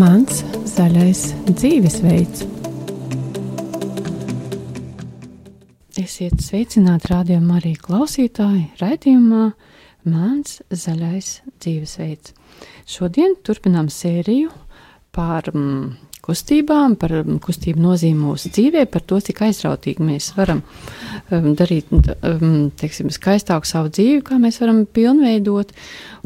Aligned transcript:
Mans 0.00 0.40
zaļais 0.70 1.20
dzīvesveids. 1.50 2.46
Esiet 6.00 6.42
sveicināti 6.42 7.10
rādījumā 7.12 7.60
arī 7.60 7.76
klausītāji 7.78 8.64
raidījumā 8.80 9.50
Mans 10.10 10.58
zaļais 10.72 11.30
dzīvesveids. 11.60 12.34
Šodien 12.88 13.38
turpinām 13.46 13.90
sēriju 13.92 14.50
par 15.14 15.52
mm, 15.54 16.09
kustībām, 16.30 16.94
par 17.00 17.12
mm, 17.20 17.38
kustību 17.42 17.82
nozīmi 17.82 18.22
mūsu 18.22 18.52
dzīvē, 18.54 18.86
par 18.90 19.02
to, 19.06 19.18
cik 19.26 19.42
aizrautīgi 19.48 20.06
mēs 20.06 20.30
varam 20.36 20.62
um, 20.62 21.50
darīt 21.58 21.90
um, 21.92 22.70
teiksim, 22.80 23.10
skaistāku 23.14 23.68
savu 23.68 23.90
dzīvi, 23.92 24.22
kā 24.26 24.38
mēs 24.42 24.60
varam 24.62 24.84
pilnveidot 24.86 25.74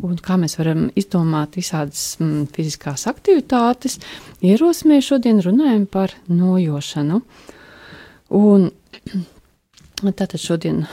un 0.04 0.18
kā 0.22 0.36
mēs 0.40 0.58
varam 0.60 0.86
izdomāt 0.98 1.56
visādas 1.58 2.14
um, 2.20 2.44
fiziskās 2.54 3.08
aktivitātes. 3.10 3.98
Ierosmē 4.44 5.00
šodien 5.04 5.40
runājam 5.44 5.86
par 5.90 6.14
nojošanu. 6.28 7.22
Un 8.34 8.68
tātad 10.20 10.38
šodien 10.42 10.84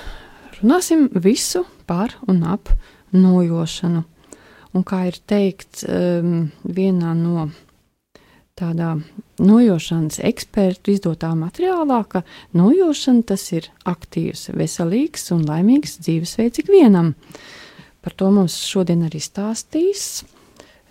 runāsim 0.61 1.09
visu 1.19 1.65
par 1.89 2.15
un 2.31 2.43
ap 2.47 2.71
nojošanu. 3.11 4.05
Un 4.71 4.87
kā 4.87 5.03
ir 5.09 5.17
teikts 5.27 5.83
um, 5.83 6.47
vienā 6.63 7.11
no 7.17 7.49
tādā 8.61 8.91
nojošanas 9.41 10.19
ekspertu 10.29 10.93
izdotā 10.93 11.31
materiālā, 11.37 11.99
ka 12.07 12.21
nojošana 12.57 13.23
tas 13.33 13.43
ir 13.55 13.63
aktīvs, 13.89 14.41
veselīgs 14.57 15.31
un 15.35 15.41
laimīgs 15.49 15.91
dzīvesveids 16.03 16.57
ikvienam. 16.63 17.07
Par 18.01 18.13
to 18.17 18.27
mums 18.33 18.55
šodien 18.65 19.01
arī 19.07 19.19
stāstīs 19.21 20.23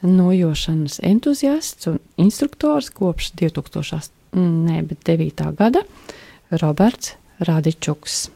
nojošanas 0.03 1.01
entuziasts 1.05 1.87
un 1.91 1.99
instruktors 2.21 2.91
kopš 2.95 3.33
2009. 3.41 5.55
gada 5.59 5.81
Roberts 6.51 7.15
Radičuks. 7.41 8.31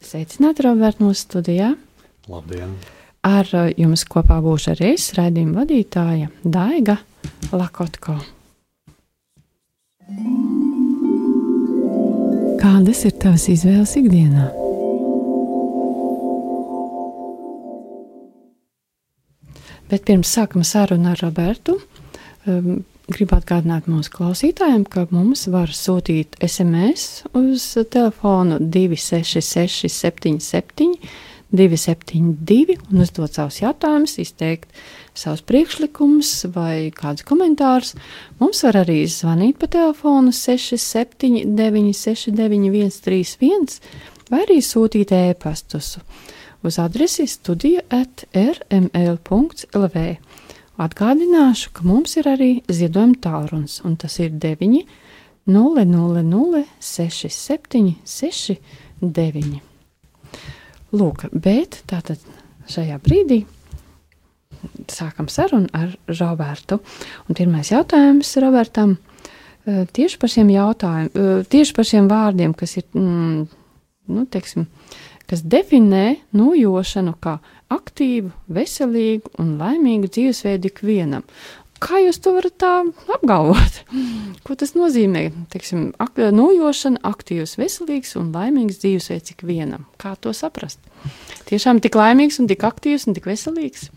Sveicināti, 0.00 0.62
Roberts, 0.64 1.00
mūsu 1.02 1.20
studijā! 1.26 1.74
Labdien! 2.30 2.70
Ar 3.26 3.46
jums 3.76 4.04
kopā 4.08 4.40
būšu 4.40 4.70
arī 4.72 4.94
es, 4.94 5.10
raidījuma 5.16 5.60
vadītāja 5.60 6.28
Daiga 6.40 6.96
Lakotko. 7.52 8.39
Kādas 12.60 13.04
ir 13.06 13.14
tavas 13.22 13.46
izvēles 13.52 13.92
ikdienā? 14.00 14.48
Bet 19.90 20.04
pirms 20.06 20.30
sākam 20.36 20.62
sarunu 20.66 21.10
ar 21.12 21.22
Robertu, 21.22 21.76
um, 22.46 22.82
gribu 23.10 23.36
atgādināt 23.38 23.88
mūsu 23.90 24.12
klausītājiem, 24.14 24.84
ka 24.86 25.06
mums 25.10 25.46
var 25.50 25.72
sūtīt 25.74 26.38
SMS 26.46 27.24
uz 27.34 27.72
telefonu 27.90 28.60
266, 28.62 29.90
77, 29.90 30.94
272 31.50 32.76
un 32.90 33.02
uzdot 33.02 33.34
savus 33.34 33.60
jautājumus, 33.62 34.18
izteikt 34.22 34.70
savus 35.18 35.42
priekšlikumus 35.46 36.32
vai 36.54 36.90
kādus 36.94 37.26
komentārus. 37.26 37.94
Mums 38.38 38.62
var 38.66 38.82
arī 38.84 39.02
zvanīt 39.10 39.58
pa 39.58 39.70
telefonu 39.70 40.34
679, 40.34 41.94
691, 41.96 42.90
131 43.00 43.80
vai 44.30 44.44
arī 44.44 44.60
sūtīt 44.62 45.10
e-pastus 45.16 45.96
uz 46.62 46.78
adresi 46.78 47.26
studija 47.26 47.82
at 47.90 48.24
rml.lv. 48.36 50.04
Atgādināšu, 50.80 51.72
ka 51.76 51.84
mums 51.84 52.16
ir 52.16 52.28
arī 52.30 52.50
ziedojuma 52.72 53.18
tālrunis, 53.20 53.80
un 53.84 53.98
tas 54.00 54.16
ir 54.22 54.32
9 54.40 54.84
000 55.50 56.64
67 56.80 57.96
69. 58.04 59.69
Lūk, 60.90 61.28
bet 61.30 61.82
tātad 61.90 62.22
šajā 62.70 62.98
brīdī 63.02 63.44
sākam 64.90 65.28
sarunu 65.30 65.70
ar 65.76 65.92
Robertu. 66.18 66.80
Un 67.28 67.38
pirmais 67.38 67.70
jautājums 67.70 68.32
Robertam 68.42 68.96
eh, 68.96 69.86
tieši 69.86 70.18
par 70.20 70.32
šiem 70.32 70.50
jautājumiem, 70.52 71.46
tieši 71.50 71.76
par 71.76 71.88
šiem 71.88 72.10
vārdiem, 72.10 72.56
kas 72.58 72.76
ir, 72.80 72.88
mm, 72.96 73.46
nu, 74.16 74.26
teiksim, 74.34 74.66
kas 75.30 75.44
definē 75.46 76.18
nojošanu 76.34 77.14
kā 77.22 77.38
aktīvu, 77.70 78.32
veselīgu 78.50 79.30
un 79.38 79.54
laimīgu 79.60 80.10
dzīvesveidu 80.10 80.72
ikvienam. 80.72 81.22
Kā 81.80 82.00
jūs 82.02 82.18
to 82.20 82.34
varat 82.36 82.56
tā 82.60 82.72
apgalvot? 83.14 83.78
Ko 84.44 84.56
tas 84.58 84.74
nozīmē? 84.76 85.30
Teiksim, 85.52 85.90
ak 86.00 86.18
nojošana, 86.36 87.00
aktīvs, 87.08 87.56
veselīgs 87.60 88.12
un 88.20 88.28
laimīgs 88.34 88.82
dzīvesveids 88.82 89.32
ikvienam. 89.34 89.86
Kā 90.00 90.12
to 90.20 90.34
saprast? 90.36 90.82
Tiešām 91.48 91.80
tik 91.80 91.96
laimīgs 91.96 92.36
un 92.42 92.50
tik 92.50 92.66
aktīvs 92.68 93.08
un 93.08 93.16
tik 93.16 93.30
veselīgs? 93.30 93.88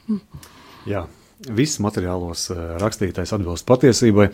Jā, 0.87 1.03
viss 1.51 1.79
materiālos 1.83 2.47
eh, 2.53 2.61
rakstītais 2.81 3.33
atbilst 3.35 3.67
patiesībai. 3.69 4.29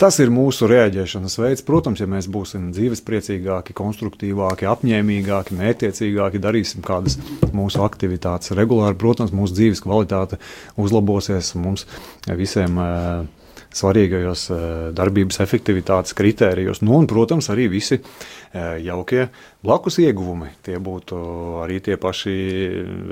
Tas 0.00 0.18
ir 0.22 0.32
mūsu 0.34 0.68
reaģēšanas 0.70 1.36
veids. 1.40 1.64
Protams, 1.66 2.02
ja 2.02 2.08
mēs 2.10 2.28
būsim 2.30 2.70
dzīvespriecīgāki, 2.76 3.76
konstruktīvāki, 3.76 4.68
apņēmīgāki, 4.70 5.58
mētiecīgāki, 5.60 6.42
darīsim 6.42 6.84
kādas 6.86 7.18
mūsu 7.56 7.84
aktivitātes 7.84 8.54
regulāri, 8.58 8.98
protams, 9.00 9.34
mūsu 9.36 9.58
dzīves 9.58 9.84
kvalitāte 9.84 10.40
uzlabosies 10.80 11.54
mums 11.60 11.86
visiem. 12.26 12.80
Uh, 12.80 13.39
svarīgajos 13.76 14.44
eh, 14.50 14.60
darbības 14.96 15.40
efektivitātes 15.44 16.14
kritērijos. 16.18 16.82
Nu, 16.82 16.96
un, 16.98 17.08
protams, 17.10 17.50
arī 17.52 17.68
visi 17.70 18.00
eh, 18.00 18.80
jaukie 18.82 19.28
blakus 19.64 20.00
ieguvumi. 20.02 20.50
Tie 20.66 20.78
būtu 20.82 21.20
arī 21.64 21.78
tie 21.84 21.98
paši 22.00 22.34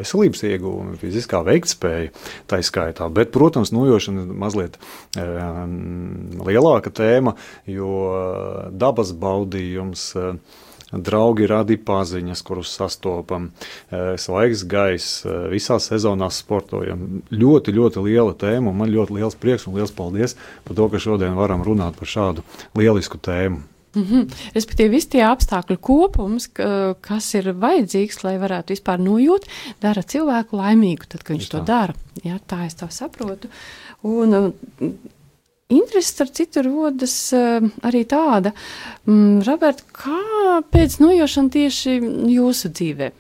veselības 0.00 0.44
ieguvumi, 0.50 0.98
fiziskā 1.00 1.42
veiktspēja, 1.46 2.12
tā 2.50 2.60
izskaitā. 2.62 3.08
Bet, 3.14 3.30
protams, 3.34 3.72
nojošana 3.74 4.24
ir 4.24 4.38
mazliet 4.44 4.78
um, 5.18 5.76
lielāka 6.48 6.92
tēma, 6.94 7.36
jo 7.68 7.92
dabas 8.72 9.12
baudījums. 9.14 10.10
Draugi 10.92 11.46
radi 11.46 11.76
paziņas, 11.76 12.42
kurus 12.42 12.70
sastopam, 12.78 13.50
eh, 13.90 14.14
svaigs 14.16 14.64
gaiss, 14.64 15.24
eh, 15.26 15.48
visās 15.52 15.90
sezonās 15.90 16.40
sportojam. 16.40 17.22
Ļoti, 17.30 17.74
ļoti 17.76 18.04
liela 18.04 18.32
tēma, 18.32 18.70
un 18.70 18.76
man 18.76 18.92
ļoti 18.92 19.18
liels 19.18 19.36
prieks 19.36 19.66
un 19.66 19.74
liels 19.74 19.92
paldies 19.92 20.34
par 20.64 20.76
to, 20.76 20.88
ka 20.88 20.96
šodien 20.96 21.36
varam 21.36 21.62
runāt 21.62 21.96
par 21.96 22.08
šādu 22.08 22.42
lielisku 22.74 23.18
tēmu. 23.18 23.60
Mm 23.94 24.04
-hmm. 24.04 24.32
Respektīvi, 24.54 24.90
visi 24.90 25.08
tie 25.08 25.22
apstākļu 25.24 25.76
kopums, 25.80 26.48
kas 27.00 27.34
ir 27.34 27.52
vajadzīgs, 27.52 28.24
lai 28.24 28.38
varētu 28.38 28.76
vispār 28.76 28.98
nojūt, 28.98 29.48
dara 29.80 30.02
cilvēku 30.02 30.56
laimīgu, 30.56 31.06
tad, 31.08 31.22
kad 31.22 31.36
viņš 31.36 31.40
Just 31.40 31.50
to 31.50 31.60
dara. 31.60 31.94
Jā, 32.24 32.38
tā 32.48 32.66
es 32.66 32.74
to 32.74 32.86
saprotu. 32.86 33.48
Un, 34.02 34.52
Interesi, 35.68 36.08
starp 36.08 36.30
citu, 36.32 36.62
rodas 36.64 37.14
uh, 37.36 37.60
arī 37.84 38.06
tāda, 38.08 38.54
mm, 39.04 39.42
Robert, 39.44 39.82
kāpēc 39.92 40.94
nojošana 41.02 41.52
tieši 41.52 41.98
jūsu 42.32 42.70
dzīvē? 42.72 43.10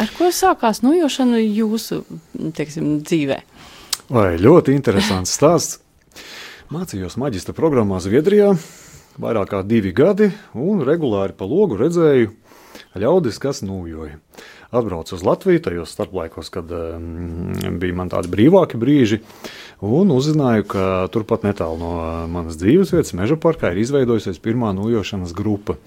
Ar 0.00 0.12
ko 0.16 0.30
sākās 0.32 0.80
nojošana 0.80 1.42
jūsu 1.44 2.00
teiksim, 2.56 3.02
dzīvē? 3.04 3.36
Vai 4.16 4.30
ļoti 4.40 4.72
interesants 4.72 5.36
stāsts. 5.36 5.82
Mācījos 6.72 7.18
maģistra 7.20 7.52
programmā 7.52 8.00
Zviedrijā 8.00 8.54
vairāk 9.20 9.52
kā 9.52 9.60
divi 9.66 9.92
gadi, 9.92 10.30
un 10.56 10.80
regulāri 10.86 11.36
pa 11.36 11.44
logu 11.44 11.76
redzēju 11.82 12.32
ļaudis, 12.96 13.42
kas 13.42 13.60
nūjoja. 13.60 14.16
Atbraucu 14.70 15.16
uz 15.16 15.22
Latviju 15.26 15.62
tajos 15.62 15.90
starplaikos, 15.90 16.48
kad 16.54 16.70
bija 17.82 17.96
man 17.98 18.10
tādi 18.12 18.30
brīvāki 18.30 18.78
brīži. 18.78 19.18
Un 19.80 20.12
uzzināju, 20.12 20.66
ka 20.68 20.82
turpat 21.08 21.46
netālu 21.46 21.78
no 21.80 21.92
manas 22.28 22.58
dzīvesvietas, 22.60 23.14
Meža 23.16 23.38
parkā, 23.40 23.70
ir 23.72 23.80
izveidojusies 23.80 24.36
pirmā 24.44 24.74
nojošanas 24.76 25.32
grupa. 25.34 25.78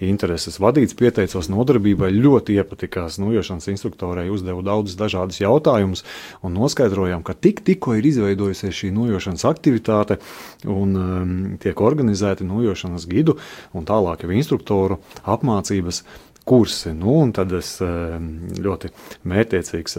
Intereses 0.00 0.56
vadīts, 0.62 0.96
pieteicos 0.96 1.50
nodarbībai, 1.52 2.08
ļoti 2.16 2.56
iepatikās 2.56 3.20
nojošanas 3.20 3.68
instruktorai, 3.74 4.26
uzdevu 4.32 4.64
daudzus 4.64 4.96
dažādus 4.96 5.42
jautājumus 5.44 6.02
un 6.40 6.56
noskaidrojām, 6.56 7.20
ka 7.22 7.36
tik, 7.36 7.60
tikko 7.68 7.98
ir 8.00 8.08
izveidojusies 8.08 8.74
šī 8.80 8.90
nojošanas 8.96 9.44
aktivitāte 9.52 10.18
un 10.64 10.96
um, 10.96 11.38
tiek 11.62 11.84
organizēti 11.84 12.48
nojošanas 12.48 13.06
gidu 13.06 13.36
un 13.76 13.84
tālāk 13.86 14.24
jau 14.24 14.32
instruktoru 14.32 15.02
apmācības 15.28 16.06
kursi. 16.48 16.92
Nu, 16.96 17.16
tad 17.34 17.52
es 17.56 17.76
ļoti 17.82 18.90
mērķiecīgs 19.28 19.98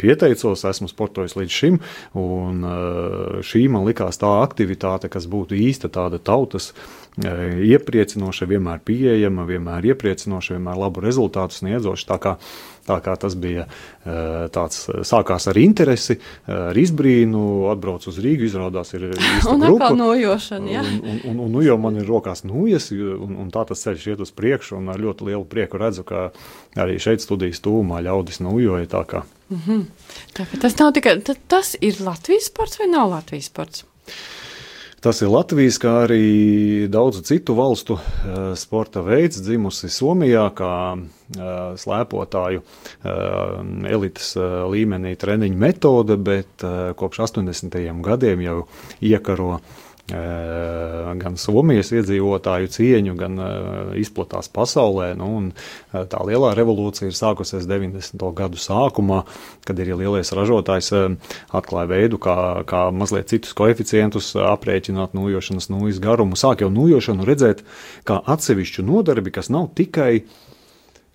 pieteicos, 0.00 0.64
esmu 0.68 0.90
sportojis 0.90 1.36
līdz 1.38 1.56
šim. 1.60 1.80
Ehm, 2.16 2.68
šī 3.46 3.66
man 3.72 3.86
likās 3.88 4.20
tā 4.22 4.32
aktivitāte, 4.42 5.10
kas 5.12 5.28
būtu 5.30 5.58
īsta 5.58 5.92
tāda 5.92 6.18
tautas 6.22 6.72
iepriecinoša, 7.16 8.46
vienmēr 8.48 8.80
pieejama, 8.84 9.46
vienmēr 9.48 9.92
iepriecinoša, 9.92 10.56
vienmēr 10.56 10.76
labu 10.76 11.00
rezultātu 11.00 11.56
sniedzoša. 11.56 12.06
Tā 12.10 12.18
kā, 12.20 12.32
tā 12.84 12.98
kā 13.00 13.14
tas 13.16 13.36
bija 13.40 13.64
tāds, 14.52 14.82
sākās 15.08 15.48
ar 15.48 15.56
interesi, 15.56 16.18
ar 16.52 16.76
izbrīnu, 16.76 17.70
atbrauc 17.72 18.04
uz 18.10 18.20
Rīgu, 18.20 18.50
izrādās 18.50 18.92
ir 18.98 19.08
un 19.52 19.64
grupa. 19.64 19.90
nojošana, 19.96 20.70
jā. 20.74 20.84
Un, 20.84 21.00
un, 21.00 21.22
un, 21.30 21.40
un 21.46 21.56
nu 21.56 21.64
jau 21.64 21.78
man 21.80 21.96
ir 21.96 22.08
rokās 22.08 22.44
nujas, 22.44 22.90
un, 22.92 23.38
un 23.46 23.50
tā 23.54 23.64
tas 23.70 23.86
ceļš 23.88 24.06
iet 24.12 24.24
uz 24.26 24.34
priekšu, 24.36 24.76
un 24.76 24.92
ar 24.92 25.00
ļoti 25.00 25.30
lielu 25.30 25.44
prieku 25.48 25.80
redzu, 25.80 26.04
ka 26.04 26.28
arī 26.76 27.00
šeit 27.00 27.24
studijas 27.24 27.64
tūmā 27.64 28.04
ļaudis 28.04 28.42
nujoja 28.44 28.92
tā 28.92 29.04
kā. 29.08 29.24
Mm 29.48 29.60
-hmm. 29.66 29.84
tā, 30.36 30.44
tas 30.60 30.78
nav 30.78 30.92
tikai, 30.92 31.20
tas 31.48 31.76
ir 31.80 31.96
Latvijas 32.00 32.50
sports 32.50 32.78
vai 32.78 32.88
nav 32.92 33.08
Latvijas 33.10 33.46
sports? 33.46 33.84
Tas 35.06 35.20
ir 35.22 35.28
Latvijas, 35.30 35.76
kā 35.78 35.90
arī 36.02 36.88
daudzu 36.90 37.20
citu 37.22 37.54
valstu 37.54 37.94
uh, 37.94 38.56
sporta 38.58 39.04
veids, 39.06 39.38
dzimusi 39.38 39.86
Somijā, 39.86 40.48
kā 40.58 40.70
uh, 40.98 41.76
slēpotāju 41.78 42.64
uh, 42.64 43.60
elites 43.86 44.32
līmenī 44.66 45.12
treniņu 45.14 45.60
metode, 45.62 46.16
bet 46.18 46.66
kopš 46.98 47.22
80. 47.28 47.78
gadiem 48.02 48.42
jau 48.48 48.56
iekaro 48.98 49.60
gan 50.06 51.34
Somijas 51.40 51.90
iedzīvotāju 51.90 52.70
cieņu, 52.70 53.14
gan 53.18 53.40
izplatās 53.98 54.46
pasaulē. 54.54 55.08
Nu, 55.18 55.50
tā 55.90 56.20
lielā 56.28 56.52
revolūcija 56.54 57.10
ir 57.10 57.16
sākusies 57.18 57.66
90. 57.66 58.22
gadu 58.38 58.60
sākumā, 58.60 59.24
kad 59.66 59.82
ir 59.82 59.96
lielais 59.98 60.30
ražotājs 60.30 60.92
atklāja 61.50 61.90
veidu, 61.90 62.20
kā, 62.22 62.62
kā 62.70 62.86
mazliet 62.94 63.32
citus 63.34 63.56
koeficientus 63.58 64.34
aprēķināt 64.38 65.16
nujošanas 65.18 65.70
nūjas 65.74 65.98
garumu. 66.02 66.38
Sāk 66.38 66.62
jau 66.62 66.70
nujošanu 66.70 67.26
redzēt 67.26 67.64
kā 68.06 68.20
atsevišķu 68.22 68.86
nodarbi, 68.86 69.34
kas 69.34 69.50
nav 69.50 69.72
tikai 69.74 70.22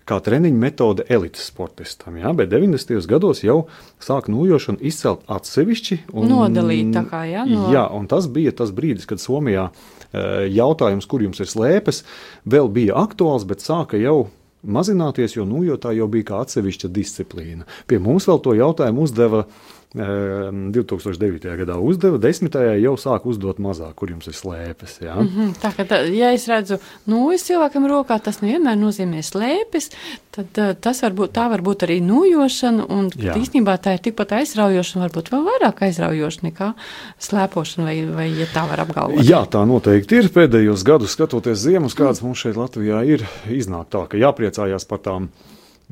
kā 0.08 0.18
treniņa 0.22 0.58
metode 0.58 1.06
elites 1.12 1.46
sportistam. 1.50 2.18
Jā, 2.20 2.32
bet 2.36 2.50
90. 2.52 2.98
gados 3.10 3.42
jau 3.44 3.62
sāk 4.02 4.28
nojošanu 4.32 4.82
izcelt 4.82 5.24
atsevišķi. 5.30 6.02
Un, 6.12 6.28
Nodalīt 6.32 6.92
tā 6.94 7.04
kā, 7.08 7.24
jā. 7.30 7.46
No... 7.48 7.70
Jā, 7.74 7.86
un 7.94 8.08
tas 8.10 8.28
bija 8.32 8.54
tas 8.62 8.74
brīdis, 8.74 9.08
kad 9.10 9.22
Somijā 9.22 9.68
eh, 9.70 10.46
jautājums, 10.52 11.08
kur 11.10 11.24
jums 11.24 11.42
ir 11.42 11.50
slēpes, 11.50 12.04
vēl 12.48 12.70
bija 12.72 12.98
aktuāls, 13.02 13.46
bet 13.48 13.64
sāka 13.64 14.00
jau 14.00 14.26
mazināties, 14.62 15.36
jo 15.36 15.46
nujotā 15.48 15.92
jau 15.96 16.06
bija 16.10 16.30
kā 16.30 16.42
atsevišķa 16.44 16.90
disciplīna. 16.94 17.66
Pie 17.90 17.98
mums 18.02 18.28
vēl 18.30 18.42
to 18.44 18.54
jautājumu 18.58 19.06
uzdeva 19.06 19.46
2009. 19.94 21.56
gadā 21.60 21.76
uzdeva, 21.76 22.16
10. 22.16 22.54
jau 22.80 22.94
sāk 22.96 23.26
uzdot 23.28 23.58
mazāk, 23.60 23.92
kur 23.98 24.08
jums 24.08 24.28
ir 24.30 24.36
slēpes. 24.36 25.02
Ja? 25.04 25.18
Mm 25.20 25.28
-hmm, 25.28 25.50
tā 25.60 25.72
kā, 25.76 25.84
tā, 25.84 26.00
ja 26.16 26.32
es 26.32 26.48
redzu, 26.48 26.78
nu, 27.06 27.30
es 27.32 27.44
cilvēkam 27.44 27.84
rokā 27.86 28.18
tas 28.22 28.40
nevienmēr 28.40 28.78
nozīmē 28.80 29.20
slēpes, 29.20 29.90
tad 30.30 30.46
uh, 30.58 30.72
tas 30.80 31.02
var 31.02 31.12
būt, 31.12 31.32
tā 31.36 31.50
var 31.50 31.60
būt 31.60 31.84
arī 31.84 32.00
nujošana, 32.00 32.86
un 32.88 33.10
īstenībā 33.10 33.76
tā 33.76 33.92
ir 33.92 34.00
tikpat 34.00 34.32
aizraujoša, 34.32 35.00
varbūt 35.00 35.28
vēl 35.28 35.44
vairāk 35.44 35.82
aizraujoša 35.82 36.40
nekā 36.42 36.72
slēpošana, 37.18 37.84
vai, 37.84 38.06
vai 38.06 38.28
ja 38.32 38.46
tā 38.46 38.68
var 38.68 38.80
apgalvot. 38.80 39.24
Jā, 39.24 39.44
tā 39.46 39.66
noteikti 39.66 40.16
ir. 40.16 40.28
Pēdējos 40.32 40.84
gadus 40.84 41.12
skatoties 41.12 41.58
ziemas, 41.58 41.94
kādas 41.94 42.22
mums 42.22 42.38
šeit 42.38 42.56
Latvijā 42.56 43.04
ir, 43.04 43.28
iznāk 43.50 43.92
tā, 43.92 44.06
ka 44.08 44.16
jāpriecājās 44.16 44.88
par 44.88 44.98
tām 44.98 45.28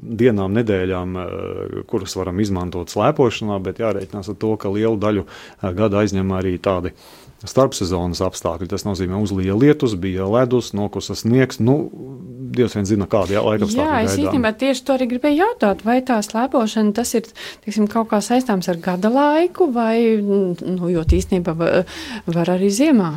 dienām, 0.03 0.55
nedēļām, 0.59 1.17
eh, 1.21 1.81
kuras 1.91 2.17
varam 2.17 2.41
izmantot 2.41 2.93
slēpošanā, 2.93 3.61
bet 3.63 3.83
jārēķinās 3.83 4.33
ar 4.33 4.39
to, 4.41 4.55
ka 4.57 4.73
lielu 4.73 4.97
daļu 5.01 5.27
eh, 5.27 5.73
gada 5.77 6.05
aizņem 6.05 6.33
arī 6.37 6.57
tādi 6.59 6.95
starpsezonas 7.49 8.21
apstākļi. 8.25 8.69
Tas 8.69 8.85
nozīmē, 8.85 9.17
uzlīja 9.25 9.57
lietus, 9.57 9.95
bija 10.01 10.27
ledus, 10.29 10.75
nokusa 10.77 11.17
sniegs. 11.17 11.61
Nu, 11.61 11.79
Dievs 12.51 12.75
vien 12.75 12.89
zina, 12.89 13.07
kādi 13.07 13.39
laika 13.39 13.65
apstākļi. 13.65 13.87
Jā, 13.87 14.01
es 14.05 14.19
īstenībā 14.19 14.51
tieši 14.59 14.85
to 14.85 14.97
arī 14.97 15.07
gribēju 15.13 15.39
jautāt, 15.39 15.85
vai 15.87 16.01
tā 16.03 16.19
slēpošana 16.27 16.93
tas 16.97 17.15
ir 17.15 17.29
tiksim, 17.65 17.87
kaut 17.91 18.11
kā 18.11 18.19
saistāms 18.25 18.69
ar 18.69 18.81
gada 18.83 19.13
laiku, 19.15 19.71
vai, 19.73 20.19
nu, 20.21 20.91
jo 20.91 21.07
īstenībā 21.07 21.55
var, 21.57 21.85
var 22.27 22.57
arī 22.59 22.73
ziemā. 22.75 23.15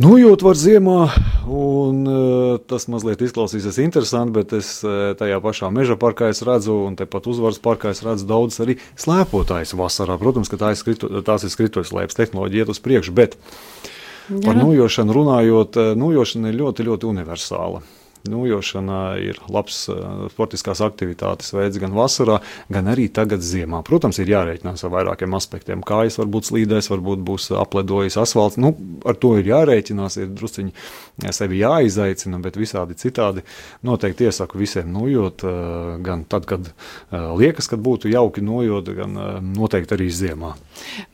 Nojūt 0.00 0.40
var 0.40 0.56
ziemā, 0.56 1.10
un 1.44 1.98
uh, 2.08 2.54
tas 2.70 2.86
mazliet 2.88 3.20
izklausīsies 3.20 3.76
interesanti, 3.82 4.32
bet 4.38 4.54
es 4.56 4.70
uh, 4.80 5.10
tajā 5.18 5.36
pašā 5.44 5.68
meža 5.76 5.98
parkā 6.00 6.30
redzu, 6.32 6.78
un 6.88 6.96
tepat 6.96 7.28
uzvaras 7.28 7.60
parkā 7.60 7.92
redzu 7.92 8.24
daudz 8.24 8.56
arī 8.64 8.78
slēpotājs 8.96 9.74
vasarā. 9.76 10.16
Protams, 10.22 10.48
ka 10.48 10.56
tā 10.62 10.72
ir 10.72 10.80
skritu, 10.80 11.12
tās 11.26 11.44
ir 11.44 11.52
skrituļslēpes 11.52 12.16
tehnoloģija 12.16 12.64
iet 12.64 12.72
uz 12.72 12.80
priekšu, 12.80 13.12
bet 13.12 13.36
Jā. 13.36 14.40
par 14.46 14.56
nojošanu 14.56 15.18
runājot, 15.20 15.80
nojošana 16.00 16.48
ir 16.48 16.62
ļoti, 16.62 16.88
ļoti 16.88 17.10
universāla. 17.10 17.84
Nūjošana 18.28 19.00
ir 19.24 19.38
labs 19.48 19.86
uh, 19.88 20.26
sportiskās 20.32 20.82
aktivitātes 20.84 21.54
veids 21.56 21.80
gan 21.80 21.94
vasarā, 21.96 22.40
gan 22.72 22.90
arī 22.92 23.06
tagad 23.08 23.40
ziemā. 23.44 23.80
Protams, 23.86 24.18
ir 24.20 24.32
jārēķinās 24.34 24.84
ar 24.84 24.92
vairākiem 24.92 25.36
aspektiem. 25.38 25.84
Kājas 25.86 26.18
varbūt 26.20 26.50
slīdēs, 26.50 26.90
varbūt 26.92 27.22
būs 27.24 27.48
apledojis 27.56 28.18
asfalts. 28.20 28.58
Nu, 28.60 28.74
ar 29.08 29.16
to 29.16 29.32
ir 29.40 29.48
jārēķinās, 29.48 30.18
ir 30.20 30.34
drusciņi 30.36 31.32
sevi 31.32 31.62
jāizaicina, 31.62 32.42
bet 32.44 32.60
visādi 32.60 32.98
citādi 33.00 33.44
noteikti 33.88 34.28
iesaku 34.28 34.60
visiem 34.60 34.92
nojot, 34.92 35.46
uh, 35.48 35.96
gan 36.04 36.26
tad, 36.28 36.44
kad 36.50 36.68
liekas, 37.10 37.70
kad 37.70 37.80
būtu 37.82 38.10
jauki 38.12 38.44
nojot, 38.44 38.92
gan 38.96 39.16
noteikti 39.56 39.96
arī 39.96 40.10
ziemā. 40.12 40.52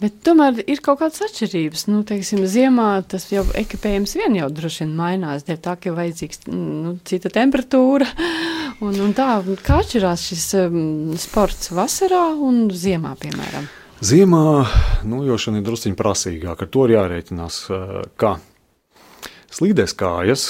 Bet 0.02 0.18
tomēr 0.26 0.62
ir 0.66 0.82
kaut 0.84 1.00
kādas 1.02 1.22
atšķirības. 1.28 1.86
Nu, 1.90 2.02
teiksim, 2.06 2.42
ziemā 2.50 2.90
tas 3.08 3.28
jau 3.32 3.44
ekipējums 3.56 4.16
vien 4.18 4.38
jau 4.40 4.50
droši 4.52 4.84
vien 4.84 4.94
mainās, 4.98 5.46
dēļ 5.46 5.62
tā, 5.62 5.76
ka 5.78 5.90
ir 5.90 5.98
vajadzīgs 5.98 6.46
nu, 6.50 6.95
cita 7.04 7.32
temperatūra. 7.32 8.08
Un, 8.84 8.98
un 9.00 9.14
tā, 9.16 9.40
kā 9.64 9.80
atšķirās 9.80 10.26
šis 10.30 10.46
um, 10.60 10.76
sports 11.20 11.70
vasarā 11.72 12.28
un 12.36 12.66
ziemā, 12.68 13.14
piemēram? 13.20 13.68
Ziemā 14.04 14.42
nojošana 15.08 15.62
ir 15.62 15.64
drusciņā 15.64 15.96
prasīgāka. 15.96 16.66
Ar 16.66 16.72
to 16.72 16.84
ir 16.84 16.96
jārēķinās, 16.98 17.58
uh, 17.72 18.04
ka 18.20 18.36
slīdēs 19.56 19.96
kājas. 19.96 20.46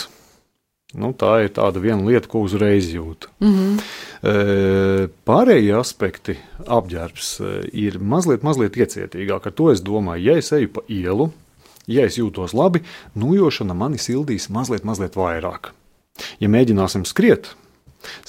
Nu, 0.97 1.11
tā 1.19 1.43
ir 1.45 1.51
tāda 1.53 1.81
viena 1.83 2.01
lieta, 2.07 2.29
ko 2.31 2.45
uzreiz 2.47 2.89
jūt. 2.95 3.27
Mm 3.43 3.55
-hmm. 3.55 5.09
Pārējie 5.29 5.75
aspekti, 5.77 6.37
apģērbs, 6.67 7.31
ir 7.73 7.99
mazliet, 7.99 8.43
mazliet 8.43 8.77
iecietīgāk. 8.77 9.47
Ar 9.47 9.53
to 9.53 9.71
es 9.73 9.83
domāju, 9.83 10.25
ja 10.25 10.37
es 10.39 10.53
eju 10.53 10.69
pa 10.73 10.81
ielu, 10.89 11.33
ja 11.87 12.07
es 12.07 12.19
jūtos 12.19 12.55
labi, 12.55 12.83
nujošana 13.15 13.75
mani 13.75 13.99
sildīs 13.99 14.49
mazliet, 14.49 14.85
mazliet 14.85 15.17
vairāk. 15.17 15.73
Ja 16.43 16.51
mēģināsim 16.53 17.07
skriet, 17.09 17.53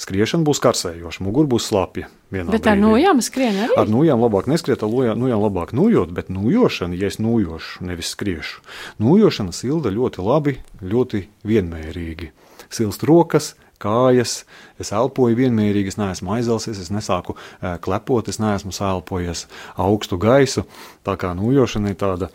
skriešana 0.00 0.46
būs 0.46 0.60
karsējoša, 0.64 1.22
mugura 1.24 1.50
būs 1.50 1.68
slapja. 1.70 2.08
Bet 2.30 2.66
ar 2.68 2.80
nojām 2.80 3.22
skrien 3.24 3.56
arī? 3.64 3.76
Ar 3.80 3.88
nojām 3.90 4.20
labāk 4.24 4.48
neskriet, 4.50 4.82
ar 4.84 5.16
nojām 5.16 5.44
labāk 5.44 5.72
nojot, 5.76 6.12
bet 6.16 6.32
nojošana, 6.32 6.98
ja 6.98 7.08
es 7.08 7.20
nojošu, 7.22 7.86
nevis 7.88 8.12
skriešu, 8.14 8.60
nojošana 9.00 9.54
silda 9.56 9.92
ļoti 9.94 10.24
labi, 10.24 10.58
ļoti 10.82 11.24
vienmērīgi. 11.48 12.32
Silst 12.74 13.06
rokas, 13.08 13.54
kājas, 13.80 14.42
es 14.82 14.92
elpoju 14.92 15.38
vienmērīgi, 15.38 15.94
es 15.94 15.98
neesmu 16.00 16.34
aizelsies, 16.36 16.80
es 16.82 16.92
nesāku 16.92 17.36
uh, 17.38 17.76
klepot, 17.82 18.28
es 18.28 18.40
neesmu 18.42 18.74
sēlpojies 18.74 19.46
augstu 19.80 20.18
gaisu. 20.20 20.66
Tā 21.06 21.16
kā 21.20 21.32
nojošana 21.38 21.94
ir 21.94 22.00
tāda 22.00 22.32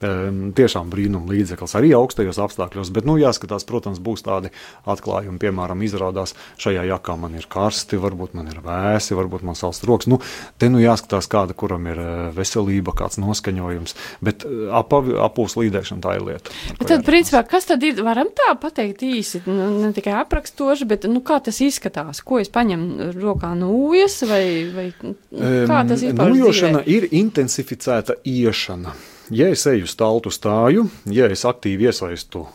tiešām 0.00 0.90
brīnuma 0.92 1.32
līdzeklis 1.32 1.74
arī 1.78 1.92
augstajos 1.96 2.38
apstākļos. 2.44 2.90
Bet, 2.92 3.06
nu, 3.08 3.16
jāskatās, 3.20 3.64
protams, 3.68 4.00
būs 4.02 4.24
tādi 4.26 4.50
atklājumi, 4.84 5.40
piemēram, 5.40 5.80
izrādās, 5.86 6.34
šajā 6.60 6.84
jakā 6.90 7.16
man 7.20 7.38
ir 7.38 7.46
karsti, 7.48 7.96
varbūt 8.00 8.36
man 8.36 8.50
ir 8.52 8.60
vēsi, 8.64 9.16
varbūt 9.16 9.46
man 9.48 9.56
salst 9.56 9.86
rokas. 9.88 10.10
Nu, 10.12 10.20
te 10.60 10.68
nu 10.72 10.82
jāskatās, 10.82 11.30
kāda 11.32 11.56
kuram 11.56 11.88
ir 11.88 12.02
eh, 12.02 12.12
veselība, 12.36 12.92
kāds 12.96 13.20
noskaņojums. 13.22 13.96
Bet 14.26 14.44
eh, 14.44 14.68
apūs 14.76 15.56
līdēšana 15.62 16.04
tā 16.04 16.18
ir 16.20 16.28
lieta. 16.28 16.54
Bet 16.76 16.92
tad, 16.92 17.06
principā, 17.08 17.40
kas 17.48 17.70
tad 17.72 17.88
ir, 17.88 17.96
varam 18.04 18.28
tā 18.36 18.52
pateikt 18.60 19.04
īsi, 19.06 19.42
nu, 19.48 19.72
ne 19.80 19.92
tikai 19.96 20.18
aprakstoši, 20.20 20.88
bet 20.92 21.08
nu, 21.08 21.24
kā 21.24 21.40
tas 21.40 21.62
izskatās? 21.64 22.20
Ko 22.26 22.42
es 22.42 22.52
paņemu 22.52 23.12
rokā 23.16 23.54
nūjas 23.56 24.20
vai, 24.28 24.44
vai 24.76 24.88
kā 25.00 25.82
tas 25.88 26.04
ir? 26.04 26.16
Nūjošana 26.16 26.84
ir 26.90 27.08
intensificēta 27.16 28.20
iešana 28.28 28.92
ja 29.30 29.48
es 29.52 29.66
eju 29.66 29.88
stāvu 29.90 30.32
stāju, 30.32 30.86
ja 31.10 31.28
es 31.32 31.44
aktīvi 31.48 31.90
iesaistu 31.90 32.46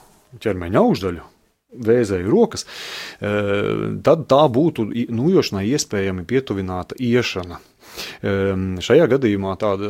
ķermeņa 0.42 0.80
augšdaļu, 0.82 1.28
vēzēju 1.72 2.32
rokas, 2.32 2.66
eh, 3.22 4.00
tad 4.04 4.28
tā 4.32 4.42
būtu 4.51 4.90
nujošanai 5.12 5.68
iespējami 5.72 6.25
pietuvināta 6.28 6.96
iešana. 7.00 7.60
Um, 8.24 8.78
šajā 8.80 9.04
gadījumā 9.12 9.58
tāda 9.60 9.90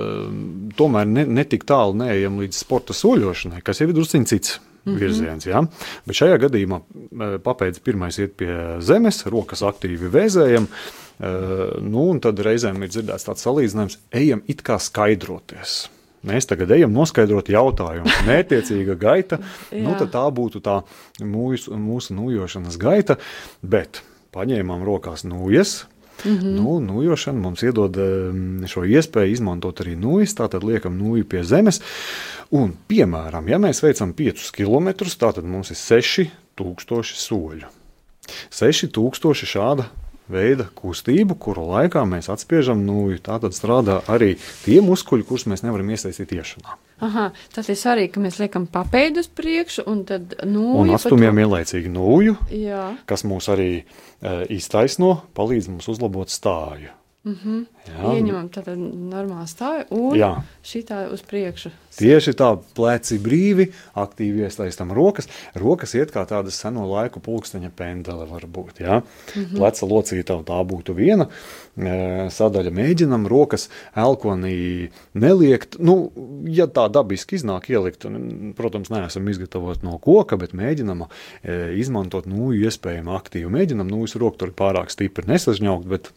tomēr 0.73 1.05
ne, 1.05 1.25
ne 1.25 1.43
tik 1.45 1.67
tālu 1.69 1.93
neejam 1.99 2.39
līdz 2.41 2.63
sporta 2.63 2.95
soļošanai, 2.97 3.61
kas 3.61 3.81
jau 3.81 3.89
ir 3.91 3.95
drusciņš 3.97 4.31
cits. 4.31 4.59
Mm 4.81 4.93
-hmm. 4.93 4.99
virziens. 4.99 5.45
Ja? 5.45 5.61
Bet 6.05 6.17
šajā 6.17 6.39
gadījumā 6.41 6.79
e, 6.81 7.25
papēdz 7.45 7.83
pirmais 7.85 8.17
iet 8.17 8.33
pie 8.33 8.81
zemes, 8.81 9.19
rokas 9.29 9.61
aktīvi 9.61 10.09
vēzējam, 10.09 10.65
uh, 10.65 11.77
nu, 11.85 12.07
un 12.09 12.19
tad 12.19 12.39
reizēm 12.39 12.81
ir 12.81 12.89
dzirdēts 12.89 13.27
tāds 13.27 13.45
salīdzinājums, 13.45 13.99
ejam 14.11 14.41
it 14.47 14.63
kā 14.65 14.79
skaidroties. 14.81 15.89
Mēs 16.27 16.47
tagad 16.49 16.71
ejam 16.75 16.93
noskaidrot 16.95 17.49
jautājumu. 17.51 18.11
Mērķiecīga 18.29 18.97
gaita, 18.99 19.41
nu, 19.73 19.95
tā 20.01 20.25
būtu 20.33 20.61
tā 20.63 20.81
mūsu, 21.21 21.75
mūsu 21.77 22.17
nujošanas 22.17 22.77
gaita, 22.81 23.17
bet 23.61 24.03
paņēmām 24.35 24.85
rokās 24.87 25.25
nujas. 25.27 25.85
Mm 26.21 26.37
-hmm. 26.37 26.53
nu, 26.53 26.79
nujošana 26.79 27.39
mums 27.39 27.63
iedod 27.63 27.95
šo 28.69 28.83
iespēju 28.85 29.31
izmantot 29.31 29.79
arī 29.81 29.95
nūjas, 29.97 30.35
tātad 30.37 30.63
liekam 30.63 30.99
nūju 30.99 31.25
pie 31.25 31.43
zemes. 31.43 31.81
Un, 32.51 32.75
piemēram, 32.87 33.47
ja 33.49 33.57
mēs 33.57 33.81
veicam 33.81 34.13
5 34.13 34.51
km, 34.51 34.89
tad 35.17 35.43
mums 35.43 35.71
ir 35.71 35.77
6000 35.77 37.15
soļu. 37.15 37.65
6000 38.51 39.45
šāda 39.45 39.85
veida 40.31 40.67
kustību, 40.77 41.37
kuru 41.41 41.65
laikā 41.69 42.03
mēs 42.09 42.31
atspiežam 42.33 42.83
nūju. 42.87 43.21
Tā 43.25 43.37
tad 43.43 43.55
strādā 43.57 43.99
arī 44.11 44.33
tie 44.63 44.79
muskuļi, 44.85 45.27
kurus 45.27 45.47
mēs 45.51 45.65
nevaram 45.65 45.91
iesaistīt 45.93 46.33
iešanā. 46.37 46.77
Aha, 47.01 47.27
tas 47.55 47.69
ir 47.71 47.79
svarīgi, 47.81 48.13
ka 48.15 48.23
mēs 48.23 48.37
liekam 48.41 48.67
papēdu 48.71 49.23
uz 49.23 49.29
priekšu 49.33 49.87
un 49.89 50.05
tad 50.09 50.35
nūju. 50.45 50.79
Un 50.83 50.95
atstumjam 50.97 51.37
to... 51.37 51.45
ielaicīgi 51.47 51.91
nūju, 51.91 52.37
Jā. 52.61 52.87
kas 53.09 53.25
mūs 53.27 53.49
arī 53.53 53.69
e, 53.81 53.83
iztaisno, 54.53 55.15
palīdz 55.37 55.71
mums 55.73 55.89
uzlabot 55.91 56.29
stāju. 56.29 56.93
Mm 57.23 57.35
-hmm. 57.43 57.65
Jā. 57.85 58.13
Ieņemam 58.17 58.47
tādu 58.49 58.73
normālu 59.09 59.45
stāju 59.45 59.83
un 59.89 60.17
Jā. 60.17 60.41
šitā 60.65 61.13
uz 61.13 61.21
priekšu. 61.21 61.69
Tieši 61.97 62.33
tā, 62.33 62.57
pleci 62.73 63.19
brīvi, 63.19 63.67
aktīvi 63.93 64.41
iesaistam 64.41 64.91
rokas. 64.91 65.27
Rokas 65.53 65.93
iet 65.93 66.11
kā 66.11 66.25
tāda 66.25 66.49
seno 66.49 66.87
laiku 66.89 67.19
pulksteņa 67.19 67.69
pendele 67.75 68.25
var 68.25 68.41
būt. 68.47 68.79
Jā? 68.79 69.01
Mm 69.35 69.45
-hmm. 69.45 69.57
Pleca 69.57 69.85
locīta 69.85 70.43
tā 70.43 70.65
būtu 70.65 70.95
viena 70.95 71.27
e, 71.77 72.29
sadaļa. 72.29 72.71
Mēģinam 72.71 73.27
rokas 73.27 73.69
elkonī 73.95 74.89
neliekt. 75.13 75.75
Nu, 75.79 76.11
ja 76.45 76.65
tā 76.65 76.89
dabiski 76.91 77.35
iznāk 77.35 77.69
ielikt, 77.69 78.05
protams, 78.55 78.89
neesam 78.89 79.29
izgatavot 79.29 79.83
no 79.83 79.97
koka, 79.97 80.37
bet 80.37 80.53
mēģinam 80.53 81.05
e, 81.43 81.73
izmantot 81.77 82.25
nūju 82.25 82.65
iespējami 82.65 83.09
aktīvi. 83.09 83.49
Mēģinam 83.49 83.87
nūjas 83.87 84.15
rokturi 84.15 84.51
pārāk 84.51 84.89
stipri 84.89 85.27
nesažņaukt, 85.27 85.87
bet 85.87 86.11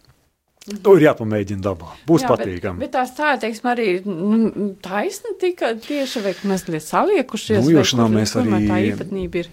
To 0.65 0.95
ir 0.97 1.05
jāpamēģina 1.05 1.61
dabā. 1.61 1.91
Būs 2.09 2.23
Jā, 2.25 2.31
patīkami. 2.33 2.81
Bet, 2.81 2.89
bet 2.89 2.93
tās 2.97 3.11
tā, 3.13 3.35
teiksim, 3.41 3.67
arī 3.69 3.89
nu, 4.09 4.71
taisna 4.85 5.35
tika 5.41 5.75
tieši 5.77 6.23
vai 6.25 6.33
mazliet 6.49 6.87
saliekušies. 6.87 7.61
Nu, 7.61 7.75
jošanā 7.75 8.07
mēs 8.09 8.33
arī. 8.41 8.63
Tā 8.71 8.79
īpatnība 8.89 9.43
ir. 9.43 9.51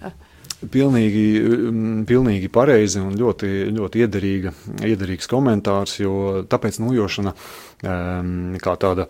Pilnīgi, 0.72 1.24
mm, 1.42 2.04
pilnīgi 2.08 2.48
pareizi 2.54 3.00
un 3.02 3.16
ļoti, 3.18 3.50
ļoti 3.74 4.04
iederīga, 4.06 4.52
iederīgs 4.86 5.28
komentārs, 5.28 5.98
jo 6.00 6.44
tāpēc 6.48 6.78
nujošana 6.80 7.34
kā 7.82 8.74
tāda 8.78 9.08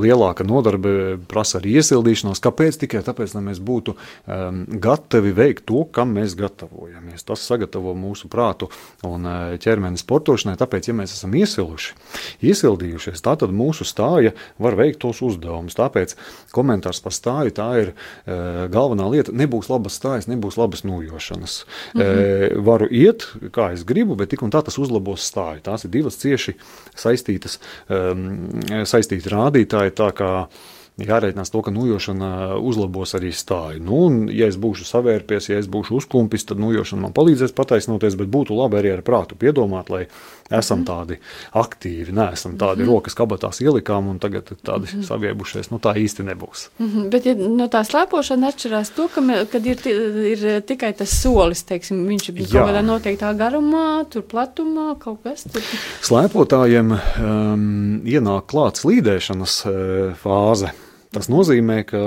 lielāka 0.00 0.44
nodarbe 0.48 1.18
prasa 1.28 1.58
arī 1.60 1.76
iesildīšanos. 1.78 2.40
Kāpēc? 2.44 2.80
Tikai 2.80 3.02
tāpēc, 3.04 3.34
lai 3.36 3.42
mēs 3.50 3.60
būtu 3.60 3.94
gatavi 4.80 5.32
veikt 5.36 5.66
to, 5.68 5.84
kam 5.92 6.14
mēs 6.16 6.36
gatavojamies. 6.38 7.26
Tas 7.28 7.44
sagatavo 7.44 7.92
mūsu 7.98 8.30
prātu 8.32 8.70
un 9.04 9.28
ķermeni 9.60 10.00
sportošanai. 10.00 10.56
Tāpēc, 10.60 10.88
ja 10.88 10.96
mēs 10.96 11.12
esam 11.18 11.36
iesiluši, 11.36 11.94
iesildījušies, 12.48 13.22
tā 13.24 13.36
tad 13.40 13.52
mūsu 13.52 13.84
stāja 13.88 14.32
var 14.58 14.78
veikt 14.78 15.02
tos 15.04 15.20
uzdevumus. 15.24 15.76
Tāpēc 15.78 16.16
komentārs 16.54 17.02
par 17.04 17.16
stāju 17.16 17.54
tā 17.58 17.68
ir 17.82 17.92
galvenā 18.72 19.10
lieta. 19.12 19.36
Nebūs 19.36 19.68
labas 19.68 20.00
stājas, 20.00 20.30
nebūs 20.30 20.56
labas 20.56 20.84
nojošanas. 20.88 21.64
-hmm. 21.94 22.64
Varu 22.64 22.88
iet, 22.90 23.28
kā 23.52 23.72
es 23.72 23.84
gribu, 23.84 24.16
bet 24.16 24.30
tik 24.30 24.42
un 24.42 24.50
tā 24.50 24.62
tas 24.64 24.78
uzlabos 24.78 25.20
stāju. 25.20 25.60
Tās 25.62 25.84
ir 25.84 25.90
divas 25.90 26.16
cieši 26.16 26.54
saistītas 26.96 27.57
um, 27.88 28.26
saistīti 28.88 29.32
rādītāji. 29.34 29.96
Jārēķinās 30.98 31.52
to, 31.54 31.60
ka 31.62 31.70
nujošana 31.70 32.56
uzlabos 32.58 33.12
arī 33.14 33.28
stāju. 33.30 33.78
Nu, 33.86 33.98
un, 34.08 34.16
ja 34.34 34.48
es 34.50 34.56
būšu 34.58 34.82
savērpies, 34.88 35.46
ja 35.52 35.60
es 35.62 35.68
būšu 35.70 35.94
uzklumpis, 36.00 36.42
tad 36.48 36.58
nujošana 36.58 37.04
man 37.04 37.14
palīdzēs 37.14 37.54
pataisnoties, 37.54 38.16
bet 38.18 38.32
būtu 38.34 38.56
labi 38.58 38.80
arī 38.80 38.96
ar 38.96 39.04
prātu 39.06 39.38
piedomāt, 39.38 39.92
lai 39.94 40.08
esam 40.50 40.84
tādi 40.88 41.18
aktīvi, 41.58 42.12
neesam 42.16 42.56
tādi 42.58 42.82
mm 42.82 42.88
-hmm. 42.88 42.94
rokas 42.94 43.14
kabatās 43.18 43.60
ielikām 43.60 44.08
un 44.08 44.18
tagad 44.18 44.48
tādi 44.64 44.88
mm 44.88 45.00
-hmm. 45.00 45.06
saviebušies. 45.08 45.70
Nu, 45.70 45.78
tā 45.78 45.94
īsti 45.96 46.24
nebūs. 46.24 46.68
Mm 46.78 46.88
-hmm. 46.88 47.10
Bet 47.10 47.26
ja, 47.26 47.34
no 47.34 47.68
tā 47.68 47.84
slēpošana 47.84 48.48
atšķirās 48.48 48.94
to, 48.96 49.08
ka, 49.08 49.20
kad 49.52 49.66
ir, 49.66 49.86
ir 50.32 50.60
tikai 50.62 50.92
tas 50.92 51.22
solis, 51.22 51.62
teiksim, 51.62 52.06
viņš 52.08 52.28
ir 52.28 52.34
kaut 52.52 52.68
kādā 52.68 52.82
noteiktā 52.82 53.36
garumā, 53.36 54.04
tur 54.10 54.22
platumā, 54.22 54.98
kaut 54.98 55.22
kas 55.22 55.44
tur. 55.44 55.62
Slēpotājiem 56.02 56.92
um, 56.92 58.00
ienāk 58.04 58.46
klāts 58.46 58.84
līdēšanas 58.84 59.64
uh, 59.66 60.14
fāze. 60.16 60.72
Tas 61.18 61.26
nozīmē, 61.26 61.80
ka 61.88 62.00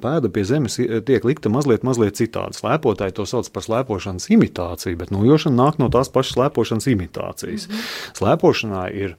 pēda 0.00 0.30
pie 0.32 0.42
zemes 0.48 0.78
tiek 0.80 1.26
likta 1.28 1.50
mazliet, 1.52 1.82
mazliet 1.84 2.16
citādi. 2.16 2.56
Slēpotāji 2.56 3.12
to 3.18 3.26
sauc 3.28 3.50
par 3.52 3.64
slēpošanas 3.66 4.30
imitāciju, 4.32 4.96
bet 5.02 5.12
nojošana 5.12 5.58
nāk 5.58 5.76
no 5.82 5.90
tās 5.92 6.08
pašas 6.12 6.38
slēpošanas 6.38 6.88
imitācijas. 6.94 7.66
Mm 7.68 7.74
-hmm. 7.74 8.14
Slēpošanā 8.20 8.86
ir 8.96 9.16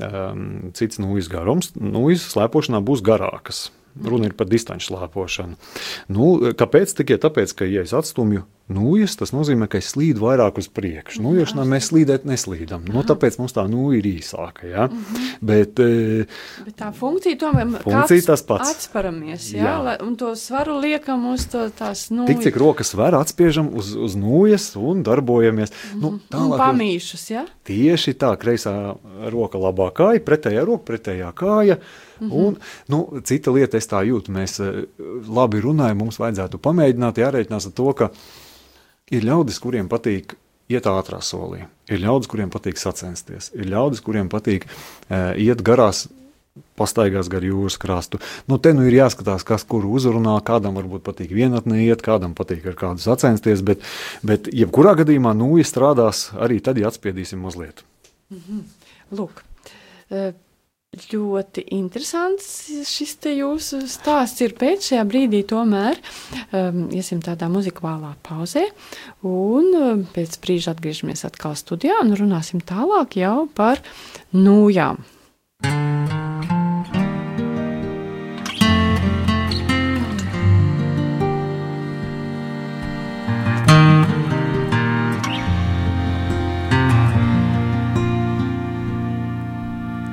um, 0.00 0.70
cits 0.72 0.96
nūjas 0.96 1.28
garums, 1.28 1.74
nūjas 1.76 2.24
slēpošanā 2.32 2.80
būs 2.80 3.04
garākas. 3.04 3.68
Runa 4.00 4.30
ir 4.30 4.32
par 4.38 4.48
distanču 4.48 4.94
slēpošanu. 4.94 5.60
Nu, 6.08 6.38
kāpēc? 6.56 6.96
Tikai 6.96 7.20
tāpēc, 7.20 7.52
ka, 7.54 7.68
ja 7.68 7.82
es 7.82 7.92
atstumju 7.92 8.46
nūjas, 8.72 9.16
tas 9.20 9.32
nozīmē, 9.34 9.68
ka 9.70 9.80
es 9.80 9.90
slīdu 9.92 10.22
vairāk 10.24 10.58
uz 10.60 10.68
priekšu. 10.72 11.22
Nūjošanā 11.24 11.64
mēs 11.68 11.90
slīdēt 11.90 12.26
neslīdam. 12.28 12.86
Nu, 12.90 13.02
tāpēc 13.06 13.38
mums 13.40 13.54
tā 13.56 13.64
nūja 13.70 14.00
ir 14.00 14.08
īsāka. 14.10 14.66
Ja? 14.70 14.86
Mm 14.86 15.04
-hmm. 15.04 15.30
Bet, 15.40 15.80
e, 15.80 16.26
Bet 16.64 16.76
tā 16.80 16.92
funkcija 16.92 17.36
tomēr 17.36 17.82
funkcija 17.82 18.26
tas 18.26 18.42
pats. 18.42 18.70
Atsparamies, 18.70 19.52
ja? 19.52 19.64
Jā. 19.64 19.76
Lai, 19.84 19.96
un 20.06 20.16
to 20.16 20.34
svaru 20.36 20.78
liekam 20.80 21.26
uz 21.32 21.46
to, 21.46 21.68
tās 21.78 22.10
nūjas. 22.10 22.26
Tik, 22.26 22.42
cik 22.42 22.56
rokas 22.56 22.94
var 22.94 23.14
atspiežam 23.14 23.70
uz, 23.74 23.94
uz 23.96 24.16
nūjas 24.16 24.76
un 24.76 25.02
darbojamies. 25.02 25.70
Mm 25.70 25.98
-hmm. 25.98 26.02
nu, 26.02 26.10
mhm. 26.10 26.20
tālāk, 26.30 26.52
un 26.52 26.58
pamīšus, 26.58 27.30
ja? 27.30 27.46
Tieši 27.64 28.14
tā, 28.14 28.36
kreisā 28.36 28.96
roka 29.30 29.58
labā 29.58 29.90
kāja, 29.92 30.20
pretējā 30.20 30.64
roka, 30.64 30.92
pretējā 30.92 31.32
kāja. 31.32 31.76
Mm 32.20 32.30
-hmm. 32.30 32.46
Un, 32.46 32.56
nu, 32.88 33.20
cita 33.24 33.50
lieta, 33.50 33.76
es 33.76 33.88
tā 33.88 34.04
jūtu, 34.04 34.32
mēs 34.32 34.60
e, 34.60 34.86
labi 35.28 35.60
runājam, 35.60 35.94
mums 35.94 36.18
vajadzētu 36.18 36.58
pamēģināt, 36.58 37.18
jārēķinās 37.18 37.66
ar 37.66 37.72
to, 37.72 37.92
ka 37.92 38.10
Ir 39.10 39.26
ļaudis, 39.26 39.58
kuriem 39.62 39.88
patīk 39.90 40.36
iet 40.70 40.86
ātrā 40.86 41.18
solī, 41.24 41.64
ir 41.90 42.02
ļaudis, 42.04 42.30
kuriem 42.30 42.50
patīk 42.52 42.78
sacensties, 42.78 43.50
ir 43.56 43.66
ļaudis, 43.72 44.02
kuriem 44.06 44.30
patīk 44.30 44.68
uh, 44.68 45.32
iet 45.34 45.64
garās 45.66 46.06
pastaigās 46.78 47.28
gar 47.30 47.44
jūras 47.46 47.76
krastu. 47.80 48.20
Nu, 48.50 48.58
te 48.62 48.72
nu 48.74 48.84
ir 48.88 48.96
jāskatās, 48.96 49.44
kas 49.46 49.64
kuru 49.68 49.92
uzrunā, 49.98 50.36
kādam 50.46 50.76
varbūt 50.78 51.04
patīk 51.06 51.32
vienatnē 51.36 51.82
iet, 51.84 52.02
kādam 52.06 52.34
patīk 52.38 52.66
ar 52.70 52.76
kādu 52.78 53.02
sacensties, 53.02 53.62
bet, 53.66 53.84
bet 54.26 54.50
jebkurā 54.54 54.96
gadījumā 55.02 55.34
nūja 55.38 55.68
strādās 55.68 56.28
arī 56.38 56.60
tad, 56.64 56.80
ja 56.80 56.90
atspiedīsim 56.90 57.42
mazliet. 57.42 57.84
Mm 58.30 58.42
-hmm. 58.46 58.62
Lūk, 59.18 59.42
uh, 60.10 60.32
Ļoti 60.90 61.62
interesants 61.70 62.46
šis 62.90 63.12
jūsu 63.30 63.78
stāsts 63.86 64.42
ir 64.42 64.56
pēc 64.58 64.88
šajā 64.88 65.04
brīdī. 65.06 65.44
Tomēr 65.46 66.00
um, 66.50 66.88
iesim 66.90 67.20
tādā 67.22 67.46
muzikālā 67.46 68.16
pauzē, 68.26 68.64
un 69.22 69.70
um, 69.78 70.02
pēc 70.10 70.34
brīža 70.42 70.74
atgriežamies 70.74 71.22
atkal 71.30 71.54
studijā 71.54 72.00
un 72.02 72.10
runāsim 72.18 72.58
tālāk 72.58 73.20
jau 73.22 73.46
par 73.54 73.78
nūjām. 74.34 74.98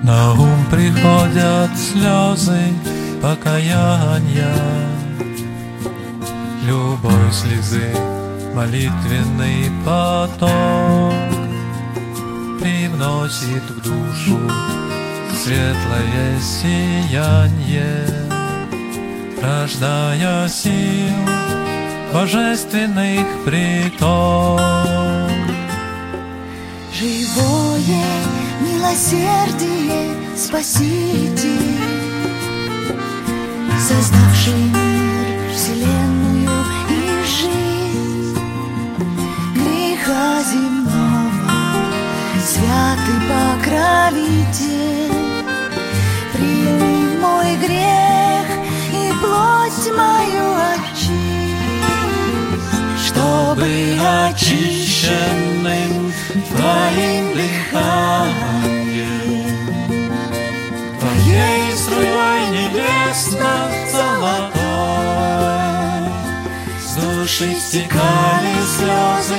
Now 0.08 0.47
приходят 0.70 1.72
слезы 1.78 2.74
покаяния, 3.22 4.56
Любой 6.64 7.32
слезы 7.32 7.94
молитвенный 8.54 9.72
поток 9.86 11.14
Привносит 12.60 13.64
в 13.70 13.82
душу 13.82 14.40
светлое 15.44 16.40
сияние, 16.42 18.06
Рождая 19.42 20.48
сил 20.50 21.14
божественных 22.14 23.26
приток. 23.46 24.60
Живое 26.94 28.04
милосердие 28.62 30.17
Спаситель, 30.38 31.80
создавший 33.80 34.54
мир, 34.54 35.52
вселенную 35.52 36.64
и 36.90 37.24
жизнь. 37.26 38.40
Греха 39.56 40.44
земного, 40.44 41.74
святый 42.46 43.20
покровитель, 43.28 45.18
прими 46.34 47.18
мой 47.20 47.50
грех 47.58 48.48
и 48.94 48.96
плоть 49.20 49.88
мою 49.98 50.48
очисть, 50.76 51.98
чтобы 53.08 53.70
очищенным 54.30 55.94
Твоим 56.56 57.26
дыханием, 57.34 58.57
Твоей 61.38 61.72
струей 61.78 62.50
небесно 62.50 63.70
золотой, 63.92 64.58
с 66.84 66.96
души 66.96 67.54
стекали 67.60 68.56
слезы 68.66 69.38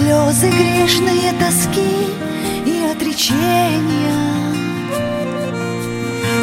слезы 0.00 0.48
грешные 0.50 1.32
тоски 1.38 2.08
и 2.64 2.84
отречения. 2.90 4.30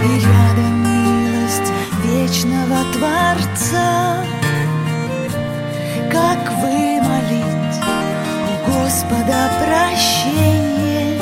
И 0.03 0.19
рядом 0.25 0.73
милость 0.83 1.71
вечного 2.03 2.79
Творца. 2.93 4.23
Как 6.11 6.51
вымолить 6.61 7.77
у 8.47 8.71
Господа 8.71 9.49
прощение? 9.59 11.19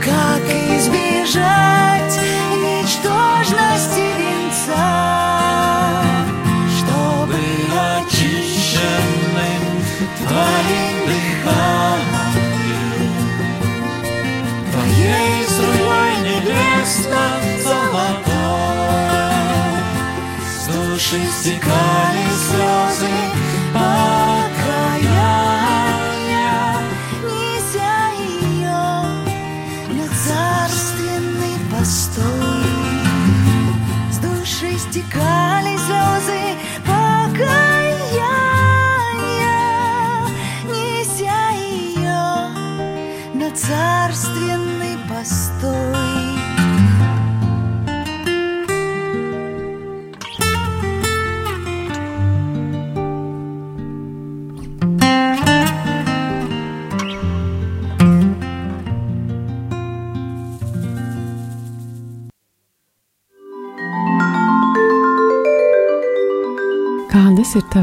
Как 0.00 0.44
избежать 0.78 2.18
ничтожности 2.64 4.07
Schleswig-Holstein. 21.08 21.97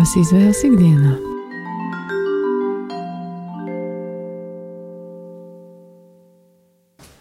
Tavas 0.06 0.20
izvēles 0.22 0.60
ikdienā? 0.68 1.12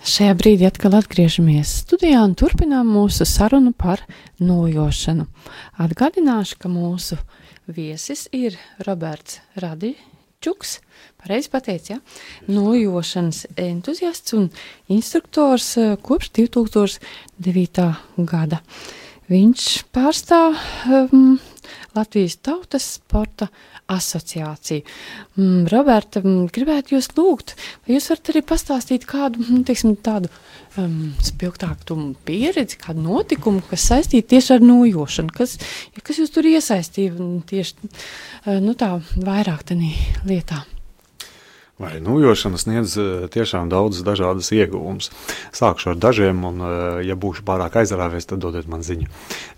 Šajā 0.04 0.34
brīdī 0.36 0.66
atkal 0.68 0.98
atgriežamies 0.98 1.70
studijā 1.80 2.20
un 2.26 2.34
turpinām 2.36 2.90
mūsu 2.92 3.24
sarunu 3.24 3.72
par 3.72 4.02
nojošanu. 4.36 5.24
Atgādināšu, 5.80 6.58
ka 6.60 6.68
mūsu 6.68 7.16
viesis 7.72 8.26
ir 8.36 8.58
Roberts 8.84 9.40
Radičuks, 9.64 10.74
pareizi 11.24 11.48
pateicis, 11.54 11.94
ja? 11.94 11.98
nojošanas 12.52 13.46
entuziasts 13.64 14.36
un 14.36 14.50
instruktors 14.92 15.70
eh, 15.80 15.96
kopš 16.04 16.34
2009. 16.36 17.88
gada. 18.28 18.60
Viņš 19.32 19.72
pārstāv 19.96 20.60
um, 20.84 21.38
Latvijas 21.94 22.36
Tautas 22.42 22.86
sporta 22.98 23.48
asociāciju. 23.92 24.82
Mm, 25.36 25.64
Roberta, 25.72 26.22
mm, 26.24 26.48
gribētu 26.54 26.96
jūs 26.96 27.10
lūgt, 27.18 27.54
vai 27.84 27.96
jūs 27.96 28.10
varat 28.12 28.32
arī 28.32 28.44
pastāstīt 28.48 29.06
kādu 29.08 29.42
mm, 29.44 29.64
teiksim, 29.68 29.94
tādu 30.04 30.30
um, 30.80 31.12
spilgtāku 31.24 31.86
pieredzi, 32.26 32.80
kādu 32.80 33.04
notikumu, 33.04 33.62
kas 33.70 33.88
saistīta 33.92 34.34
tieši 34.34 34.56
ar 34.56 34.64
nojošanu, 34.64 35.34
kas, 35.36 35.58
kas 36.02 36.22
jūs 36.22 36.34
tur 36.34 36.48
iesaistīja 36.50 37.14
tieši 37.50 37.92
nu, 38.64 38.76
tā 38.78 38.94
vairāk 39.16 39.66
tādā 39.70 39.92
lietā. 40.28 40.64
Vai 41.74 41.96
nojošana 41.98 42.54
sniedz 42.54 42.92
eh, 42.94 43.24
tiešām 43.34 43.66
daudz 43.66 44.04
dažādas 44.06 44.52
iegūmus. 44.54 45.08
Sākšu 45.50 45.90
ar 45.90 45.96
dažiem, 45.98 46.44
un, 46.46 46.62
eh, 46.62 47.00
ja 47.08 47.16
būšu 47.18 47.42
pārāk 47.42 47.80
aizrāvies, 47.80 48.28
tad 48.30 48.44
dodiet 48.44 48.68
man 48.70 48.86
ziņu. 48.86 49.08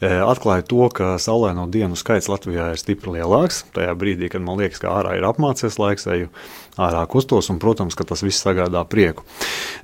Eh, 0.01 0.25
Atklāju 0.25 0.65
to, 0.65 0.89
ka 0.97 1.11
saulaino 1.21 1.67
dienu 1.69 1.93
skaits 1.93 2.31
Latvijā 2.33 2.71
ir 2.73 2.81
stipri 2.81 3.19
lielāks. 3.19 3.67
Tajā 3.77 3.93
brīdī, 3.93 4.33
kad 4.33 4.41
man 4.41 4.57
liekas, 4.57 4.81
ka 4.81 4.97
ārā 4.97 5.19
ir 5.19 5.29
apmācies 5.29 5.77
laiks, 5.77 6.09
eju 6.09 6.33
ārā 6.81 7.05
kustos, 7.05 7.53
un, 7.53 7.61
protams, 7.61 7.93
ka 7.93 8.09
tas 8.09 8.25
viss 8.25 8.41
sagādā 8.41 8.81
prieku. 8.89 9.21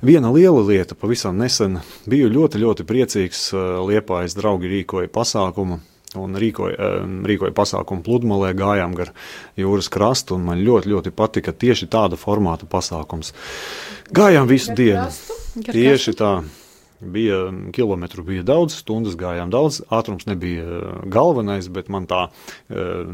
Viena 0.01 0.33
liela 0.33 0.65
lieta 0.65 0.97
pavisam 0.97 1.37
nesen 1.37 1.83
biju 2.09 2.33
ļoti, 2.33 2.65
ļoti 2.65 2.89
priecīgs. 2.89 3.51
Liepājas 3.85 4.33
draugi 4.33 4.73
rīkoja 4.73 5.13
pasākumu 5.13 5.83
un 6.19 6.37
rīkoja, 6.39 6.89
rīkoja 7.27 7.53
pasākumu 7.55 8.05
pludmalē, 8.05 8.53
gājām 8.57 8.95
gar 8.97 9.13
jūras 9.59 9.89
krastu, 9.93 10.37
un 10.37 10.49
man 10.49 10.63
ļoti, 10.65 10.91
ļoti 10.93 11.13
patika 11.15 11.53
tieši 11.53 11.89
tāda 11.91 12.19
formāta 12.19 12.69
pasākums. 12.69 13.33
Gājām 14.13 14.49
visu 14.49 14.75
dienu. 14.77 15.07
Gar 15.55 15.75
Tieši 15.75 16.17
tā. 16.17 16.33
Bija 17.03 17.49
kilometru, 17.75 18.23
bija 18.23 18.45
daudz, 18.47 18.77
stundas 18.79 19.17
gājām 19.19 19.49
daudz. 19.51 19.81
Ātrums 19.91 20.23
nebija 20.23 20.63
eh, 20.63 21.01
galvenais, 21.11 21.67
bet 21.67 21.89
man 21.91 22.07
tā 22.07 22.29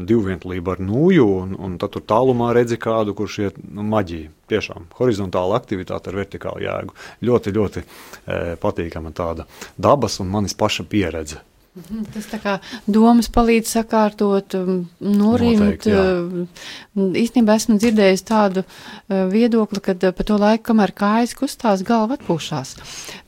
divvienlība 0.06 0.76
ar 0.76 0.84
nūju, 0.84 1.26
un, 1.40 1.56
un 1.58 1.74
tad 1.80 1.96
tur 1.96 2.04
tālumā 2.06 2.52
redzi 2.54 2.78
kādu, 2.78 3.16
kurš 3.18 3.38
iet 3.48 3.58
nu, 3.66 3.82
maģija. 3.90 4.30
Tiešām 4.50 4.88
horizontāla 4.98 5.58
aktivitāte 5.58 6.10
ar 6.10 6.20
vertikālu 6.22 6.64
jēgu. 6.64 6.96
Ļoti, 7.26 7.52
ļoti 7.54 7.82
uh, 7.82 8.54
patīkama 8.62 9.12
tāda 9.14 9.46
dabas 9.78 10.18
un 10.22 10.30
manis 10.30 10.56
paša 10.58 10.86
pieredze. 10.90 11.42
Mhm, 11.70 12.08
Tas 12.10 12.24
tā 12.26 12.40
kā 12.42 12.52
domas 12.90 13.28
palīdz 13.30 13.68
sakārtot, 13.76 14.56
um, 14.58 14.78
norimt. 14.98 15.84
Uh, 15.86 16.48
Īstenībā 16.98 17.54
esmu 17.60 17.76
dzirdējis 17.78 18.24
tādu 18.26 18.64
uh, 18.64 19.20
viedokli, 19.30 19.78
ka 19.78 19.94
pa 19.94 20.26
to 20.26 20.34
laiku, 20.40 20.64
kamēr 20.72 20.90
kājas 20.98 21.36
kustās, 21.38 21.84
galva 21.86 22.16
atpūšās. 22.18 22.72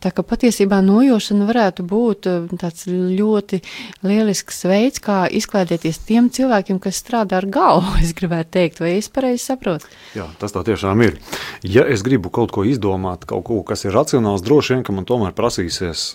Tā 0.03 0.11
ka 0.11 0.25
patiesībā 0.27 0.81
nojošana 0.83 1.47
varētu 1.47 1.87
būt 1.87 2.31
uh, 2.33 2.51
tāds 2.59 2.89
ļoti 2.91 3.61
lielisks 4.03 4.65
veids, 4.67 4.99
kā 5.07 5.21
izklaidēties 5.31 6.03
tiem 6.11 6.27
cilvēkiem, 6.35 6.83
kas 6.83 6.99
strādā 6.99 7.39
ar 7.39 7.47
galvu, 7.47 7.95
es 8.03 8.11
gribētu 8.19 8.57
teikt, 8.59 8.83
vai 8.83 8.97
es 8.97 9.07
pareizi 9.07 9.45
saprotu? 9.53 9.87
Jā, 10.19 10.27
tas 10.43 10.51
tā 10.51 10.67
tiešām 10.67 11.07
ir. 11.07 11.23
Ja 11.63 11.87
es 11.87 12.03
gribu 12.03 12.35
kaut 12.35 12.51
ko 12.51 12.67
izdomāt, 12.67 13.23
kaut 13.23 13.47
ko, 13.47 13.63
kas 13.63 13.87
ir 13.87 13.95
racionāls, 13.95 14.43
droši 14.43 14.75
vien, 14.75 14.87
ka 14.91 14.99
man 14.99 15.07
tomēr 15.07 15.31
prasīsies 15.39 16.11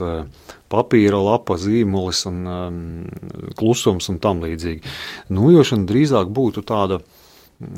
papīra 0.72 1.20
lapa, 1.24 1.58
zīmolis 2.18 2.26
un 2.26 2.48
um, 2.48 3.54
klusums 3.58 4.10
un 4.10 4.20
tam 4.20 4.42
līdzīgi. 4.42 4.82
Nojošana 5.30 5.88
drīzāk 5.88 6.30
būtu 6.30 6.66
tāda. 6.66 7.02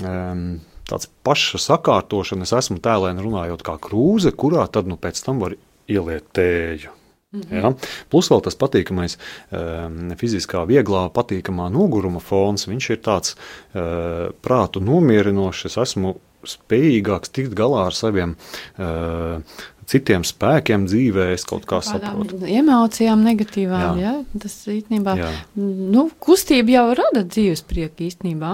Um, 0.03 0.61
Tāds 0.89 1.05
paša 1.21 1.59
sakārtošana, 1.61 2.47
es 2.47 2.51
esmu 2.51 2.79
tēlēni 2.81 3.21
runājot 3.21 3.61
kā 3.61 3.75
krūze, 3.77 4.31
kurā 4.33 4.63
tad 4.73 4.87
nu 4.89 4.95
pēc 4.97 5.21
tam 5.21 5.37
var 5.37 5.53
ieliet 5.85 6.31
tēju. 6.33 6.89
-hmm. 7.31 7.59
ja? 7.61 7.73
Plus 8.09 8.31
vēl 8.31 8.41
tas 8.41 8.57
patīkamais, 8.57 9.19
um, 9.51 10.15
fiziskā, 10.17 10.65
vieglā, 10.65 11.11
patīkamā 11.13 11.69
noguruma 11.69 12.19
fons. 12.19 12.65
Viņš 12.65 12.89
ir 12.89 13.03
tāds 13.05 13.35
uh, 13.35 14.33
prātu 14.41 14.81
nomierinošs. 14.81 15.65
Es 15.65 15.77
esmu 15.77 16.15
spējīgāks 16.41 17.29
tikt 17.29 17.53
galā 17.53 17.85
ar 17.85 17.93
saviem 17.93 18.33
uh, 18.79 19.45
citiem 19.89 20.25
spēkiem 20.27 20.85
dzīvē 20.89 21.29
es 21.33 21.45
kaut 21.49 21.65
kā 21.69 21.79
saprotu. 21.85 22.41
emocijām 22.45 23.23
negatīvām, 23.25 23.99
Jā. 23.99 24.11
jā. 24.11 24.41
tas 24.43 24.57
īstenībā, 24.69 25.15
Jā. 25.19 25.31
nu, 25.57 26.09
kustība 26.21 26.75
jau 26.77 26.85
rada 26.99 27.23
dzīves 27.25 27.65
prieku 27.69 28.05
īstenībā. 28.07 28.53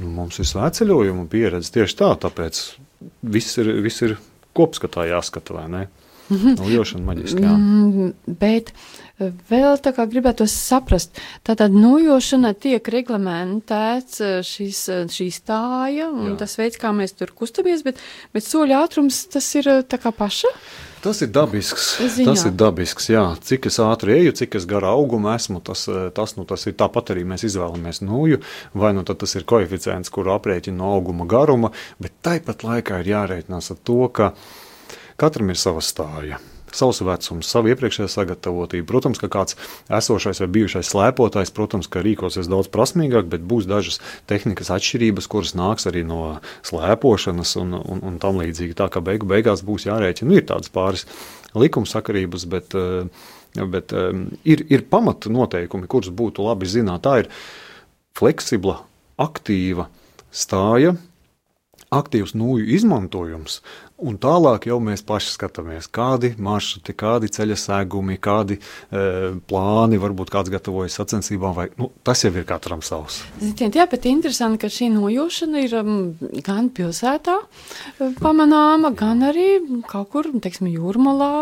Nu, 0.00 0.12
mums 0.18 0.38
ir 0.38 0.48
svētceļojuma 0.50 1.26
pieredze 1.32 1.74
tieši 1.74 1.98
tā, 2.02 2.12
tāpēc 2.26 2.62
viss 3.22 3.58
ir, 3.60 3.72
viss 3.82 4.06
ir 4.06 4.16
kopskatā 4.56 5.08
jāskata, 5.10 5.58
vai 5.58 5.66
ne? 5.72 5.86
Nojošana 6.30 7.02
maģiski, 7.08 7.42
jā. 7.42 7.54
Mm, 7.58 8.36
bet 8.38 8.70
vēl 9.20 9.78
tā 9.82 9.92
kā 9.96 10.06
gribētu 10.08 10.46
saprast, 10.50 11.18
tātad 11.46 11.74
nojošana 11.76 12.52
tiek 12.58 12.86
reglamentēts 12.92 14.20
eh, 14.24 14.36
šīs, 14.46 14.82
eh, 14.92 15.02
šī 15.12 15.28
stāja 15.34 16.08
un 16.10 16.32
Jā. 16.32 16.36
Tas 16.44 16.56
veids, 16.60 16.78
kā 16.80 16.92
mēs 16.96 17.16
tur 17.18 17.32
kustamies, 17.36 17.84
bet, 17.86 18.00
bet 18.34 18.46
soļa 18.46 18.84
ātrums 18.86 19.24
tas 19.32 19.48
ir 19.58 19.68
eh, 19.70 19.82
tā 19.84 20.00
kā 20.00 20.12
paša. 20.16 20.52
Tas 21.00 21.22
ir 21.24 21.30
dabisks. 21.32 21.94
Ziņā. 22.00 22.28
Tas 22.28 22.44
ir 22.44 22.52
dabisks, 22.60 23.08
jā. 23.08 23.24
Cik 23.48 23.70
es 23.70 23.78
ātri 23.80 24.18
eju, 24.18 24.34
cik 24.36 24.58
es 24.60 24.66
garā 24.68 24.92
augumā 24.92 25.38
esmu, 25.38 25.62
tas, 25.64 25.86
tas, 26.16 26.36
nu, 26.36 26.44
tas 26.48 26.66
ir 26.68 26.76
tāpat 26.76 27.14
arī 27.14 27.24
mēs 27.28 27.46
izvēlamies 27.48 28.02
nūju, 28.04 28.42
vai 28.76 28.92
nu 28.96 29.06
tas 29.08 29.36
ir 29.40 29.48
koeficients, 29.48 30.12
kuru 30.12 30.34
aprēķina 30.36 30.76
no 30.76 30.92
auguma 30.98 31.24
garuma, 31.28 31.72
bet 31.96 32.20
tāpat 32.20 32.68
laikā 32.68 33.00
ir 33.00 33.14
jārēķinās 33.14 33.72
ar 33.72 33.80
to, 33.80 34.00
ka 34.12 34.34
katram 35.20 35.54
ir 35.54 35.60
sava 35.60 35.80
stāja. 35.84 36.40
Savs 36.76 37.00
vecums, 37.02 37.48
savu 37.50 37.72
iepriekšējā 37.72 38.08
sagatavotību. 38.12 38.86
Protams, 38.88 39.18
ka 39.20 39.30
kāds 39.32 39.56
esošais 39.90 40.42
vai 40.44 40.48
bijušais 40.54 40.92
slēpotājs, 40.92 41.52
protams, 41.56 41.88
ka 41.90 42.02
rīkosies 42.04 42.50
daudz 42.50 42.70
prasmīgāk, 42.72 43.26
bet 43.32 43.44
būs 43.46 43.66
dažas 43.70 43.98
tehnikas 44.30 44.70
atšķirības, 44.76 45.28
kuras 45.30 45.56
nāks 45.58 45.88
arī 45.90 46.04
no 46.06 46.38
slēpošanas 46.68 47.56
un, 47.62 47.74
un, 47.80 48.04
un 48.06 48.20
tam 48.22 48.38
līdzīgi. 48.42 48.78
Tā 48.78 48.90
kā 48.92 49.02
beigu 49.04 49.28
beigās 49.30 49.64
būs 49.66 49.88
jārēķina. 49.88 50.30
Nu, 50.30 50.38
ir 50.38 50.46
tādas 50.48 50.70
pāris 50.72 51.06
likumsakarības, 51.58 52.46
bet, 52.50 52.78
eh, 52.78 53.66
bet 53.66 53.92
eh, 53.96 54.10
ir, 54.54 54.64
ir 54.70 54.86
pamata 54.90 55.32
noteikumi, 55.32 55.90
kurus 55.90 56.12
būtu 56.14 56.46
labi 56.46 56.70
zināt. 56.70 57.02
Tā 57.06 57.22
ir 57.24 57.30
fleksibla, 58.18 58.80
aktīva 59.20 59.90
stāja, 60.30 60.94
aktīvs 61.90 62.36
nūju 62.38 62.68
izmantojums, 62.76 63.58
un 64.00 64.16
tālāk 64.20 64.68
jau 64.70 64.78
mēs 64.82 65.02
paši 65.06 65.32
skatāmies, 65.34 65.88
kādi 65.90 66.32
maršruti, 66.40 66.94
kādi 66.96 67.30
ceļa 67.34 67.56
sēgumi, 67.58 68.16
kādi 68.22 68.56
e, 68.56 69.02
plāni, 69.50 69.98
varbūt 70.00 70.30
kāds 70.32 70.52
gatavojas 70.52 70.96
sacensībām, 71.00 71.54
vai 71.56 71.66
nu, 71.80 71.90
tas 72.06 72.22
jau 72.24 72.30
ir 72.32 72.46
katram 72.48 72.84
savs. 72.86 73.20
Ziniet, 73.40 73.76
jā, 73.76 73.88
bet 73.90 74.06
interesanti, 74.08 74.60
ka 74.62 74.70
šī 74.72 74.92
nojošana 74.94 75.64
ir 75.66 75.74
um, 75.80 75.98
gan 76.46 76.70
pilsētā 76.76 77.36
uh, 77.42 78.14
pamanāma, 78.22 78.92
gan 78.96 79.26
arī 79.26 79.48
kaut 79.90 80.12
kur, 80.14 80.30
teiksim, 80.38 80.70
jūrmalā, 80.70 81.32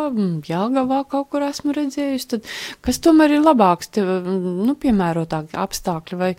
Jāgavā 0.49 1.03
kaut 1.11 1.29
kur 1.33 1.45
esmu 1.45 1.77
redzējusi. 1.77 2.31
Tad, 2.33 2.49
kas 2.85 3.01
tomēr 3.05 3.37
ir 3.37 3.45
labāks, 3.45 3.93
te, 3.93 4.03
nu, 4.03 4.75
piemērotāki 4.81 5.59
apstākļi, 5.61 6.19
vai 6.19 6.33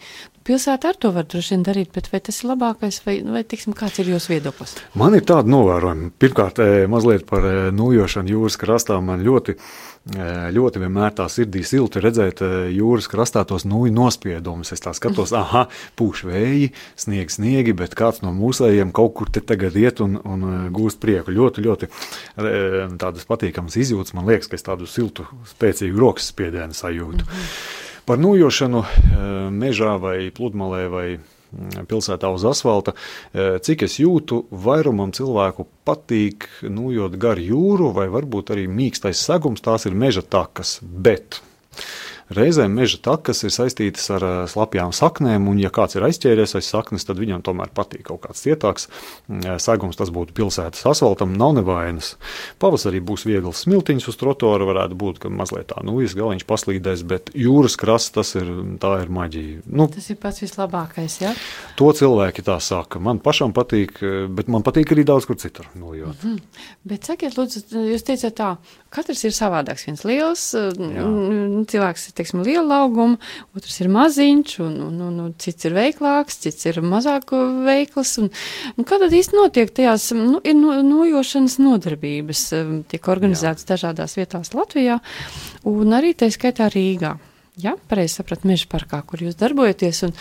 pilsētā 0.49 0.93
ar 0.93 0.97
to 0.97 1.11
var 1.13 1.27
droši 1.29 1.53
vien 1.55 1.65
darīt, 1.67 1.91
bet 1.93 2.09
vai 2.13 2.21
tas 2.25 2.41
ir 2.41 2.49
labākais, 2.49 3.01
vai, 3.05 3.19
vai 3.35 3.43
teiksim, 3.47 3.75
kāds 3.77 4.01
ir 4.01 4.09
jūsu 4.13 4.33
viedoklis? 4.33 4.75
Man 4.97 5.17
ir 5.17 5.25
tāda 5.27 5.51
novērojuma. 5.51 6.09
Pirmkārt, 6.21 6.61
e, 6.63 6.87
mazliet 6.89 7.27
par 7.29 7.45
e, 7.45 7.53
nojošanu 7.75 8.33
jūras 8.33 8.57
krastā. 8.59 8.97
Man 9.05 9.21
ļoti, 9.25 9.55
e, 9.55 10.29
ļoti 10.55 10.81
vienmēr 10.81 11.13
tā 11.19 11.27
sirdī 11.31 11.61
silti 11.67 12.01
redzēt 12.03 12.41
jūras 12.73 13.09
krastā 13.11 13.43
tos 13.49 13.67
nūju 13.69 13.93
nospiedumus. 13.95 14.73
Es 14.73 14.83
tā 14.85 14.95
skatos, 14.97 15.35
ah, 15.39 15.67
pūš 15.99 16.25
vēji, 16.29 16.71
sniegi, 16.99 17.35
sniegi, 17.37 17.75
bet 17.77 17.93
kāds 17.99 18.23
no 18.25 18.33
mūsējiem 18.37 18.93
kaut 18.95 19.13
kur 19.19 19.29
te 19.33 19.43
tagad 19.45 19.77
iet 19.77 20.01
un, 20.05 20.17
un 20.23 20.47
gūst 20.75 21.01
prieku. 21.03 21.35
Ļoti, 21.35 21.67
ļoti 21.67 21.91
tādas 22.99 23.29
patīkamas 23.29 23.77
izjūtas. 23.79 24.15
Man 24.17 24.29
liekas, 24.29 24.49
ka 24.49 24.57
es 24.57 24.65
tādu 24.65 24.89
siltu, 24.89 25.27
spēcīgu 25.53 26.01
rokas 26.01 26.33
spiedienu 26.33 26.77
sajūtu. 26.77 27.27
Mm 27.27 27.37
-hmm. 27.37 27.85
Par 28.09 28.17
nojošanu 28.17 28.79
e, 28.81 28.87
mežā 29.53 29.91
vai 30.01 30.31
pludmalē 30.33 30.79
vai 30.89 31.03
mm, 31.13 31.83
pilsētā 31.91 32.31
uz 32.33 32.41
asfalta, 32.49 32.95
e, 33.29 33.59
cik 33.61 33.83
es 33.85 33.99
jūtu, 34.01 34.39
vairumam 34.65 35.11
cilvēku 35.13 35.67
patīk 35.85 36.47
nojot 36.65 37.19
garu 37.21 37.43
jūru, 37.51 37.91
vai 37.93 38.07
varbūt 38.09 38.49
arī 38.55 38.65
mīkstais 38.65 39.21
segums, 39.29 39.61
tās 39.61 39.85
ir 39.85 39.93
meža 39.93 40.25
takas. 40.25 40.79
Bet 40.81 41.37
reizēm 42.35 42.75
meža 42.77 42.99
takas 43.03 43.43
ir 43.45 43.53
saistītas 43.53 44.05
ar 44.15 44.25
ā, 44.25 44.31
slapjām 44.49 44.93
saknēm, 44.95 45.47
un, 45.51 45.59
ja 45.61 45.71
kāds 45.73 45.97
ir 45.97 46.05
aizķēries 46.07 46.55
aiz 46.59 46.69
saknes, 46.69 47.05
tad 47.07 47.19
viņam 47.21 47.43
tomēr 47.45 47.71
patīk 47.75 48.05
kaut 48.09 48.21
kāds 48.25 48.43
cietāks 48.45 48.87
mm, 49.27 49.57
segums. 49.63 49.97
Tas 49.99 50.11
būtu 50.15 50.35
pilsētas 50.37 50.85
asfaltam, 50.89 51.33
nav 51.39 51.55
nevainas. 51.57 52.13
Pavasarī 52.61 53.01
būs 53.03 53.25
viegls 53.27 53.63
smiltiņš 53.65 54.09
uz 54.11 54.19
trotuāra, 54.21 54.67
varētu 54.69 54.97
būt, 54.99 55.21
ka 55.23 55.33
mazliet 55.33 55.69
tā 55.73 55.83
nūjas 55.85 56.15
galiņš 56.19 56.45
paslīdēs, 56.49 57.05
bet 57.09 57.33
jūras 57.37 57.77
krasts 57.79 58.13
tas 58.15 58.35
ir, 58.39 58.49
tā 58.81 58.95
ir 59.03 59.13
maģija. 59.13 59.63
Nu, 59.69 59.89
Tas 59.89 60.11
ir 60.13 60.19
pats 60.21 60.43
vislabākais, 60.43 61.19
jā. 61.23 61.33
To 61.79 61.89
cilvēki 61.95 62.45
tā 62.45 62.59
saka. 62.63 63.01
Man 63.03 63.19
pašam 63.23 63.53
patīk, 63.55 63.99
bet 64.35 64.51
man 64.51 64.63
patīk 64.65 64.93
arī 64.93 65.05
daudz 65.07 65.27
kur 65.27 65.39
citur 65.41 65.67
nojot. 65.79 66.23
Mm. 66.23 66.37
Bet 66.87 67.09
sakiet, 67.09 67.35
lūdzu, 67.39 67.65
jūs 67.89 68.05
teicāt 68.07 68.37
tā, 68.37 68.49
katrs 68.93 69.25
ir 69.27 69.35
savādāks. 69.35 69.85
Viens 69.89 70.05
liels 70.07 70.45
Jā. 70.55 71.03
mm, 71.03 71.65
cilvēks 71.71 72.09
ir, 72.09 72.15
teiksim, 72.19 72.43
liela 72.45 72.83
auguma, 72.83 73.17
otrs 73.57 73.79
ir 73.81 73.91
maziņš, 73.93 74.57
un, 74.65 74.75
un, 74.89 74.99
un, 75.07 75.21
un 75.25 75.31
cits 75.41 75.69
ir 75.69 75.77
veiklāks, 75.77 76.41
cits 76.45 76.69
ir 76.69 76.81
mazāk 76.85 77.33
veikls. 77.65 78.17
Un, 78.23 78.29
un 78.75 78.87
kā 78.87 78.99
tad 79.01 79.15
īsti 79.15 79.39
notiek 79.39 79.73
tajās, 79.75 80.11
nu, 80.17 80.41
ir 80.43 80.57
no, 80.59 80.75
nojošanas 80.85 81.59
nodarbības, 81.63 82.45
um, 82.59 82.75
tiek 82.89 83.09
organizētas 83.11 83.67
dažādās 83.69 84.19
vietās 84.19 84.53
Latvijā, 84.57 84.99
un 85.69 85.97
arī 85.97 86.13
tā 86.17 86.31
skaitā 86.33 86.69
Rīgā. 86.73 87.15
Jā, 87.59 87.73
pareizi 87.91 88.19
sapratu, 88.19 88.47
meža 88.47 88.69
parkā, 88.71 89.01
kur 89.03 89.19
jūs 89.23 89.35
darbojaties. 89.39 90.01
Un, 90.07 90.13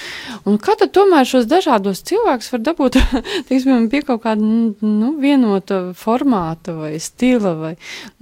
un 0.49 0.57
kā 0.63 0.75
tad 0.81 0.91
tomēr 0.97 1.29
šos 1.29 1.47
dažādos 1.47 2.03
cilvēkus 2.09 2.51
var 2.55 2.63
dabūt 2.67 2.99
teiksim, 3.51 3.87
pie 3.93 4.03
kaut 4.07 4.25
kāda 4.25 4.43
nu, 4.43 5.13
vienota 5.23 5.81
formāta 5.99 6.75
vai 6.75 6.97
stila? 7.03 7.55
Vai, 7.61 7.75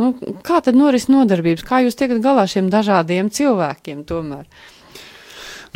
nu, 0.02 0.12
kā 0.44 0.60
tad 0.64 0.76
noris 0.76 1.08
nodarbības? 1.08 1.64
Kā 1.64 1.80
jūs 1.86 1.96
tiekat 1.96 2.20
galā 2.24 2.44
šiem 2.50 2.68
dažādiem 2.72 3.32
cilvēkiem 3.32 4.04
tomēr? 4.08 4.44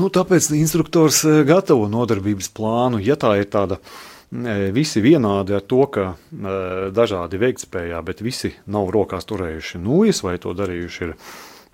Nu, 0.01 0.09
tāpēc 0.09 0.51
instruktors 0.57 1.25
eh, 1.29 1.43
gatavo 1.49 1.89
nodarbības 1.91 2.49
plānu. 2.57 3.01
Ja 3.05 3.17
tā 3.21 3.35
ir 3.41 3.49
tāda 3.53 3.77
eh, 3.81 4.69
visi 4.73 5.03
vienādi 5.05 5.57
ar 5.57 5.65
to, 5.65 5.83
ka 5.93 6.11
eh, 6.13 6.91
dažādi 6.97 7.41
veiktspējā, 7.41 8.01
bet 8.05 8.23
visi 8.25 8.53
nav 8.69 8.93
rokās 8.95 9.29
turējuši 9.29 9.81
nūjas 9.81 10.23
vai 10.25 10.37
to 10.41 10.55
darījuši 10.57 11.09
ir 11.09 11.17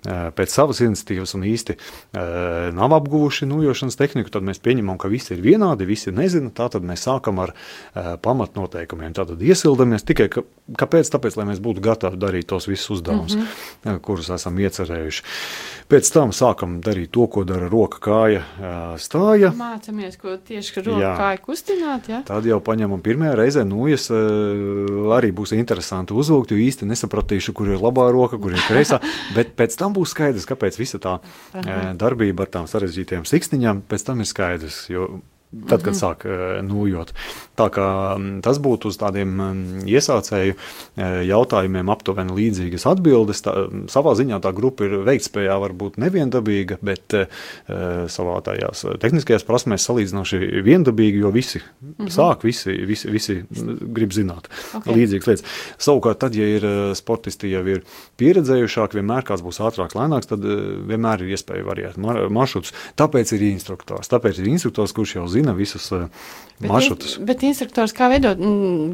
pēc 0.05 0.53
savas 0.53 0.79
iniciatīvas 0.85 1.33
un 1.35 1.45
īsti 1.49 1.73
eh, 1.73 2.67
nav 2.75 2.93
apguvuši 2.99 3.47
nūjošanas 3.49 3.97
tehniku, 3.97 4.31
tad 4.33 4.45
mēs 4.45 4.61
pieņemam, 4.63 4.99
ka 5.01 5.09
visi 5.11 5.33
ir 5.35 5.41
vienādi, 5.43 5.87
visi 5.89 6.13
nezina. 6.15 6.51
Tātad 6.53 6.85
mēs 6.85 7.07
sākam 7.07 7.41
ar 7.43 7.53
eh, 7.53 8.13
pamatnoteikumiem. 8.23 9.15
Tātad 9.17 9.41
iesildamies 9.41 10.05
tikai, 10.07 10.29
ka, 10.33 10.45
kāpēc? 10.77 11.09
Tāpēc, 11.13 11.39
lai 11.39 11.47
mēs 11.51 11.61
būtu 11.63 11.83
gatavi 11.83 12.19
darīt 12.21 12.49
tos 12.51 12.69
visus 12.69 12.97
uzdevumus, 12.97 13.35
mm 13.35 13.43
-hmm. 13.83 13.99
kurus 14.05 14.29
esam 14.29 14.59
iecerējuši. 14.59 15.23
Pēc 15.87 16.09
tam 16.13 16.33
sākam 16.35 16.79
darīt 16.83 17.11
to, 17.15 17.27
ko 17.31 17.43
dara 17.47 17.69
roka, 17.71 17.99
kāja, 18.03 18.43
eh, 18.59 18.97
stāja. 19.01 19.53
Mācāmies, 19.55 20.17
ko 20.21 20.37
tieši 20.37 20.83
roka 20.83 21.01
Jā. 21.01 21.13
kāja 21.17 21.41
kustināt. 21.41 22.09
Ja? 22.09 22.21
Tad 22.27 22.45
jau 22.45 22.59
paņemam 22.59 23.01
pirmajā 23.01 23.35
reizē 23.35 23.63
nūjas, 23.63 24.09
eh, 24.11 25.15
arī 25.17 25.31
būs 25.31 25.55
interesanti 25.57 26.13
uzvilkt, 26.13 26.51
jo 26.51 26.57
īsti 26.57 26.85
nesapratīšu, 26.85 27.53
kur 27.53 27.67
ir 27.67 27.79
labā 27.79 28.11
roka, 28.11 28.37
kur 28.37 28.51
ir 28.51 28.59
kreisā, 28.67 29.01
bet 29.35 29.55
pēc 29.55 29.77
tam 29.77 29.86
būs 29.95 30.13
skaidrs, 30.15 30.47
kāpēc 30.49 30.79
visa 30.79 30.99
tā 31.03 31.17
eh, 31.19 31.91
darbība 31.97 32.45
ar 32.45 32.53
tām 32.57 32.69
sarežģītajām 32.69 33.27
siksniņām 33.27 33.83
pēc 33.89 34.07
tam 34.09 34.23
ir 34.23 34.29
skaidrs, 34.29 34.85
jo 34.91 35.09
tad, 35.67 35.83
kad 35.85 35.95
sāk 35.95 36.25
eh, 36.27 36.59
nūjot. 36.65 37.13
Tā 37.57 37.67
kā 37.73 37.87
mm, 38.17 38.41
tas 38.45 38.59
būtu 38.61 38.91
uz 38.91 38.97
tādiem 38.99 39.31
mm, 39.31 39.85
iesācēju 39.89 40.53
eh, 40.53 41.19
jautājumiem 41.29 41.91
aptuveni 41.93 42.35
līdzīgas 42.35 42.87
atbildes. 42.91 43.41
Tā, 43.45 43.53
mm, 43.65 43.85
savā 43.91 44.13
ziņā 44.19 44.41
tā 44.43 44.51
grupa 44.55 44.87
ir 44.87 44.97
veiktspējā 45.07 45.57
varbūt 45.63 45.99
neviendabīga, 46.03 46.79
bet 46.85 47.15
eh, 47.17 47.27
savā 48.11 48.37
tajās 48.45 48.83
tehniskajās 49.01 49.47
prasmēs 49.47 49.87
salīdzinoši 49.87 50.61
viendabīga, 50.67 51.23
jo 51.23 51.33
visi 51.35 51.63
sāk, 52.13 52.43
visi, 52.47 52.75
visi, 52.87 53.11
visi 53.11 53.39
mm, 53.41 53.79
grib 53.95 54.15
zināt 54.15 54.51
Ok. 54.77 54.91
līdzīgas 54.91 55.31
lietas. 55.31 55.57
Savukārt, 55.81 56.19
tad, 56.25 56.35
ja 56.37 56.47
ir 56.57 56.67
sportisti 56.97 57.53
jau 57.53 57.63
ir 57.71 57.83
pieredzējušāki, 58.19 58.99
vienmēr 58.99 59.25
kāds 59.27 59.45
būs 59.45 59.61
ātrāks, 59.63 59.95
lēnāks, 59.97 60.29
tad 60.29 60.43
vienmēr 60.43 61.23
ir 61.23 61.33
iespēja 61.37 61.65
variēt 61.67 61.99
mar 62.01 62.19
maršrutus. 62.33 62.75
Tāpēc 62.99 63.33
ir 63.37 63.47
instruktors. 63.53 64.11
Tāpēc 64.11 64.41
ir 64.41 64.51
instruktors, 64.51 64.93
kurš 64.95 65.17
jau 65.17 65.25
zina 65.31 65.36
visus 65.57 65.91
eh, 65.91 66.07
Bet, 66.59 66.71
maršrutus. 66.71 67.17
in- 67.19 67.25
bet 67.25 67.43
instruktors 67.43 67.93
kā 67.93 68.09
veidot 68.09 68.37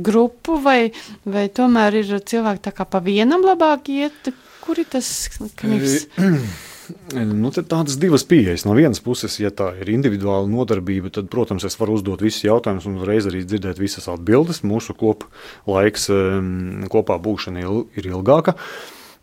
grupu, 0.03 0.57
vai, 0.59 0.91
vai 1.23 1.47
tomēr 1.47 1.93
ir 2.01 2.19
cilvēki 2.19 2.59
tā 2.59 2.71
kā 2.75 2.83
pa 2.85 2.99
vienam 2.99 3.41
labāk 3.41 3.87
iet? 3.89 4.33
Kur 4.63 4.79
ir 4.79 4.85
tas 4.91 5.29
knips? 5.59 6.07
Nu, 7.15 7.47
tad 7.55 7.69
tādas 7.71 7.95
divas 7.95 8.25
pieejas. 8.27 8.65
No 8.67 8.73
vienas 8.75 8.99
puses, 8.99 9.39
ja 9.39 9.47
tā 9.55 9.69
ir 9.79 9.87
individuāla 9.93 10.43
nodarbība, 10.51 11.07
tad, 11.15 11.29
protams, 11.31 11.63
es 11.63 11.77
varu 11.79 11.95
uzdot 11.95 12.19
visus 12.21 12.43
jautājumus 12.43 12.83
un 12.89 12.97
uzreiz 12.99 13.23
arī 13.29 13.45
dzirdēt 13.47 13.79
visas 13.79 14.09
atbildes. 14.11 14.59
Mūsu 14.67 14.91
kop 14.99 15.23
laiks 15.65 16.09
um, 16.11 16.83
kopā 16.91 17.15
būšana 17.23 17.63
ir 17.63 18.09
ilgāka. 18.11 18.57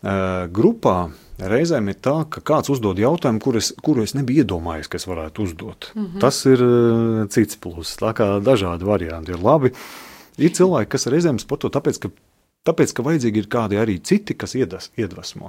Uh, 0.01 0.47
grupā 0.49 1.11
reizēm 1.49 1.89
ir 1.89 1.97
tā, 2.03 2.15
ka 2.29 2.43
kāds 2.45 2.71
uzdod 2.73 2.99
jautājumu, 3.01 3.41
kur 3.41 3.57
es, 3.57 3.71
kuru 3.81 4.03
es 4.05 4.13
nebiju 4.17 4.43
iedomājies, 4.45 4.89
ka 4.91 4.99
es 5.01 5.07
varētu 5.09 5.47
uzdot. 5.47 5.91
Mm 5.95 6.05
-hmm. 6.05 6.19
Tas 6.21 6.45
ir 6.45 6.63
uh, 6.63 7.27
cits 7.29 7.55
pluss. 7.55 7.97
Tā 7.97 8.13
kā 8.13 8.41
dažādi 8.43 8.85
varianti 8.85 9.31
ir 9.31 9.39
labi. 9.43 9.71
Ir 10.37 10.49
cilvēki, 10.49 10.89
kas 10.89 11.07
reizēm 11.07 11.39
sporto 11.39 11.69
tāpēc, 11.69 11.99
ka 11.99 12.09
Tāpēc, 12.61 12.91
ka 12.93 13.01
vajadzīgi 13.01 13.41
ir 13.41 13.45
kādi 13.49 13.77
arī 13.81 13.95
citi, 14.05 14.35
kas 14.37 14.51
iedas, 14.53 14.91
iedvesmo. 14.93 15.47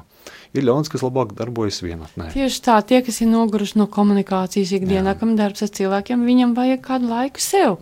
Ir 0.57 0.65
ļauns, 0.65 0.89
kas 0.89 1.03
labāk 1.05 1.35
darbojas 1.37 1.83
vienatnē. 1.85 2.31
Tieši 2.33 2.63
tā, 2.65 2.79
tie, 2.89 3.03
kas 3.05 3.21
ir 3.21 3.29
noguruši 3.29 3.77
no 3.83 3.85
komunikācijas 3.93 4.73
ikdienā, 4.79 5.13
kam 5.21 5.35
darbs 5.37 5.61
ar 5.67 5.69
cilvēkiem, 5.77 6.25
viņam 6.25 6.55
vajag 6.57 6.81
kādu 6.87 7.11
laiku 7.13 7.45
sev. 7.45 7.77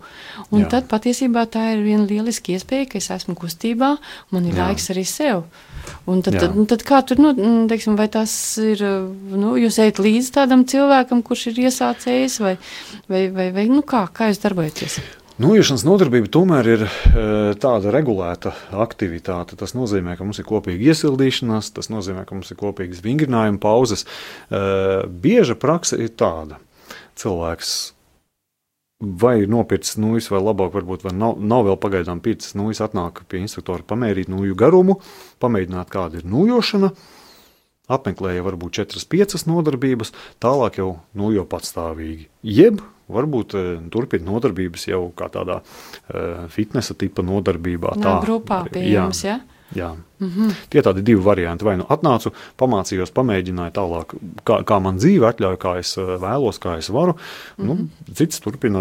Un 0.51 0.65
Jā. 0.65 0.73
tad 0.75 0.91
patiesībā 0.91 1.45
tā 1.47 1.69
ir 1.77 1.85
viena 1.85 2.03
lieliska 2.09 2.57
iespēja, 2.57 2.89
ka 2.91 2.99
es 2.99 3.07
esmu 3.15 3.37
kustībā, 3.39 3.93
man 4.35 4.51
ir 4.51 4.59
Jā. 4.59 4.67
laiks 4.67 4.91
arī 4.91 5.07
sev. 5.07 5.45
Un 6.09 6.21
tad, 6.25 6.37
tad, 6.41 6.57
tad 6.71 6.85
kā 6.87 7.01
tur, 7.07 7.21
nu, 7.21 7.33
teiksim, 7.71 7.95
vai 7.99 8.07
tas 8.11 8.33
ir, 8.61 8.83
nu, 9.31 9.55
jūs 9.61 9.79
ejat 9.83 10.01
līdz 10.03 10.33
tādam 10.35 10.65
cilvēkam, 10.69 11.23
kurš 11.25 11.49
ir 11.51 11.65
iesācējis, 11.67 12.37
vai, 12.43 12.55
vai, 13.11 13.25
vai, 13.33 13.49
vai 13.55 13.67
nu 13.71 13.83
kā, 13.87 14.05
kā 14.13 14.31
jūs 14.31 14.41
darbojaties? 14.43 15.01
Nojaušanas 15.41 15.85
nodarbība 15.87 16.29
tomēr 16.29 16.67
ir 16.69 16.81
e, 16.85 16.89
tāda 17.61 17.89
regulēta 17.93 18.51
aktivitāte. 18.83 19.55
Tas 19.57 19.73
nozīmē, 19.73 20.13
ka 20.17 20.27
mums 20.27 20.41
ir 20.41 20.45
kopīga 20.45 20.91
iesildīšanās, 20.91 21.71
tas 21.77 21.89
nozīmē, 21.89 22.27
ka 22.27 22.35
mums 22.35 22.51
ir 22.53 22.59
kopīgas 22.59 23.01
vingrinājuma 23.01 23.61
pauzes. 23.63 24.05
E, 24.05 24.61
bieža 25.23 25.55
praksa 25.57 25.97
ir 26.03 26.11
tāda. 26.19 26.59
Cilvēks 27.17 27.71
vai 29.01 29.41
ir 29.41 29.49
nopircis 29.51 29.97
nūjas, 30.01 30.29
vai 30.31 30.41
labāk, 30.43 30.71
varbūt 30.75 31.07
vai 31.07 31.15
nav, 31.17 31.39
nav 31.41 31.65
vēl 31.67 31.79
pagaidām 31.81 32.21
pircis 32.23 32.55
nūjas, 32.57 32.83
atnāk 32.85 33.23
pie 33.29 33.41
instruktora 33.41 33.85
pamērīt 33.87 34.29
nūju 34.31 34.57
garumu, 34.57 34.99
pamēģināt, 35.41 35.89
kāda 35.91 36.21
ir 36.21 36.29
nūjošana, 36.29 36.91
apmeklēja 37.91 38.45
varbūt 38.45 38.81
4-5 38.83 39.47
nodarbības, 39.49 40.13
tālāk 40.43 40.79
jau 40.79 40.91
nūjo 41.17 41.47
patstāvīgi. 41.49 42.29
Jeb 42.47 42.83
varbūt 43.11 43.55
e, 43.57 43.63
turpina 43.91 44.29
nodarbības 44.29 44.87
jau 44.87 45.01
kā 45.17 45.27
tādā 45.33 45.57
uh, 45.59 46.45
fitnesa 46.53 46.95
tipa 46.95 47.25
nodarbībā. 47.25 47.97
Tā 47.99 48.13
grupā 48.23 48.61
pieejams, 48.71 49.25
ja? 49.25 49.41
Jā. 49.75 49.95
Mm 50.19 50.29
-hmm. 50.29 50.55
Tie 50.69 50.81
tādi 50.81 51.01
divi 51.01 51.21
varianti. 51.23 51.65
Vai 51.65 51.77
nu 51.77 51.85
atnācu, 51.89 52.31
pamācījos, 52.57 53.11
pamēģināju 53.11 53.71
tālāk, 53.71 54.15
kā, 54.45 54.63
kā 54.63 54.79
man 54.79 54.97
dzīve 54.97 55.27
atļauj, 55.29 55.57
kā 55.57 55.77
es 55.79 55.97
e, 55.97 56.01
vēlos, 56.01 56.59
kā 56.59 56.77
es 56.77 56.89
varu. 56.89 57.15
Mm 57.57 57.69
-hmm. 57.69 57.77
nu, 57.77 58.13
cits 58.13 58.39
turpina 58.39 58.79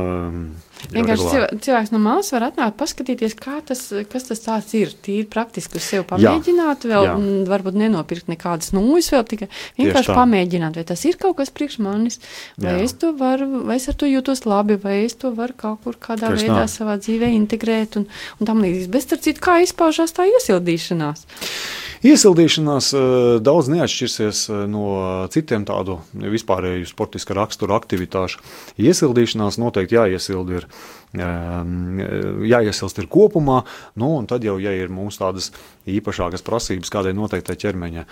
Vienkārši 0.88 1.27
cilvēks, 1.27 1.61
cilvēks 1.66 1.93
no 1.95 2.01
malas 2.03 2.31
var 2.35 2.47
atnākt, 2.49 2.77
paskatīties, 2.81 3.37
tas, 3.69 3.83
kas 4.11 4.29
tas 4.29 4.73
ir. 4.79 4.95
Tīri 5.05 5.27
praktiski 5.31 5.79
uz 5.81 5.87
sevi 5.87 6.07
pamēģināt, 6.09 6.87
jā, 6.87 6.90
vēl 6.93 7.09
jā. 7.09 7.16
varbūt 7.51 7.77
nenopirkt 7.81 8.31
nekādas 8.33 8.73
nūjas, 8.77 9.11
vēl 9.14 9.27
tikai 9.33 9.51
vienkārši 9.79 10.16
pamēģināt, 10.16 10.79
vai 10.81 10.87
tas 10.88 11.05
ir 11.09 11.19
kaut 11.21 11.38
kas 11.40 11.53
priekš 11.55 11.79
manis, 11.85 12.21
vai 12.61 12.79
jā. 12.79 12.88
es 12.88 12.97
to 13.01 13.12
varu, 13.16 13.64
vai 13.69 13.77
es 13.81 13.88
ar 13.93 13.99
to 14.01 14.09
jūtos 14.11 14.47
labi, 14.49 14.79
vai 14.81 15.03
es 15.05 15.19
to 15.21 15.35
varu 15.37 15.57
kaut 15.59 15.85
kur 15.85 16.01
kādā 16.01 16.33
Tieši 16.33 16.49
veidā 16.49 16.64
tā. 16.64 16.73
savā 16.73 16.97
dzīvē 17.01 17.31
integrēt 17.37 18.01
un, 18.01 18.09
un 18.38 18.51
tam 18.51 18.64
līdzīgi. 18.64 18.90
Bet, 18.93 19.07
starp 19.07 19.27
citu, 19.27 19.45
kā 19.45 19.61
izpaužās 19.64 20.16
tā 20.16 20.29
iesildīšanās? 20.31 21.27
Iesildīšanās 22.00 22.86
eh, 22.96 23.02
daudz 23.44 23.68
neatšķirsies 23.74 24.46
eh, 24.48 24.62
no 24.72 24.84
citiem 25.32 25.66
tādu 25.68 25.98
vispārēju 26.16 26.88
sportiska 26.88 27.36
rakstura 27.36 27.76
aktivitāšu. 27.76 28.40
Iesildīšanās 28.80 29.60
noteikti 29.60 29.98
jāiesilda 29.98 30.62
ir 30.62 30.68
jāiesilst 31.10 33.00
ir 33.02 33.08
kopumā, 33.10 33.64
nu, 33.98 34.12
un 34.20 34.28
tad 34.30 34.44
jau, 34.46 34.54
ja 34.62 34.70
ir 34.70 34.92
mums 34.94 35.18
tādas 35.18 35.50
īpašākas 35.90 36.44
prasības 36.46 36.92
kādai 36.92 37.12
noteiktai 37.18 37.56
ķermeņa 37.58 38.04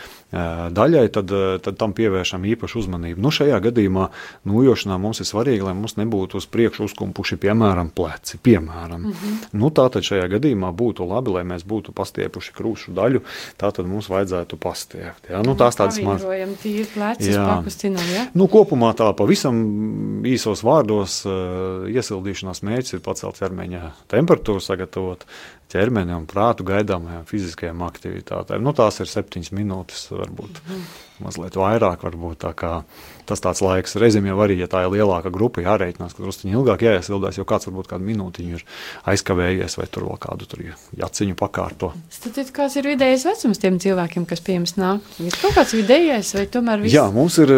daļai, 0.75 1.05
tad, 1.15 1.31
tad 1.63 1.79
tam 1.79 1.95
pievēršam 1.95 2.43
īpašu 2.57 2.83
uzmanību. 2.83 3.23
Nu, 3.23 3.31
šajā 3.31 3.61
gadījumā 3.69 4.09
nojošanā 4.51 4.99
mums 4.99 5.23
ir 5.23 5.29
svarīgi, 5.31 5.63
lai 5.69 5.77
mums 5.79 5.95
nebūtu 6.01 6.41
uz 6.41 6.49
priekšu 6.51 6.89
uzkumpuši, 6.89 7.39
piemēram, 7.45 7.93
pleci. 7.95 8.41
Piemēram. 8.43 8.99
Mm 8.99 9.13
-hmm. 9.13 9.39
nu, 9.63 9.71
tātad 9.71 10.03
šajā 10.03 10.27
gadījumā 10.35 10.73
būtu 10.75 11.07
labi, 11.07 11.37
lai 11.39 11.45
mēs 11.47 11.63
būtu 11.63 11.95
pastiepuši 11.95 12.53
krūšu 12.59 12.97
daļu, 12.99 13.23
tātad 13.57 13.78
mums 13.87 14.09
vajadzētu 14.11 14.59
pastiept. 14.59 15.29
Ja? 15.31 15.45
Nu, 15.47 15.55
tās 15.59 15.79
tādas 15.79 16.01
mazas. 16.03 16.27
Ja? 18.11 18.27
Nu, 18.35 18.49
kopumā 18.51 18.91
tā 18.99 19.13
pavisam 19.15 20.25
īsos 20.27 20.65
vārdos 20.67 21.21
iesildīšanās 21.29 22.65
mērķis 22.67 22.89
mērķis 22.89 22.97
ir 22.97 23.05
pacelt 23.05 23.39
ķermeņa 23.39 23.93
temperatūru, 24.11 24.63
sagatavot 24.63 25.25
ķermeni 25.73 26.15
un 26.17 26.25
prātu 26.29 26.65
gaidāmajām 26.69 27.27
fiziskajām 27.29 27.83
aktivitātēm. 27.87 28.63
Nu, 28.65 28.73
tās 28.77 29.01
ir 29.03 29.11
septiņas 29.11 29.53
minūtes, 29.57 30.07
varbūt 30.15 30.61
mm. 30.65 30.83
mazliet 31.27 31.59
vairāk. 31.61 32.05
Varbūt, 32.07 32.39
tā 32.47 32.53
kā, 32.57 32.73
tas 33.29 33.43
tāds 33.45 33.61
laiks 33.65 33.99
reizēm 34.01 34.31
jau 34.31 34.39
arī, 34.45 34.59
ja 34.63 34.69
tā 34.71 34.87
ir 34.87 34.95
lielāka 34.97 35.33
grupa, 35.35 35.63
jārēķinās, 35.67 36.17
ka 36.17 36.25
druskuļi 36.25 36.57
ilgāk 36.57 36.85
jāiesildās, 36.89 37.41
jo 37.41 37.47
kāds 37.49 37.69
varbūt 37.69 37.93
kādu 37.93 38.09
minūtiņu 38.09 38.59
ir 38.59 38.67
aizkavējies 39.13 39.79
vai 39.81 39.89
tur 39.93 40.09
vēl 40.09 40.21
kādu 40.25 40.49
tur 40.49 40.65
jaciņu 41.05 41.39
pakārto. 41.39 41.93
Tad 42.25 42.55
kāds 42.57 42.79
ir 42.81 42.93
vidējais 42.95 43.29
vecums 43.29 43.61
tiem 43.65 43.81
cilvēkiem, 43.85 44.29
kas 44.29 44.45
pie 44.45 44.57
jums 44.57 44.79
nāk? 44.81 45.05
Ir 45.21 45.37
kaut 45.43 45.59
kāds 45.59 45.77
vidējais 45.77 46.33
vai 46.39 46.47
tomēr 46.49 46.87
viss? 46.87 46.97
Jā, 46.97 47.09
mums 47.13 47.37
ir, 47.45 47.53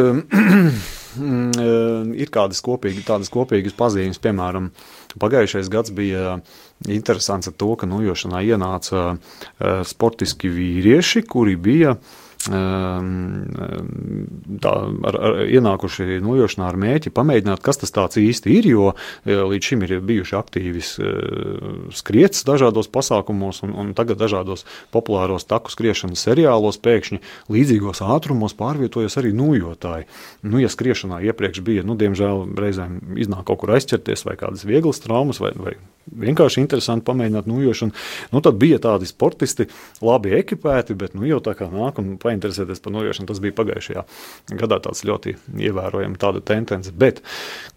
ir 2.25 2.35
kādas 2.35 2.63
kopīgas, 2.67 3.07
tādas 3.07 3.31
kopīgas 3.31 3.79
pazīmes, 3.79 4.19
piemēram, 4.23 4.73
Pagājušais 5.19 5.71
gads 5.73 5.91
bija 5.95 6.39
interesants 6.89 7.51
ar 7.51 7.55
to, 7.61 7.75
ka 7.77 7.89
nojošanā 7.91 8.43
ienāca 8.47 9.05
eh, 9.13 9.83
sportiski 9.85 10.49
vīrieši, 10.53 11.27
kuri 11.29 11.57
bija 11.57 11.97
Ehm, 11.97 12.30
tā, 14.61 14.73
ar, 15.05 15.17
ar, 15.17 15.35
ienākuši 15.45 16.21
nojošanā 16.25 16.69
ar 16.71 16.79
mēķi 16.81 17.13
pamēģināt, 17.13 17.61
kas 17.65 17.83
tas 17.83 18.17
īsti 18.17 18.55
ir. 18.57 18.69
Jo 18.71 18.87
e, 18.95 19.37
līdz 19.37 19.69
šim 19.69 19.85
ir 19.85 19.93
bijuši 20.09 20.37
aktīvi 20.39 20.81
e, 20.81 21.11
skriets 21.97 22.47
dažādos 22.49 22.89
pasākumos, 22.93 23.61
un, 23.67 23.75
un 23.77 23.93
tagad 23.99 24.17
dažādos 24.23 24.65
populāros 24.95 25.45
taku 25.45 25.73
skriešanas 25.73 26.25
seriālos 26.31 26.81
pēkšņi 26.81 27.21
līdzīgos 27.53 28.01
ātrumos 28.09 28.57
pārvietojas 28.57 29.19
arī 29.21 29.35
nojotāji. 29.37 30.09
Nu, 30.41 30.57
ja 30.63 30.73
skriešanā 30.73 31.21
iepriekš 31.29 31.61
bija, 31.67 31.85
nu, 31.85 31.99
diemžēl, 32.01 32.47
reizēm 32.57 33.21
iznāk 33.21 33.45
kaut 33.51 33.61
kur 33.65 33.77
aizķerties 33.77 34.25
vai 34.25 34.41
kādas 34.41 34.65
vieglas 34.65 35.05
traumas 35.05 35.43
vai, 35.45 35.53
vai 35.61 35.77
vienkārši 36.11 36.63
interesanti 36.63 37.07
pamēģināt 37.07 37.49
nojošanu. 37.51 37.95
Nu, 38.33 38.43
tad 38.45 38.59
bija 38.61 38.81
tādi 38.83 39.09
sportisti, 39.09 39.69
labi 40.05 40.35
ekipēti, 40.39 40.97
bet 40.99 41.15
nu, 41.17 41.27
jau 41.29 41.41
tā 41.45 41.55
kā 41.59 41.69
nāk 41.71 42.01
un 42.03 42.15
painteresēties 42.31 42.81
par 42.81 42.95
nojošanu. 42.97 43.29
Tas 43.29 43.43
bija 43.43 43.57
pagājušajā 43.59 44.07
gadā 44.63 44.81
tāds 44.87 45.05
ļoti 45.07 45.37
ievērojams 45.69 46.23
tāda 46.23 46.43
tendence. 46.47 46.95
Bet 46.97 47.21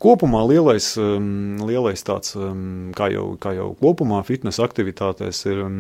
kopumā 0.04 0.46
lielais, 0.50 0.94
um, 1.02 1.60
lielais 1.68 2.06
tāds, 2.06 2.38
um, 2.40 2.94
kā 2.98 3.10
jau, 3.14 3.34
kā 3.42 3.56
jau 3.58 3.72
kopumā 3.82 4.22
fitnesa 4.28 4.64
aktivitātēs 4.68 5.44
ir 5.52 5.66
um, 5.66 5.78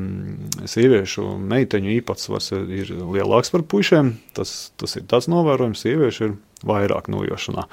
sieviešu 0.67 1.29
meiteņu 1.53 1.97
īpatsvars 1.99 2.53
ir 2.57 2.93
lielāks 2.99 3.53
par 3.53 3.63
puišiem. 3.69 4.15
Tas, 4.35 4.73
tas 4.81 4.97
ir 4.99 5.07
tāds 5.09 5.29
novērojums, 5.31 5.85
sieviešu 5.85 6.29
ir 6.29 6.37
vairāk 6.67 7.09
nojošanā. 7.11 7.67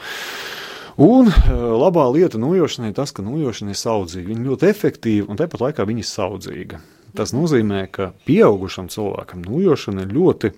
Un 1.00 1.30
eh, 1.30 1.50
labā 1.54 2.04
lieta 2.12 2.38
nojošanai 2.40 2.90
ir 2.90 2.96
tas, 2.98 3.12
ka 3.14 3.24
nojošana 3.24 3.72
ir 3.72 3.78
saudzīga. 3.80 4.32
Viņa 4.32 4.48
ļoti 4.48 4.68
efektīva 4.68 5.30
un 5.30 5.38
tāpat 5.40 5.62
laikā 5.64 5.86
viņa 5.88 6.02
ir 6.02 6.08
saudzīga. 6.08 6.80
Tas 7.16 7.32
nozīmē, 7.34 7.86
ka 7.90 8.12
pieaugušam 8.26 8.90
cilvēkam 8.92 9.42
nojošana 9.46 10.04
ir 10.04 10.12
ļoti 10.14 10.52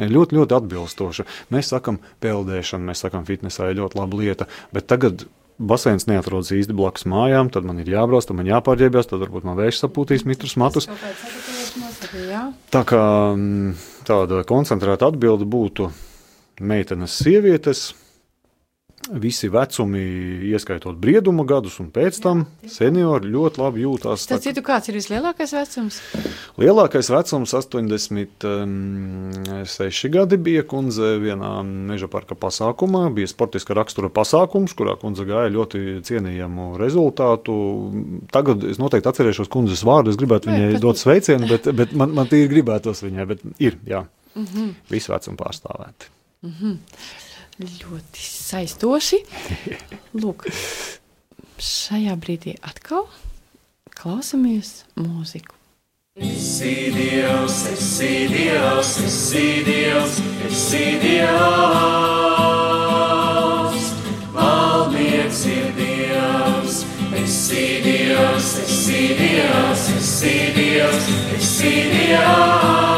ļoti, 0.00 0.36
ļoti 0.36 0.56
atbilstoša. 0.58 1.26
Mēs 1.54 1.72
sakām, 1.72 2.00
peldēšana, 2.24 2.90
mēs 2.90 3.04
sakām, 3.06 3.26
fitnesā 3.28 3.70
ir 3.70 3.80
ļoti 3.80 4.00
laba 4.00 4.20
lieta, 4.20 4.48
bet 4.76 4.88
tagad 4.90 5.26
basēns 5.56 6.06
neatrodas 6.10 6.52
īsti 6.52 6.76
blakus 6.76 7.06
mājām, 7.08 7.50
tad 7.52 7.64
man 7.68 7.80
ir 7.80 7.88
jābrauc, 7.88 8.26
tad 8.28 8.36
man 8.36 8.48
jāpārģērbjas, 8.50 9.08
tad 9.10 9.22
varbūt 9.24 9.46
man 9.48 9.56
vējš 9.58 9.84
sapūtīs 9.84 10.26
mitrus 10.28 10.56
matus. 10.60 10.88
Tā 12.72 12.82
kā 12.88 13.04
mm, 13.32 13.72
tāda 14.08 14.42
koncentrēta 14.48 15.08
atbilde 15.10 15.48
būtu 15.48 15.88
meitenes, 16.60 17.16
sievietes 17.22 17.90
Visi 19.06 19.46
vecumi, 19.48 20.00
ieskaitot 20.50 20.96
brieduma 20.98 21.44
gadus, 21.46 21.78
un 21.78 21.94
pēc 21.94 22.18
tam 22.24 22.40
seniori 22.66 23.30
ļoti 23.30 23.60
labi 23.60 23.84
jūtas. 23.84 24.24
Tas 24.26 24.42
citu, 24.42 24.64
kāds 24.66 24.88
ir 24.90 24.96
vislielākais 24.98 25.52
vecums? 25.54 26.00
Lielākais 26.58 27.06
vecums- 27.14 27.54
86 27.60 30.10
gadi 30.10 30.36
bija 30.36 30.66
kundze 30.66 31.22
vienā 31.22 31.62
meža 31.62 32.10
parka 32.10 32.34
pasākumā. 32.34 33.14
Bija 33.14 33.30
sportiska 33.30 33.74
rakstura 33.78 34.10
pasākums, 34.10 34.74
kurā 34.74 34.98
kundze 34.98 35.22
gāja 35.24 35.54
ļoti 35.54 36.02
cienījamu 36.02 36.76
rezultātu. 36.76 37.54
Tagad 38.32 38.64
es 38.64 38.78
noteikti 38.82 39.08
atcerēšos 39.12 39.48
kundzes 39.48 39.84
vārdu. 39.86 40.08
Es 40.10 40.16
gribētu 40.16 40.46
viņai 40.50 40.72
Vai, 40.72 40.80
dot 40.80 40.96
sveicienu, 40.98 41.48
bet, 41.48 41.62
bet 41.76 41.92
man, 41.92 42.12
man 42.12 42.26
tīri 42.26 42.48
gribētos 42.50 43.02
viņai. 43.06 43.26
Bet 43.26 43.38
ir, 43.58 43.76
jā, 43.86 44.06
mm 44.34 44.44
-hmm. 44.44 44.74
visu 44.90 45.12
vecumu 45.12 45.36
pārstāvēti. 45.36 46.06
Mm 46.42 46.50
-hmm. 46.50 46.76
Ļoti 47.60 48.22
saistoši. 48.22 49.22
Lūk, 50.20 50.46
šajā 51.62 52.16
brīdī 52.20 52.56
atkal 52.64 53.06
klausamies 53.96 54.84
mūziku. 55.00 55.54
Esi 56.16 56.92
Dievs, 56.94 57.56
esi 57.74 58.28
Dievs, 58.32 58.92
esi 59.04 59.64
Dievs, 59.66 60.16
esi 60.48 60.84
Dievs. 61.02 61.36
Valdnieks 64.32 65.44
ir 65.52 65.68
Dievs, 65.76 66.84
esi 67.20 67.66
Dievs, 67.84 68.50
esi 68.64 69.02
Dievs, 69.20 69.88
esi 70.00 70.36
Dievs, 70.56 71.10
esi 71.36 71.74
Dievs. 71.92 72.95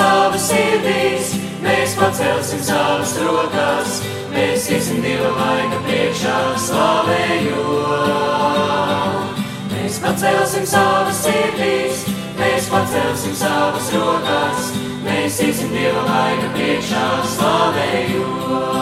Savas 0.00 0.46
sirdīs, 0.48 1.34
mēs 1.64 1.94
pacelsim 1.98 2.62
savas 2.64 3.12
rokas, 3.20 3.98
mēs 4.32 4.68
iesim 4.72 5.02
Dieva 5.04 5.30
vaiga 5.36 5.78
priekšā 5.84 6.36
slavējot. 6.66 8.00
Mēs 9.74 9.94
pacelsim 10.04 10.64
savas 10.70 11.18
sirdīs, 11.26 11.96
mēs 12.40 12.64
pacelsim 12.72 13.34
savas 13.42 13.86
rokas, 13.96 14.60
mēs 15.04 15.34
iesim 15.44 15.70
Dieva 15.74 16.02
vaiga 16.08 16.48
priekšā 16.56 17.06
slavējot. 17.36 18.80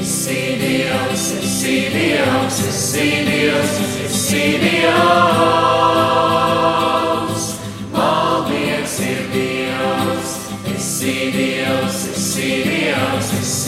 Esi 0.00 0.42
Dievs, 0.64 1.24
esi 1.44 1.78
Dievs, 1.92 2.56
esi 2.72 3.08
Dievs, 3.28 3.72
esi 4.08 4.46
Dievs. 4.64 6.39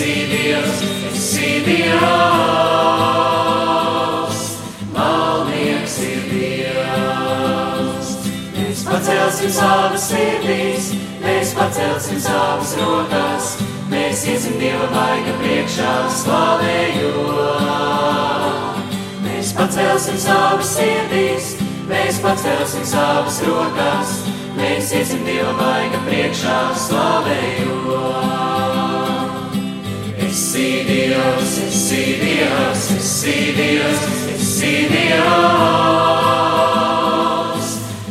Esi 0.02 0.26
Dievs, 0.26 0.82
esi 1.14 1.62
Dievs. 1.66 2.02
Valdnieks 4.94 5.98
ir 6.02 6.22
Dievs. 6.30 8.08
Mēs 8.56 8.82
pacelsim 8.88 9.50
savas 9.54 10.02
sirdīs, 10.10 10.90
mēs 11.22 11.54
pacelsim 11.58 12.20
savas 12.20 12.74
rokas, 12.80 13.44
mēs 13.92 14.26
iesim 14.26 14.58
Dieva 14.58 14.88
vaiga 14.90 15.32
priekšā 15.42 15.94
slavējot. 16.22 17.62
Mēs 19.22 19.48
pacelsim 19.58 20.18
savas 20.18 20.68
sirdīs, 20.76 21.44
mēs 21.90 22.14
pacelsim 22.24 22.84
savas 22.86 23.42
rokas, 23.46 24.08
mēs 24.58 24.92
iesim 24.98 25.22
Dieva 25.28 25.54
vaiga 25.60 25.98
priekšā 26.08 26.58
slavējot. 26.88 28.51
Esi 30.52 30.84
Dievs, 30.84 31.52
esi 31.66 32.20
Dievs, 32.20 32.90
esi 32.98 33.56
Dievs, 33.56 34.02
esi 34.36 34.74
Dievs. 34.90 35.22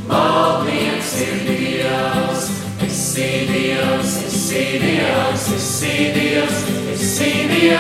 Valdnieks 0.07 1.13
ir 1.21 1.37
Dievs, 1.45 2.43
esi 2.81 3.45
Dievs, 3.45 4.11
esi 4.25 4.65
Dievs, 4.81 5.43
esi 5.53 5.95
Dievs, 6.17 6.57
esi 6.95 7.31
Dievs. 7.53 7.77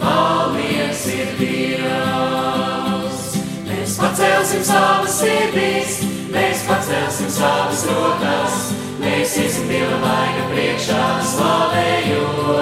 Valdnieks 0.00 1.04
ir 1.12 1.28
Dievs. 1.44 3.20
Mēs 3.68 4.00
pacelsim 4.00 4.64
savas 4.64 5.12
sirdīs, 5.20 6.00
mēs 6.32 6.64
pacelsim 6.72 7.28
savas 7.36 7.84
rokas, 7.92 8.79
Dieva 9.40 9.96
vaiga 10.02 10.42
priekšā 10.50 11.04
slavējot. 11.24 12.58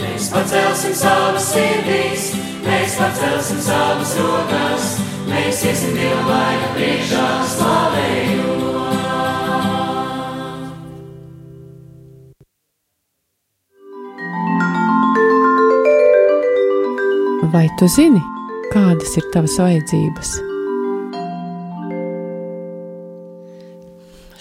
Mēs 0.00 0.24
pacelsim 0.32 0.94
savas 0.98 1.44
sirdīs, 1.52 2.24
mēs 2.64 2.96
pacelsim 2.98 3.60
savas 3.62 4.16
rokas, 4.18 4.88
mēs 5.28 5.62
iesim 5.68 5.94
Dieva 5.94 6.24
vaiga 6.26 6.72
priekšā 6.74 7.28
slavējot. 7.52 8.66
Vai 17.54 17.66
tu 17.78 17.86
zini, 17.86 18.22
kādas 18.74 19.14
ir 19.22 19.24
tavas 19.30 19.54
vajadzības? 19.62 20.55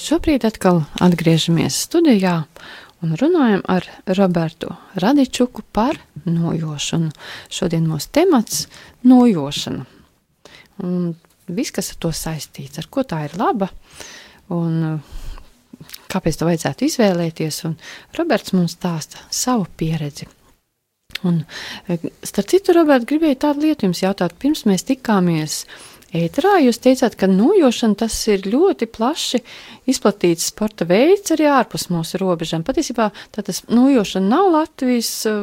Šobrīd 0.05 0.43
atkal 0.45 0.83
atgriežamies 1.01 1.79
studijā 1.87 2.43
un 3.01 3.15
runājam 3.17 3.63
ar 3.65 3.87
Robertu 4.19 4.75
Radičuku 5.01 5.63
par 5.73 5.97
nojošanu. 6.29 7.09
Šodien 7.49 7.87
mūsu 7.89 8.11
temats- 8.13 8.67
nojošana. 9.09 9.87
Un 10.85 11.15
viss, 11.47 11.73
kas 11.73 11.89
ar 11.89 11.97
to 12.05 12.11
saistīts, 12.13 12.77
ar 12.77 12.85
ko 12.85 13.01
tā 13.01 13.23
ir 13.25 13.33
laba 13.33 13.71
un 14.53 14.83
uh, 14.83 14.99
kāpēc 16.13 16.37
to 16.37 16.45
vajadzētu 16.51 16.85
izvēlēties. 16.85 17.65
Un 17.65 17.75
Roberts 18.13 18.53
mums 18.53 18.77
stāsta 18.77 19.17
savu 19.31 19.65
pieredzi. 19.75 20.27
Un, 21.23 21.45
eh, 21.87 21.97
starp 22.21 22.47
citu, 22.53 22.73
Roberts, 22.77 23.09
gribēju 23.09 23.41
tādu 23.41 23.65
lietu 23.65 23.89
jums 23.89 24.05
jautāt. 24.05 24.37
Pirms 24.37 24.65
mēs 24.69 24.85
tikāmies 24.85 25.65
ēterā, 26.15 26.57
jūs 26.63 26.79
teicāt, 26.83 27.15
ka 27.19 27.29
nojošana 27.31 27.97
tas 28.05 28.15
ir 28.31 28.45
ļoti 28.47 28.87
plaši 28.91 29.41
izplatīts 29.89 30.47
sporta 30.49 30.85
veids 30.89 31.33
arī 31.35 31.47
ārpus 31.49 31.87
mūsu 31.93 32.19
robežām. 32.21 32.65
Patiesībā 32.65 33.09
tas 33.35 33.61
nojošana 33.69 34.29
nav 34.29 34.51
Latvijas 34.53 35.11
eh, 35.29 35.35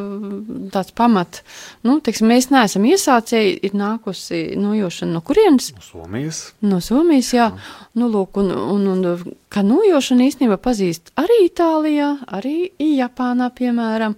tāds 0.74 0.94
pamat. 0.98 1.42
Nu, 1.86 1.98
teiksim, 2.04 2.30
mēs 2.32 2.50
neesam 2.52 2.86
iesācēji, 2.88 3.58
ir 3.68 3.76
nākusi 3.78 4.42
nojošana 4.60 5.16
no 5.16 5.22
kurienes? 5.26 5.72
Somijas. 5.84 6.44
No 6.64 6.80
Somijas, 6.84 7.32
jā. 7.36 7.50
Nu, 7.98 8.08
lūk, 8.12 8.40
un, 8.42 8.50
un, 8.52 8.88
un 8.94 9.36
kā 9.52 9.64
nojošana 9.66 10.26
īstenībā 10.30 10.58
pazīst 10.62 11.12
arī 11.20 11.44
Itālijā, 11.46 12.14
arī 12.32 12.56
Japānā, 12.80 13.50
piemēram. 13.56 14.16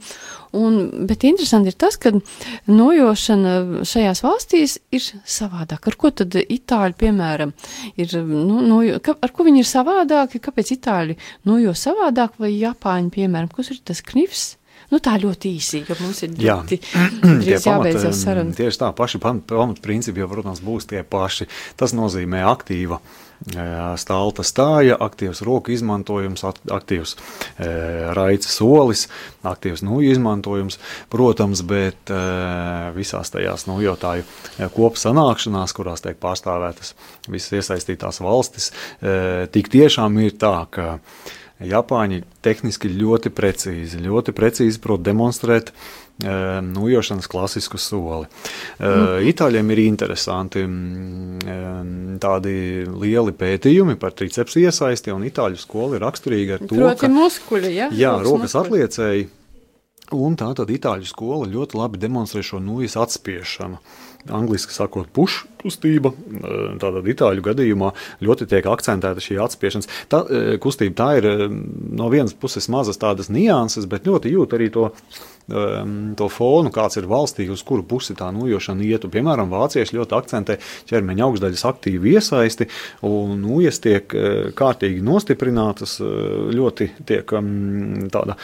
Un, 0.54 1.06
bet 1.08 1.24
interesanti 1.26 1.72
ir 1.72 1.78
tas, 1.78 1.96
ka 1.98 2.12
nojošana 2.70 3.84
šajās 3.88 4.22
valstīs 4.24 4.76
ir 4.94 5.02
savādāk. 5.26 5.88
Ar 5.90 5.96
ko 5.98 6.12
tad 6.14 6.36
itāļi, 6.38 6.98
piemēram, 7.00 7.54
ir, 7.98 8.18
nu, 8.28 8.60
nojo, 8.62 9.00
ka, 9.04 9.16
ar 9.18 9.34
ko 9.34 9.46
viņi 9.48 9.64
ir 9.64 9.70
savādāki, 9.70 10.42
kāpēc 10.44 10.76
itāļi 10.76 11.18
nojo 11.50 11.74
savādāk 11.78 12.38
vai 12.42 12.52
japāņi, 12.54 13.10
piemēram, 13.18 13.50
kas 13.54 13.72
ir 13.74 13.82
tas 13.86 14.04
knifs? 14.04 14.52
Nu, 14.92 15.00
tā 15.02 15.16
ļoti 15.18 15.50
īsi, 15.56 15.80
jo 15.88 15.96
mums 15.98 16.20
ir 16.26 16.34
Jā. 16.38 16.58
ļoti 16.60 16.78
jābeidz 17.66 18.04
saruna. 18.14 18.54
Tieši 18.54 18.82
tā, 18.82 18.90
paši 18.94 19.20
pam- 19.22 19.40
pamatprincipi 19.48 20.22
jau, 20.22 20.28
protams, 20.30 20.60
būs 20.64 20.86
tie 20.90 21.02
paši. 21.02 21.48
Tas 21.80 21.96
nozīmē 21.96 22.44
aktīva 22.46 23.00
stālta 23.44 24.44
stāja, 24.44 24.96
aktīvs 24.96 25.42
roku 25.44 25.74
izmantojums, 25.74 26.44
ak- 26.48 26.62
aktīvs 26.72 27.14
e, 27.58 27.68
raica 28.16 28.48
solis, 28.48 29.06
aktīvs 29.44 29.84
nūju 29.84 30.14
izmantojums, 30.14 30.78
protams, 31.12 31.60
bet 31.62 32.08
e, 32.08 32.20
visās 32.96 33.30
tajās 33.34 33.66
nūjotāju 33.68 34.24
e, 34.24 34.68
kopsanākšanās, 34.72 35.76
kurās 35.76 36.04
tiek 36.04 36.16
pārstāvētas 36.22 36.94
visas 37.28 37.60
iesaistītās 37.60 38.22
valstis, 38.24 38.72
e, 39.02 39.46
tik 39.52 39.68
tiešām 39.68 40.16
ir 40.24 40.38
tā, 40.40 40.64
ka 40.70 40.98
Japāņi 41.64 42.24
tehniski 42.42 42.88
ļoti 42.90 43.30
precīzi, 43.30 44.00
ļoti 44.02 44.32
precīzi 44.34 44.80
prot 44.82 45.04
demonstrēt 45.06 45.70
uh, 45.70 46.03
nojošanas 46.22 47.26
klasisku 47.26 47.78
soli. 47.80 48.28
Uh, 48.78 49.18
Itāļiem 49.26 49.72
ir 49.74 49.80
interesanti 49.82 50.62
mm, 50.62 51.40
em, 51.50 51.88
tādi 52.22 52.84
lieli 52.86 53.34
pētījumi 53.34 53.98
par 53.98 54.14
tricepsu 54.14 54.62
iesaisti, 54.62 55.10
un 55.14 55.26
itāļu 55.26 55.58
skola 55.58 55.98
ir 55.98 56.04
raksturīga 56.06 56.58
ar 56.60 56.66
to, 56.66 56.76
Proti 56.76 57.02
ka 57.02 57.10
muskuļi, 57.10 57.72
ja? 57.74 57.88
jā, 57.90 58.14
Rokas 58.22 58.30
rokas 58.30 58.56
atliecēji. 58.62 59.26
Un 60.14 60.38
tā 60.40 60.50
tad 60.56 60.70
itāļu 60.70 61.08
skola 61.08 61.50
ļoti 61.50 61.78
labi 61.80 62.00
demonstrē 62.02 62.44
šo 62.46 62.62
nūjas 62.62 62.98
atspiešanu. 63.00 63.80
Angliski 64.32 64.72
sakot, 64.72 65.10
push 65.12 65.44
kustība, 65.60 66.12
eh, 66.12 66.76
tātad 66.80 67.04
itāļu 67.08 67.44
gadījumā 67.44 67.90
ļoti 68.24 68.48
tiek 68.48 68.66
akcentēta 68.68 69.20
šī 69.20 69.36
atspiešana. 69.44 69.90
Tā 70.12 70.20
eh, 70.24 70.48
kustība 70.62 70.96
tā 70.96 71.08
ir 71.18 71.28
eh, 71.28 71.44
no 72.00 72.08
vienas 72.12 72.32
puses 72.36 72.68
mazas 72.72 73.00
tādas 73.00 73.28
nianses, 73.32 73.88
bet 73.90 74.08
ļoti 74.08 74.32
jūt 74.32 74.56
arī 74.56 74.70
to, 74.72 74.86
em, 75.52 76.14
to 76.16 76.30
fonu, 76.32 76.72
kāds 76.72 76.96
ir 77.00 77.08
valstī, 77.10 77.48
uz 77.52 77.64
kuru 77.66 77.84
pusi 77.84 78.16
tā 78.16 78.30
nojošana 78.32 78.84
ietu. 78.88 79.12
Piemēram, 79.12 79.52
vācieši 79.52 79.98
ļoti 79.98 80.18
akcentē 80.20 80.58
ķermeņa 80.88 81.28
augšdaļas 81.28 81.66
aktīvu 81.72 82.14
iesaisti, 82.14 82.68
un 83.04 83.36
nūjas 83.44 83.80
tiek 83.84 84.16
kārtīgi 84.56 85.04
nostiprinātas, 85.04 85.98
ļoti 86.00 86.90
tiek 87.04 87.36
em, 87.36 88.08
tāda. 88.12 88.40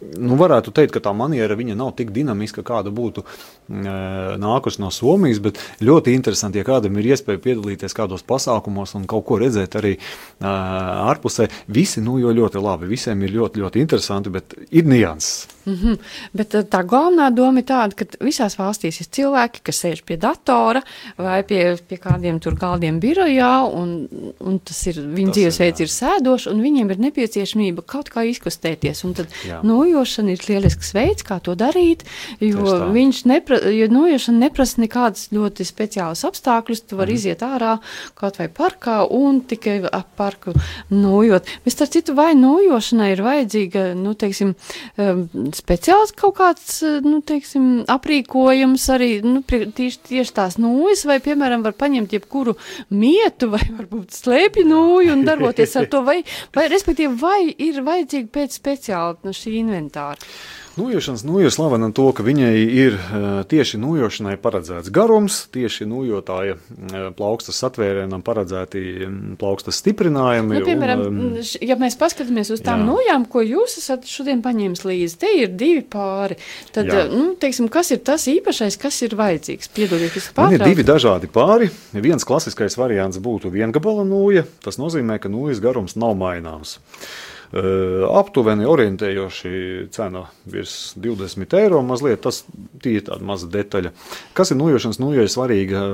Nu, 0.00 0.36
varētu 0.38 0.72
teikt, 0.74 0.94
ka 0.96 1.02
tā 1.08 1.12
maniera 1.16 1.56
viņa 1.58 1.76
nav 1.78 1.92
tik 1.98 2.12
dinamiska, 2.14 2.64
kāda 2.66 2.92
būtu 2.94 3.24
mm, 3.24 4.38
nākusi 4.42 4.82
no 4.82 4.90
Somijas, 4.94 5.40
bet 5.44 5.60
ļoti 5.84 6.14
interesanti, 6.16 6.60
ja 6.60 6.66
kādam 6.68 6.98
ir 6.98 7.10
iespēja 7.12 7.42
piedalīties 7.44 7.96
kādos 7.96 8.24
pasākumos 8.26 8.94
un 8.98 9.06
kaut 9.10 9.26
ko 9.28 9.40
redzēt 9.42 9.78
arī 9.80 9.96
ārpusē. 10.40 11.48
Visi 11.74 12.02
nu 12.04 12.18
jau 12.22 12.34
ļoti 12.34 12.62
labi, 12.62 12.90
visiem 12.90 13.22
ir 13.26 13.36
ļoti, 13.36 13.64
ļoti 13.64 13.84
interesanti, 13.84 14.34
bet 14.34 14.56
ir 14.70 14.88
nianses. 14.88 15.48
Mm 15.68 15.74
-hmm. 15.74 15.98
Bet 16.32 16.54
tā 16.54 16.80
galvenā 16.86 17.28
doma 17.34 17.58
ir 17.58 17.64
tāda, 17.64 17.94
ka 17.94 18.04
visās 18.24 18.56
valstīs 18.58 19.00
ir 19.00 19.06
cilvēki, 19.16 19.60
kas 19.62 19.84
sēž 19.84 20.02
pie 20.04 20.16
datora 20.16 20.82
vai 21.18 21.42
pie, 21.42 21.76
pie 21.88 21.96
kādiem 21.96 22.40
tur 22.40 22.54
galdiem 22.54 23.00
birojā, 23.00 23.68
un, 23.74 24.08
un 24.40 24.58
tas 24.58 24.86
ir 24.86 24.94
viņu 24.94 25.30
dzīvesveids 25.30 25.80
ir 25.80 25.90
sēdošs, 25.92 26.48
un 26.52 26.62
viņiem 26.62 26.90
ir 26.90 26.98
nepieciešamība 26.98 27.82
kaut 27.86 28.08
kā 28.08 28.24
izkustēties. 28.24 29.04
Un 29.04 29.14
tad 29.14 29.26
jā. 29.48 29.60
Nojošana 29.88 30.34
ir 30.34 30.44
lielisks 30.48 30.92
veids, 30.96 31.24
kā 31.26 31.38
to 31.44 31.54
darīt, 31.58 32.04
jo 32.40 32.76
viņš 32.92 33.22
nepra, 33.28 33.60
jo 33.72 33.88
nojošana 33.92 34.44
neprasa 34.46 34.82
nekādas 34.82 35.28
ļoti 35.34 35.66
speciālas 35.66 36.24
apstākļus. 36.28 36.84
Tu 36.88 36.98
vari 36.98 37.14
mm. 37.14 37.20
iziet 37.20 37.44
ārā 37.46 37.76
kaut 38.18 38.38
vai 38.40 38.48
parkā 38.52 39.00
un 39.04 39.40
tikai 39.48 39.80
ap 39.88 40.10
parku 40.18 40.54
nojot. 40.90 41.46
Bet, 41.64 41.74
starp 41.74 41.92
citu, 41.94 42.14
vai 42.18 42.32
nojošanai 42.38 43.10
ir 43.14 43.22
vajadzīga, 43.24 43.84
nu, 43.98 44.14
teiksim, 44.18 44.54
speciāls 45.56 46.14
kaut 46.18 46.36
kāds 46.40 46.80
nu, 47.04 47.20
teiksim, 47.26 47.68
aprīkojums, 47.90 48.88
arī 48.94 49.10
nu, 49.24 49.42
tieši, 49.46 50.00
tieši 50.10 50.34
tās 50.36 50.58
nūjas, 50.60 51.04
vai, 51.08 51.20
piemēram, 51.24 51.64
var 51.66 51.76
paņemt 51.78 52.16
jebkuru 52.18 52.56
mietu 52.90 53.50
vai 53.54 53.62
varbūt 53.70 54.16
slēpju 54.18 54.66
nūju 54.68 55.14
un 55.14 55.24
darboties 55.28 55.76
ar 55.78 55.88
to, 55.92 56.02
vai, 56.06 56.20
vai 56.56 56.66
respektīvi, 56.72 57.14
vai 57.20 57.40
ir 57.52 57.82
vajadzīgi 57.86 58.32
pēc 58.34 58.58
speciāla 58.58 59.18
nu, 59.26 59.34
šī 59.36 59.62
inventāra? 59.78 60.18
Nūjošanas 60.78 61.24
nūja 61.26 61.50
slavena 61.50 61.88
to, 61.90 62.04
ka 62.14 62.22
viņai 62.22 62.52
ir 62.54 62.94
uh, 62.94 63.24
tieši 63.50 63.80
nūjošanai 63.82 64.36
paredzēts 64.38 64.92
garums, 64.94 65.40
tieši 65.54 65.88
nūjotāja 65.90 66.54
uh, 66.54 67.08
plaukstas 67.18 67.58
satvērēnam 67.64 68.22
paredzēti 68.22 68.82
plaukstas 69.40 69.80
stiprinājumi. 69.82 70.60
Nu, 70.60 70.62
piemēram, 70.68 71.02
un, 71.08 71.16
um, 71.32 71.48
ja 71.66 71.74
mēs 71.80 71.98
paskatāmies 71.98 72.52
uz 72.54 72.62
tām 72.62 72.84
jā. 72.84 72.92
nūjām, 72.92 73.26
ko 73.32 73.42
jūs 73.42 73.74
esat 73.80 74.06
šodien 74.06 74.42
paņēmis 74.44 74.84
līdzi, 74.86 75.18
te 75.18 75.32
ir 75.40 75.50
divi 75.58 75.82
pāri, 75.82 76.38
tad, 76.76 76.92
jā. 76.92 77.08
nu, 77.10 77.32
teiksim, 77.40 77.66
kas 77.72 77.90
ir 77.96 78.04
tas 78.06 78.28
īpašais, 78.30 78.78
kas 78.78 79.00
ir 79.08 79.18
vajadzīgs? 79.18 79.72
Piedodiet, 79.74 80.14
kas 80.14 80.30
Man 80.38 80.54
ir 80.54 80.62
divi 80.62 80.86
dažādi 80.86 81.30
pāri. 81.32 81.72
Viens 81.96 82.26
klasiskais 82.28 82.78
variants 82.78 83.18
būtu 83.22 83.50
viengabala 83.50 84.06
nūja, 84.06 84.46
tas 84.62 84.78
nozīmē, 84.78 85.18
ka 85.18 85.32
nūjas 85.32 85.64
garums 85.64 85.98
nav 85.98 86.14
maināms. 86.22 86.78
Aptuveni 87.48 88.66
orientējoši 88.68 89.50
cena 89.94 90.26
virs 90.48 90.92
20 91.00 91.54
eiro. 91.56 91.80
Mazliet 91.86 92.20
tas 92.26 92.42
ir 92.84 93.06
tāda 93.06 93.24
maza 93.24 93.48
detaļa. 93.48 93.92
Kas 94.36 94.52
ir 94.52 94.58
nojošanas 94.60 95.00
nojai 95.00 95.24
svarīga 95.32 95.84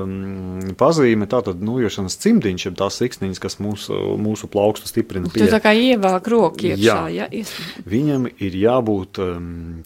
pazīme? 0.79 1.29
Tātad 1.31 1.63
nojošanas 1.63 2.19
cimdiņš, 2.25 2.65
jeb 2.67 2.75
tās 2.81 2.99
siksniņas, 2.99 3.39
kas 3.43 3.59
mūsu, 3.63 3.99
mūsu 4.19 4.49
plaukstu 4.51 4.91
stiprina. 4.91 5.31
Pie... 5.31 5.45
Tu 5.45 5.53
tā 5.53 5.61
kā 5.63 5.71
ievelk 5.71 6.27
roku 6.33 6.67
iekšā. 6.73 6.97
Jā. 7.15 7.29
Ja? 7.31 7.45
Viņam 7.87 8.27
ir 8.35 8.59
jābūt 8.59 9.21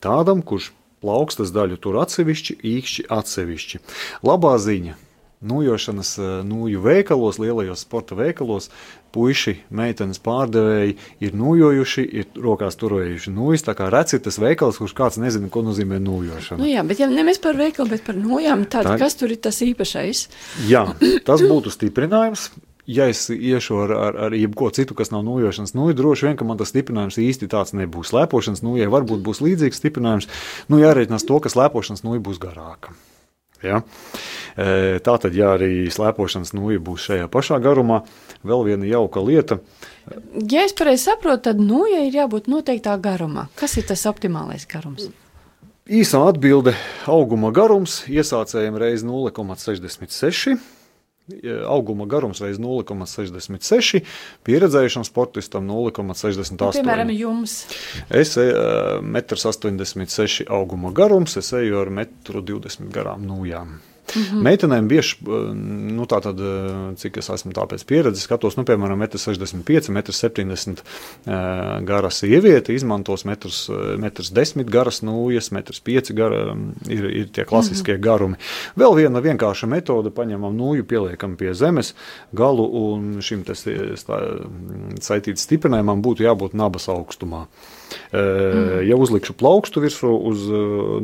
tādam, 0.02 0.42
kurš 0.42 0.72
plaukstas 1.04 1.54
daļu 1.56 1.78
tur 1.84 2.02
atsevišķi, 2.02 2.58
īkšķi 2.66 3.06
atsevišķi. 3.14 3.84
Labā 4.26 4.58
ziņa 4.60 4.98
Nojošanas 5.40 6.18
nūju 6.44 6.82
veikalos, 6.84 7.38
lielajos 7.40 7.86
sporta 7.86 8.16
veikalos, 8.20 8.68
puiši, 9.16 9.56
meitenes 9.76 10.22
pārdevēji 10.24 10.96
ir 11.26 11.36
nojojuši, 11.38 12.06
ir 12.22 12.40
rokās 12.44 12.80
turējuši 12.80 13.34
nūjas. 13.36 13.66
Tā 13.68 13.76
kā 13.78 13.90
reci 13.94 14.22
tas 14.24 14.40
veikals, 14.42 14.80
kurš 14.82 14.96
kāds 14.98 15.20
nezina, 15.22 15.52
ko 15.52 15.64
nozīmē 15.66 16.00
nojošana. 16.04 16.62
Nu 16.62 16.70
jā, 16.70 16.86
bet 16.88 17.02
ja 17.04 17.10
nevis 17.12 17.42
par 17.44 17.60
veikalu, 17.60 17.94
bet 17.96 18.06
par 18.08 18.18
nojām, 18.20 18.66
tad 18.72 18.88
tā... 18.88 18.98
kas 19.02 19.20
tur 19.20 19.36
ir 19.36 19.42
tas 19.44 19.62
īpašais? 19.66 20.26
Jā, 20.70 20.88
tas 21.28 21.46
būtu 21.46 21.74
stiprinājums. 21.74 22.50
Ja 22.90 23.06
es 23.06 23.28
iešu 23.30 23.76
ar, 23.84 23.92
ar, 23.94 24.16
ar 24.26 24.34
jebko 24.34 24.72
citu, 24.74 24.96
kas 24.98 25.12
nav 25.14 25.22
nojošanas 25.28 25.76
nūja, 25.78 25.94
droši 26.00 26.26
vien, 26.26 26.40
ka 26.40 26.48
man 26.50 26.58
tas 26.58 26.72
stiprinājums 26.74 27.20
īsti 27.22 27.50
tāds 27.52 27.76
nebūs. 27.78 28.10
Slēpošanas 28.10 28.64
nūjai 28.66 28.88
varbūt 28.90 29.22
būs 29.28 29.44
līdzīgs 29.46 29.78
stiprinājums. 29.78 30.26
Nu, 30.74 30.82
jārēķinās 30.82 31.28
to, 31.30 31.38
ka 31.44 31.54
slēpošanas 31.54 32.02
nūja 32.08 32.24
būs 32.26 32.42
garāka. 32.42 32.96
Ja? 33.62 33.84
E, 34.56 34.98
tā 35.04 35.16
tad, 35.22 35.36
ja 35.36 35.54
arī 35.58 35.86
slēpošanas 35.92 36.56
nūja 36.58 36.82
būs 36.84 37.06
šajā 37.12 37.30
pašā 37.32 37.60
garumā, 37.64 38.02
vēl 38.46 38.66
viena 38.68 38.90
jauka 38.90 39.24
lieta. 39.26 39.60
Ja 40.50 40.64
es 40.66 40.74
pareizi 40.74 41.10
saprotu, 41.10 41.46
tad 41.50 41.62
nūja 41.62 42.06
ir 42.08 42.16
jābūt 42.22 42.50
noteiktā 42.52 42.96
garumā. 43.02 43.48
Kas 43.60 43.78
ir 43.78 43.88
tas 43.90 44.06
optimālais 44.10 44.66
garums? 44.70 45.10
Īsā 45.90 46.22
atbilde- 46.30 46.76
auguma 47.18 47.52
garums 47.52 48.04
iesācējiem 48.08 48.78
reiz 48.78 49.04
0,66 49.04 50.58
auguma 51.68 52.06
garums 52.10 52.42
reiz 52.42 52.60
0,66, 52.60 54.02
pieredzējušam 54.48 55.06
sportistam 55.08 55.68
0,68. 55.70 56.58
Nu, 56.60 56.72
piemēram, 56.80 57.14
jums? 57.14 57.60
Es 58.10 58.36
esmu 58.38 59.14
1,86 59.14 60.46
m 60.46 60.60
auguma 60.60 60.94
garums, 60.96 61.38
es 61.38 61.54
eju 61.54 61.82
ar 61.84 61.94
1,20 61.94 62.84
m 62.86 62.92
garām 62.94 63.26
nūjām. 63.30 63.78
Mm 64.16 64.22
-hmm. 64.22 64.42
Meitenēm 64.42 64.88
bieži, 64.88 65.16
eh, 65.22 65.54
nu, 65.94 66.04
tā 66.04 66.22
tad, 66.22 66.40
eh, 66.40 66.96
cik 66.96 67.18
es 67.18 67.30
esmu 67.30 67.52
tā 67.52 67.68
pēc 67.68 67.86
pieredzes, 67.86 68.24
skatos, 68.24 68.58
nu, 68.58 68.64
piemēram, 68.64 69.02
1,65 69.02 69.90
m, 69.90 69.96
1,70 69.96 70.84
m 71.26 71.86
gara 71.86 72.10
sieviete 72.10 72.74
izmantos 72.74 73.26
1,10 73.26 74.56
m 74.58 74.64
garas 74.64 75.02
nūjas, 75.04 75.52
1,5 75.52 76.12
m 76.12 76.16
gara 76.16 76.56
ir, 76.88 77.06
ir 77.06 77.28
tie 77.32 77.46
klasiskie 77.46 77.94
mm 77.94 77.98
-hmm. 77.98 78.04
garumi. 78.04 78.36
Vēl 78.78 78.96
viena 78.96 79.20
vienkārša 79.20 79.68
metode, 79.68 80.10
paņemam 80.10 80.58
nūju, 80.58 80.84
pieliekam 80.84 81.36
pie 81.36 81.54
zemes 81.54 81.96
galu 82.34 82.64
un 82.64 83.22
šim 83.22 83.44
tas 83.44 83.66
saitītas 85.00 85.44
stiprinājumam 85.48 86.02
būtu 86.02 86.24
jābūt 86.24 86.54
nabas 86.54 86.90
augstumā. 86.90 87.46
Mm. 88.12 88.86
Ja 88.88 88.98
uzlikšu 89.00 89.34
plaukstu 89.40 89.82
virsū 89.84 90.12
uz 90.32 90.46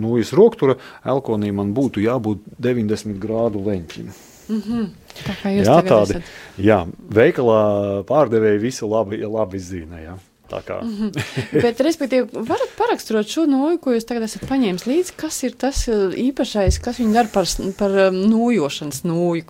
nūjas 0.02 0.34
roktura, 0.38 0.78
elkonī 1.06 1.52
man 1.56 1.74
būtu 1.78 2.04
jābūt 2.04 2.46
90 2.62 3.20
grādu 3.22 3.64
leņķim. 3.66 4.14
Mm 4.50 4.62
-hmm. 4.62 4.88
Tā 5.26 5.52
jā, 5.52 5.82
tādi. 5.88 6.22
Jā, 6.58 6.86
veikalā 7.10 8.04
pārdevēji 8.06 8.60
visu 8.60 8.90
labi, 8.90 9.18
labi 9.18 9.60
zina. 9.60 10.00
Jā. 10.00 10.18
Tā 10.50 10.62
kā. 10.62 10.84
mm 10.84 10.94
-hmm. 10.94 11.62
Bet, 11.66 11.80
respektīvi, 11.80 12.28
varat 12.34 12.70
paraksturot 12.78 13.28
šo 13.28 13.46
nūju, 13.46 13.80
ko 13.80 13.92
jūs 13.96 14.06
tagad 14.06 14.24
esat 14.24 14.46
paņēmis 14.50 14.86
līdzi, 14.86 15.14
kas 15.18 15.44
ir 15.44 15.52
tas 15.58 15.88
īpašais, 16.28 16.82
kas 16.82 17.00
viņu 17.00 17.14
dara 17.14 17.28
par, 17.34 17.46
par 17.78 17.92
nūjošanas 18.14 19.04
nūju? 19.04 19.44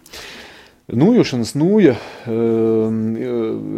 Nūjošanas 0.85 1.55
nūja 1.55 1.95
um, 2.29 3.15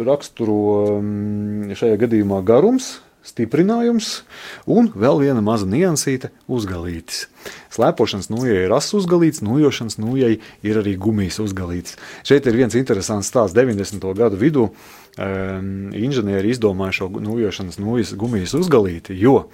raksturo 0.05 0.97
um, 0.97 1.69
šajā 1.71 1.97
gadījumā 1.97 2.41
garums, 2.43 3.01
stiprinājums 3.27 4.21
un 4.69 4.89
vēl 4.95 5.21
viena 5.25 5.43
maza 5.43 5.67
niansīte- 5.69 6.31
uzgalītis. 6.57 7.27
Slēpošanas 7.71 8.29
nūjai 8.31 8.65
ir 8.65 8.73
asins 8.75 9.03
uzgalīts, 9.03 9.43
nūjošanas 9.45 9.99
nūjai 10.01 10.39
ir 10.63 10.79
arī 10.81 10.95
gumijas 10.97 11.39
uzgalīts. 11.43 11.97
Šeit 12.23 12.47
ir 12.47 12.55
viens 12.55 12.75
interesants 12.75 13.29
stāsts 13.29 13.55
90. 13.55 14.13
gadu 14.13 14.39
vidū. 14.39 14.69
Um, 15.17 15.89
inženieri 15.97 16.51
izdomāja 16.53 16.93
šo 16.93 17.07
nūjošanas 17.09 17.79
nūjas 17.81 18.11
gumijas 18.13 18.53
uzgalīti, 18.53 19.15
jo 19.17 19.47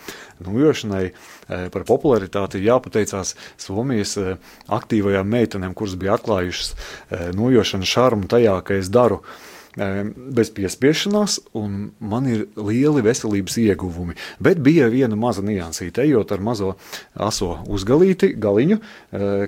nūjošanai 0.44 1.06
uh, 1.14 1.70
par 1.72 1.86
popularitāti 1.88 2.60
jāpateicās 2.66 3.32
Somijas 3.56 4.18
uh, 4.20 4.36
aktīvajām 4.68 5.24
meitenēm, 5.24 5.72
kuras 5.74 5.96
bija 5.96 6.18
atklājušas 6.18 6.74
uh, 6.76 7.32
nūjošanas 7.32 7.88
šarmu 7.96 8.28
tajā, 8.28 8.58
ka 8.68 8.76
es 8.76 8.92
daru 8.92 9.22
uh, 9.22 9.53
bez 9.76 10.52
piespiešanās, 10.54 11.40
un 11.58 11.92
man 12.00 12.28
ir 12.30 12.46
lieli 12.58 13.02
veselības 13.06 13.58
ieguvumi. 13.64 14.18
Bet 14.44 14.62
bija 14.64 14.90
viena 14.94 15.18
maza 15.20 15.42
niansīte, 15.46 16.04
ejot 16.06 16.32
ar 16.36 16.44
mazo 16.46 16.76
aso 17.14 17.56
uzgalīti, 17.72 18.34
galiņu, 18.38 18.80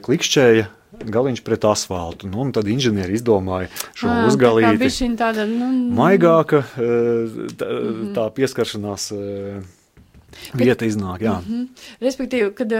klikšķēja 0.05 0.65
galiņš 0.95 1.41
pret 1.45 1.65
asfaltu. 1.67 2.29
Nu, 2.31 2.45
tad 2.55 2.69
inženieri 2.71 3.17
izdomāja 3.17 3.67
šo 3.97 4.09
à, 4.09 4.21
uzgalīti. 4.29 4.89
Tā 4.95 5.09
tāda, 5.19 5.45
nu, 5.49 5.71
maigāka, 5.95 6.63
tā, 6.75 7.69
mhm. 7.69 8.13
tā 8.15 8.29
pieskaršanās 8.37 9.09
vieta 10.55 10.81
Bet, 10.83 10.89
iznāk. 10.89 11.21
Jā. 11.21 11.39
Mm 11.41 11.51
-hmm. 11.51 11.67
Respektīvi, 12.01 12.53
kad 12.55 12.73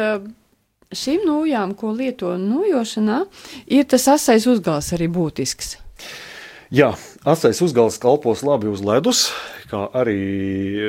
šīm 0.91 1.26
nūjām, 1.28 1.76
ko 1.76 1.91
lieto 1.91 2.36
nūjošanā, 2.38 3.26
ir 3.68 3.86
tas 3.86 4.08
asais 4.08 4.48
uzgals 4.48 4.93
arī 4.93 5.08
būtisks. 5.12 5.78
Jā, 6.74 6.96
asais 7.26 7.61
uzgals 7.65 7.97
kalpos 8.01 8.43
labi 8.45 8.69
uz 8.69 8.84
ledus, 8.86 9.26
kā 9.71 9.82
arī 9.97 10.17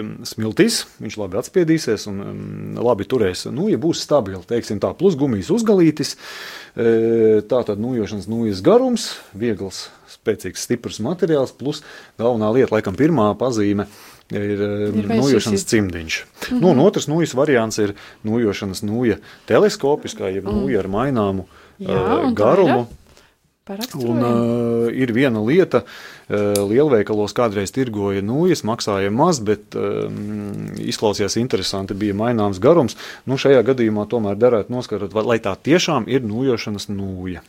mm, 0.02 0.26
smiltīs. 0.28 0.82
Viņš 1.00 1.16
labi 1.22 1.38
atspiedīsies 1.40 2.06
un 2.10 2.20
mm, 2.22 2.82
labi 2.84 3.06
turēs. 3.08 3.46
Nu, 3.48 3.70
ja 3.72 3.80
būs 3.80 4.04
stabili, 4.04 4.42
teiksim 4.46 4.80
tā, 4.82 4.92
plus 4.98 5.16
gumijas 5.18 5.48
uzgalītis, 5.54 6.14
e, 6.76 7.40
tā 7.48 7.62
tad 7.66 7.80
nujošanas 7.80 8.28
nujas 8.28 8.60
garums, 8.64 9.14
viegls, 9.32 9.86
spēcīgs, 10.12 10.66
stiprs 10.68 11.00
materiāls, 11.04 11.56
plus 11.56 11.80
galvenā 12.20 12.52
lieta, 12.58 12.74
laikam 12.76 12.98
pirmā 12.98 13.30
pazīme 13.40 13.88
ir, 14.34 14.60
vai 15.08 15.16
nojošanas 15.22 15.64
cimdiņš. 15.72 16.20
Mm 16.20 16.44
-hmm. 16.52 16.60
nu, 16.60 16.74
un 16.74 16.84
otrs 16.84 17.08
nūjas 17.08 17.34
variants 17.34 17.80
ir 17.80 17.96
nojošanas 18.28 18.84
nūja 18.84 19.18
teleskopiskā, 19.48 20.28
jeb 20.34 20.44
nūja 20.52 20.84
ar 20.84 20.92
maināmu 20.92 21.48
Jā, 21.78 21.96
tā 21.96 22.32
garumu. 22.36 22.86
Par 22.86 23.05
Un 23.98 24.22
uh, 24.22 24.84
ir 24.94 25.10
viena 25.10 25.40
lieta, 25.42 25.80
uh, 25.82 26.60
lielveikalos 26.70 27.32
kādreiz 27.34 27.72
tirgoja 27.74 28.22
nūjas, 28.22 28.62
maksāja 28.62 29.10
maz, 29.10 29.40
bet 29.42 29.74
um, 29.74 30.68
izklausījās 30.78 31.34
interesanti, 31.40 31.96
bija 31.98 32.14
maināms 32.14 32.60
garums. 32.62 32.94
Nu, 33.26 33.34
šajā 33.34 33.64
gadījumā 33.66 34.06
tomēr 34.12 34.38
derētu 34.38 34.70
noskatot, 34.70 35.16
lai 35.26 35.40
tā 35.42 35.56
tiešām 35.58 36.06
ir 36.06 36.22
nūjošanas 36.22 36.86
nūja, 36.92 37.42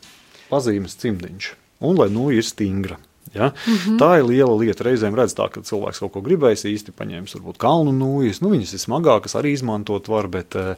pazīmes 0.50 0.98
cimdiņš, 0.98 1.52
un 1.86 2.00
lai 2.00 2.08
nūja 2.10 2.42
ir 2.42 2.48
stingra. 2.48 2.98
Ja? 3.34 3.52
Mm 3.52 3.74
-hmm. 3.74 3.98
Tā 4.00 4.18
ir 4.18 4.24
liela 4.26 4.56
lieta. 4.58 4.84
Reizēm 4.84 5.14
redz 5.14 5.36
tā, 5.38 5.46
ka 5.52 5.60
cilvēks 5.60 6.00
kaut 6.00 6.12
ko 6.12 6.20
gribējis 6.20 6.64
īsti 6.64 6.96
paņēmis, 6.98 7.34
varbūt 7.36 7.58
kalnu 7.62 7.92
nūjas. 7.92 8.42
Nu, 8.42 8.50
viņas 8.50 8.72
ir 8.74 8.82
smagākas, 8.82 9.36
arī 9.38 9.52
izmantot 9.52 10.08
var, 10.08 10.26
bet 10.26 10.56
uh, 10.56 10.74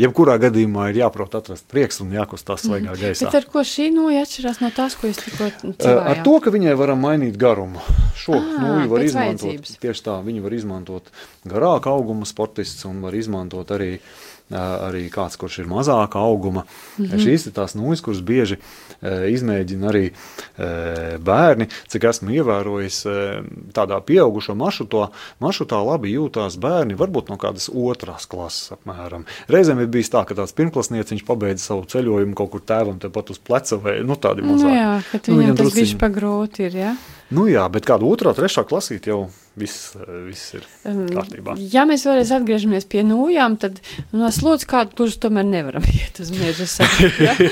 jebkurā 0.00 0.36
gadījumā 0.42 0.88
ir 0.92 1.00
jāprot 1.04 1.34
atrast 1.38 1.66
prieks 1.70 2.00
un 2.04 2.12
jākustās 2.16 2.64
svaigā 2.66 2.96
gaisā. 2.98 3.28
Bet 3.28 3.38
ar 3.40 3.48
ko 3.52 3.62
šī 3.66 3.88
nūja 3.94 4.24
atšķirās 4.26 4.60
no 4.64 4.70
tās, 4.74 4.96
ko 4.98 5.10
es 5.10 5.20
tikko 5.22 5.50
Uh, 5.54 5.72
cilvēku? 5.78 6.04
Ar 6.10 6.22
to, 6.26 6.34
ka 6.44 6.50
viņai 6.54 6.74
varam 6.78 7.00
mainīt 7.04 7.38
garumu. 7.40 7.82
Šo 8.18 8.38
Ā, 8.38 8.44
nūju 8.64 8.90
var 8.90 9.06
izmantot. 9.06 9.46
vajadzības. 9.48 9.78
Tieši 9.84 10.04
tā, 10.06 10.18
viņu 10.26 10.44
var 10.44 10.56
izmantot 10.56 11.10
garāka 11.46 11.92
auguma 11.94 12.26
sportists 12.28 12.84
un 12.88 13.02
var 13.04 13.14
izmantot 13.18 13.70
arī, 13.74 13.96
uh, 13.98 14.33
arī 14.52 15.06
kāds, 15.12 15.38
kurš 15.40 15.58
ir 15.62 15.66
mazāka 15.70 16.20
auguma. 16.20 16.64
Mm 16.98 17.04
-hmm. 17.06 17.18
Šīs 17.24 17.46
ir 17.46 17.52
tās 17.52 17.74
nūjas, 17.74 18.02
kuras 18.02 18.20
bieži 18.20 18.56
uh, 18.56 19.08
izmēģina 19.32 19.88
arī 19.88 20.10
uh, 20.12 21.18
bērni. 21.18 21.68
Cik 21.88 22.04
esmu 22.04 22.30
ievērojis, 22.30 23.06
uh, 23.06 23.44
tādā 23.72 24.00
pieaugušo 24.00 24.54
maršrutā, 24.54 25.08
maršrutā 25.40 25.80
labi 25.86 26.12
jūtās 26.14 26.58
bērni, 26.58 26.94
varbūt 26.94 27.28
no 27.28 27.36
kādas 27.36 27.70
otrās 27.72 28.26
klases 28.26 28.72
apmēram. 28.72 29.24
Reizēm 29.48 29.80
ir 29.80 29.86
bijis 29.86 30.10
tā, 30.10 30.24
ka 30.24 30.34
tāds 30.34 30.52
pirmklasnieciņš 30.52 31.24
pabeidza 31.24 31.64
savu 31.64 31.84
ceļojumu 31.84 32.34
kaut 32.34 32.50
kur 32.50 32.60
tēvam 32.60 32.98
tepat 32.98 33.30
uz 33.30 33.38
pleca 33.38 33.76
vai 33.76 34.00
nu, 34.02 34.14
tādi 34.14 34.42
Nu, 34.42 34.52
mazāki. 34.54 34.76
jā, 34.76 35.02
ka 35.12 35.18
Nu, 35.26 35.36
viņam 35.38 35.54
viņam 35.54 35.56
tas 35.56 35.74
bija 35.74 35.98
pagrūti. 35.98 36.60
Ir, 36.66 36.76
ja? 36.76 36.96
Nu 37.30 37.46
jā, 37.48 37.68
bet 37.72 37.86
kāda 37.86 38.04
otrā, 38.04 38.34
trešā 38.34 38.64
klasīte 38.68 39.08
jau 39.10 39.30
viss, 39.56 39.94
eh, 39.96 40.10
viss 40.28 40.54
ir 40.58 40.66
kārtībā. 40.84 41.56
Ja 41.72 41.84
mēs 41.88 42.06
vēlreiz 42.08 42.32
atgriežamies 42.34 42.88
pie 42.90 43.04
nūjām, 43.06 43.58
tad 43.62 43.80
no 44.12 44.30
slūdzu 44.34 44.68
kādu 44.70 44.96
kurus 44.98 45.18
tomēr 45.22 45.46
nevaram 45.48 45.86
iet 45.94 46.20
uz 46.22 46.32
meža 46.34 46.68
sēklu. 46.78 47.12
Ja? 47.24 47.36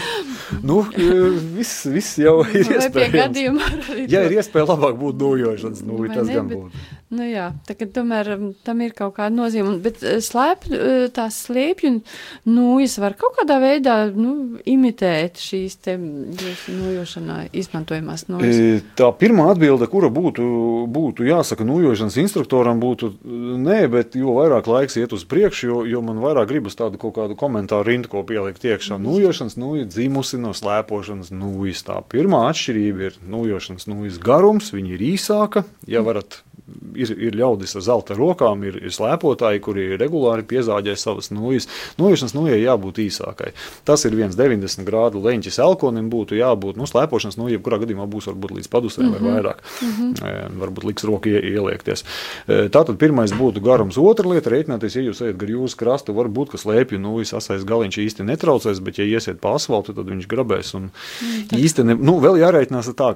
Nu, 0.61 0.83
eh, 0.85 1.13
viss, 1.57 1.87
viss 1.89 2.19
jau 2.21 2.43
ir 2.45 2.67
Vai 2.69 2.75
iespējams. 2.77 3.87
Ja 4.13 4.21
ir 4.27 4.35
iespēja 4.37 4.67
labāk 4.69 4.99
būt 5.01 5.17
nojošanas, 5.23 5.81
nu, 5.89 5.97
Vai 6.03 6.11
tas 6.13 6.27
ne, 6.29 6.35
gan 6.37 6.51
bet- 6.51 6.59
būtu. 6.59 6.83
Nu 7.13 7.25
jā, 7.29 7.47
tā 7.69 7.75
kā 7.77 7.85
tomēr 7.93 8.29
tam 8.65 8.81
ir 8.85 8.93
kaut 8.97 9.15
kāda 9.19 9.33
nozīme. 9.33 9.75
Bet 9.85 10.03
eh, 10.05 10.19
slēp, 10.25 10.65
tās 11.17 11.39
slēpju 11.47 11.95
nūjas 12.49 12.99
var 13.01 13.17
kaut 13.21 13.37
kādā 13.41 13.59
veidā 13.65 13.97
nu, 14.13 14.59
imitēt 14.69 15.41
šīs 15.41 15.79
te 15.85 15.97
jūsu 15.97 16.77
nojošanā 16.77 17.39
izmantojamās 17.57 18.27
nūjas. 18.29 18.85
Tā 19.01 19.09
pirmā 19.21 19.49
atbilde, 19.55 19.89
kura 19.93 20.13
būtu, 20.13 20.45
būtu 20.93 21.29
jāsaka 21.29 21.65
nojošanas 21.93 22.17
instruktoram, 22.17 22.81
būtu 22.81 23.11
nē, 23.61 23.85
bet 23.93 24.17
jo 24.17 24.33
vairāk 24.39 24.69
laiks 24.71 24.97
iet 24.97 25.13
uz 25.13 25.27
priekšu, 25.29 25.67
jo, 25.69 25.79
jo 25.85 26.01
man 26.05 26.23
vairāk 26.23 26.49
gribas 26.49 26.77
tādu 26.79 26.97
kaut 27.01 27.15
kādu 27.19 27.37
komentāru 27.37 27.85
rindu, 27.91 28.09
ko 28.09 28.23
pielikt 28.25 28.65
iekšā. 28.65 28.97
Nojošanas 29.03 29.59
nūja 29.61 29.85
dzimusi 29.91 30.41
no 30.41 30.55
slēpošanas 30.57 31.33
nūjas. 31.35 31.85
Tā 31.85 32.01
pirmā 32.09 32.47
atšķirība 32.49 33.11
ir 33.11 33.19
nojošanas 33.29 33.89
nūjas 33.91 34.17
garums, 34.23 34.73
viņa 34.73 34.97
ir 34.97 35.05
īsāka, 35.13 35.67
ja 35.87 36.05
varat. 36.07 36.41
Ir, 36.93 37.13
ir 37.17 37.37
ļaudis 37.37 37.77
ar 37.79 37.85
zelta 37.87 38.17
rokām, 38.17 38.65
ir, 38.69 38.77
ir 38.85 38.93
slēpotāji, 38.93 39.63
kuri 39.65 39.87
regulāri 40.01 40.45
piezāģē 40.49 40.95
savas 41.01 41.31
nūjas. 41.33 41.69
Nojošanas 42.01 42.35
nūjai 42.37 42.59
jābūt 42.61 43.01
īsākai. 43.07 43.53
Tas 43.89 44.05
ir 44.09 44.17
viens 44.19 44.37
90 44.39 44.85
grādu 44.89 45.23
leņķis 45.25 45.59
elkonim, 45.65 46.11
būtu 46.13 46.37
jābūt 46.37 46.81
nu, 46.81 46.89
slēpošanas 46.89 47.39
nūjai, 47.41 47.61
kurā 47.65 47.81
gadījumā 47.83 48.07
būs 48.13 48.29
varbūt 48.31 48.57
līdz 48.59 48.71
padusēm 48.73 49.07
mm 49.07 49.15
-hmm. 49.15 49.23
vai 49.23 49.37
vairāk. 49.37 49.63
Mm 49.83 49.93
-hmm. 49.99 50.59
Varbūt 50.63 50.89
liks 50.91 51.05
roku 51.09 51.33
ie, 51.33 51.41
ieliekties. 51.53 52.05
Tātad 52.47 52.97
pirmais 52.97 53.33
būtu 53.33 53.63
garums. 53.65 53.99
Otra 53.99 54.29
lieta- 54.29 54.51
rēķināties, 54.55 54.97
ja 54.97 55.03
jūs 55.03 55.23
ejat 55.25 55.37
gar 55.37 55.49
jūsu 55.49 55.77
krastu, 55.77 56.15
varbūt, 56.15 56.51
ka 56.51 56.59
slēpju 56.59 56.99
nūjas 56.99 57.37
asais 57.37 57.65
galiņš 57.65 57.99
īsti 57.99 58.27
netraucēs, 58.29 58.81
bet 58.81 58.99
ja 58.99 59.05
iesiet 59.05 59.41
pa 59.41 59.55
asfaltu, 59.55 59.95
tad 59.95 60.07
viņš 60.07 60.27
grabēs. 60.29 60.75
Un 60.75 60.91
īsti 61.53 61.85
ne, 61.85 61.95
nu, 61.95 62.19
vēl 62.21 62.41
jārēķinās 62.43 62.93
ar, 62.93 62.95
tā, 62.95 63.09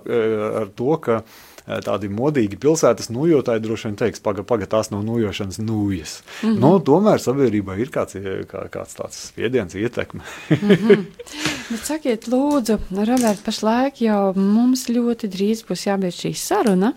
ar 0.63 0.69
to, 0.77 0.97
ka 0.97 1.23
tādi 1.67 2.11
modīgi 2.12 2.59
pilsētas 2.62 3.11
nojotāji 3.11 3.62
droši 3.64 3.89
vien 3.89 3.99
teiks, 3.99 4.23
paga, 4.23 4.45
paga 4.47 4.69
tās 4.71 4.93
nav 4.93 5.03
nojošanas 5.07 5.59
nūjas. 5.59 6.21
Mm 6.43 6.49
-hmm. 6.49 6.61
nu, 6.62 6.79
tomēr 6.79 7.23
sabiedrībā 7.23 7.79
ir 7.83 7.91
kāds, 7.91 8.19
kā, 8.51 8.67
kāds 8.71 8.99
tāds 8.99 9.23
spiediens, 9.31 9.75
ietekme. 9.75 10.23
Bet 11.71 11.83
sakiet, 11.83 12.29
lūdzu, 12.31 12.79
Robert, 12.95 13.43
pašlaik 13.43 14.01
jau 14.01 14.33
mums 14.39 14.87
ļoti 14.89 15.27
drīz 15.27 15.64
būs 15.67 15.87
jābeidz 15.89 16.21
šī 16.23 16.35
saruna. 16.39 16.93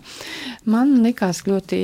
Man 0.64 1.02
likās 1.02 1.42
ļoti 1.46 1.80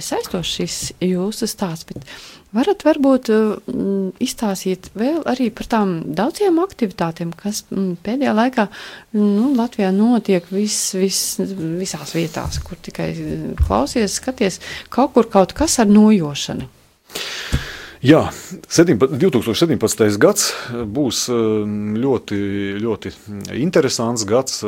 saistošs 0.00 0.54
šis 0.56 0.78
jūsu 1.04 1.46
stāsts, 1.50 1.84
bet 1.84 2.08
varat 2.54 2.84
varbūt 2.86 3.30
mm, 3.32 4.14
izstāstīt 4.24 4.90
vēl 4.98 5.20
arī 5.30 5.50
par 5.54 5.68
tām 5.70 5.96
daudziem 6.16 6.60
aktivitātēm, 6.62 7.34
kas 7.38 7.64
pēdējā 7.70 8.34
laikā 8.36 8.68
nu, 9.18 9.50
Latvijā 9.58 9.90
notiek 9.94 10.46
vis, 10.54 10.78
vis, 10.98 11.20
visās 11.80 12.14
vietās, 12.16 12.60
kur 12.64 12.80
tikai 12.80 13.10
mm, 13.14 13.52
klausies, 13.66 14.20
skaties, 14.20 14.60
kaut 14.94 15.14
kur 15.16 15.30
kaut 15.30 15.56
kas 15.56 15.80
ar 15.82 15.90
nojošanu. 15.90 16.70
Jā, 18.04 18.26
17, 18.68 19.14
2017. 19.16 20.18
gads 20.20 20.50
būs 20.92 21.22
um, 21.32 21.94
ļoti, 21.96 22.36
ļoti 22.76 23.12
interesants 23.56 24.26
gads. 24.28 24.58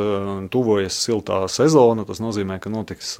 Tuvojas 0.49 0.97
siltā 1.05 1.43
sezona. 1.45 2.01
Tas 2.09 2.17
nozīmē, 2.23 2.57
ka 2.63 2.71
notiks 2.73 3.11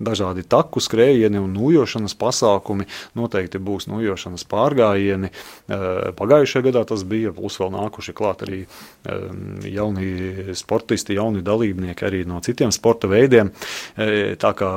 dažādi 0.00 0.44
taku 0.46 0.82
skrējieni 0.84 1.40
un 1.42 1.54
nojošanas 1.56 2.16
pasākumi. 2.18 2.88
Noteikti 3.18 3.60
būs 3.62 3.88
nojošanas 3.90 4.46
pārgājieni. 4.50 5.32
Uh, 5.66 6.12
Pagājušajā 6.16 6.68
gadā 6.68 6.84
tas 6.88 7.04
bija, 7.06 7.32
plus 7.36 7.58
vēl 7.60 7.72
nākuši 7.74 8.14
klāt 8.16 8.44
arī 8.46 8.62
um, 8.64 9.58
jauni 9.66 10.54
sportisti, 10.56 11.16
jauni 11.16 11.42
dalībnieki 11.44 12.06
arī 12.06 12.22
no 12.28 12.40
citiem 12.44 12.72
sporta 12.74 13.10
veidiem. 13.10 13.52
E, 13.96 14.36
Tā 14.40 14.52
kā 14.56 14.68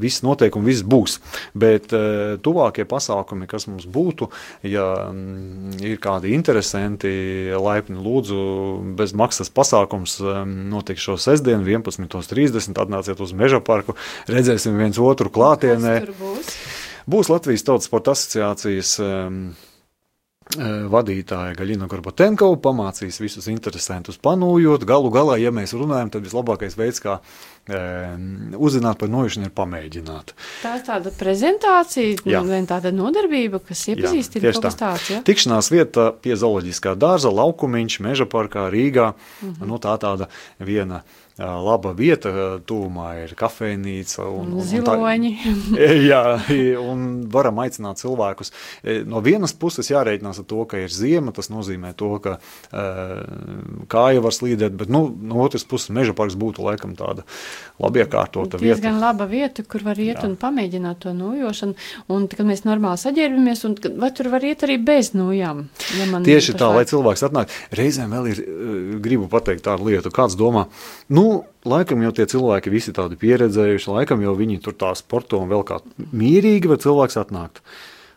viss 0.00 0.22
notiek 0.24 0.54
un 0.58 0.64
viss 0.66 0.84
būs. 0.86 1.18
Bet 1.56 1.92
e, 1.94 2.36
tuvākie 2.42 2.86
pasākumi, 2.88 3.48
kas 3.50 3.68
mums 3.70 3.86
būtu, 3.90 4.28
ja 4.66 4.86
mm, 5.10 5.78
ir 5.86 6.00
kādi 6.02 6.34
interesanti, 6.36 7.12
laipni 7.52 8.00
lūdzu, 8.02 8.40
bez 8.98 9.14
maksas 9.16 9.52
pasākums 9.54 10.18
em, 10.20 10.56
notiks 10.72 11.04
šo 11.06 11.16
sestdienu, 11.20 11.66
11.30. 11.66 12.74
Atnāciet 12.76 13.20
uz 13.22 13.32
Meža 13.36 13.60
parku, 13.64 13.96
redzēsim 14.56 14.80
viens 14.80 14.98
otru 14.98 15.30
klātienē. 15.32 16.00
Būs? 16.16 16.56
Būs 17.06 17.30
Latvijas 17.30 17.64
Tautas 17.66 17.86
sporta 17.86 18.16
asociācijas 18.16 18.96
um, 19.04 19.42
vadītāja 20.90 21.54
Gaļina 21.58 21.86
Gorbatenkova, 21.90 22.56
pamācīs 22.62 23.18
visus 23.20 23.46
interesantus 23.50 24.18
panūjot. 24.22 24.86
Galu 24.86 25.10
galā, 25.14 25.36
ja 25.38 25.52
mēs 25.54 25.74
runājam, 25.76 26.10
tad 26.14 26.26
vislabākais 26.26 26.74
veids, 26.78 27.02
kā 27.02 27.18
um, 27.20 28.56
uzzināt 28.58 28.98
par 28.98 29.10
nojušanu, 29.12 29.50
ir 29.50 29.54
pamēģināt. 29.54 30.32
Tā 30.64 30.72
ir 30.78 30.86
tāda 30.86 31.12
prezentācija, 31.14 32.24
Jā. 32.26 32.42
tāda 32.70 32.94
nodarbība, 32.94 33.60
kas 33.68 33.84
iepazīstina 33.92 34.54
kaut 34.56 34.66
kas 34.66 34.80
tāds. 34.80 35.12
Ja? 35.12 35.20
Tikšanās 35.26 35.70
vieta 35.74 36.08
pie 36.24 36.34
zooloģiskā 36.38 36.96
dārza, 36.98 37.30
laukumiņš, 37.34 38.00
meža 38.06 38.26
parkā 38.30 38.66
Rīgā. 38.72 39.12
Mhm. 39.44 39.70
nu, 39.70 39.78
tā 39.82 39.94
tāda 40.02 40.30
viena 40.58 41.04
laba 41.38 41.92
vieta, 41.92 42.30
tūmā 42.64 43.10
ir 43.26 43.34
kafejnīca. 43.36 44.24
Un, 44.24 44.46
un, 44.46 44.52
un 44.56 44.62
tā- 44.62 44.68
Ziloņi. 44.70 45.32
Jā, 46.10 46.22
un 46.80 47.02
varam 47.32 47.60
aicināt 47.60 48.00
cilvēkus. 48.00 48.52
No 49.04 49.20
vienas 49.24 49.52
puses 49.52 49.90
jārēķinās 49.92 50.40
ar 50.40 50.46
to, 50.48 50.62
ka 50.70 50.80
ir 50.80 50.92
ziema, 50.92 51.34
tas 51.36 51.50
nozīmē 51.52 51.92
to, 51.98 52.14
ka 52.24 52.38
kāja 53.92 54.22
var 54.24 54.34
slīdēt, 54.34 54.76
bet 54.80 54.92
nu, 54.92 55.02
no 55.12 55.42
otras 55.44 55.66
puses 55.68 55.92
meža 55.94 56.14
parks 56.16 56.36
būtu 56.40 56.64
laikam 56.64 56.94
tāda 56.96 57.26
labi 57.82 58.00
iekārtota 58.04 58.56
vieta. 58.60 58.78
Diezgan 58.80 59.00
laba 59.02 59.28
vieta, 59.28 59.64
kur 59.68 59.84
var 59.86 60.00
iet 60.00 60.22
Jā. 60.22 60.24
un 60.30 60.38
pamēģināt 60.40 61.02
to 61.04 61.12
nojošanu. 61.16 61.76
Un, 62.12 62.26
kad 62.32 62.46
mēs 62.48 62.64
normāli 62.64 63.02
saģērbamies, 63.02 63.64
un 63.68 63.76
vai 64.00 64.10
tur 64.16 64.30
var 64.32 64.44
iet 64.46 64.64
arī 64.66 64.78
bez 64.82 65.12
nojām? 65.16 65.66
Ja 65.98 66.08
Tieši 66.26 66.56
tā, 66.56 66.70
lai 66.72 66.86
cilvēks 66.88 67.26
atnāk. 67.28 67.52
Reizēm 67.76 68.16
vēl 68.16 68.30
ir, 68.32 68.42
gribu 69.04 69.28
pateikt 69.32 69.66
tādu 69.68 69.90
lietu, 69.90 70.12
kāds 70.14 70.36
domā, 70.38 70.66
nu, 71.12 71.25
Nu, 71.26 71.42
laikam 71.66 72.04
jau 72.06 72.14
tie 72.14 72.28
cilvēki 72.30 72.72
visi 72.72 72.94
tādi 72.96 73.18
pieredzējuši, 73.20 73.92
laikam 73.98 74.22
jau 74.22 74.36
viņi 74.38 74.62
tur 74.62 74.78
tā 74.78 74.94
sporto 74.98 75.42
un 75.42 75.50
vēl 75.50 75.66
kā 75.66 75.80
mierīgi 76.14 76.70
var 76.70 76.82
cilvēks 76.82 77.20
atnākt. 77.24 77.62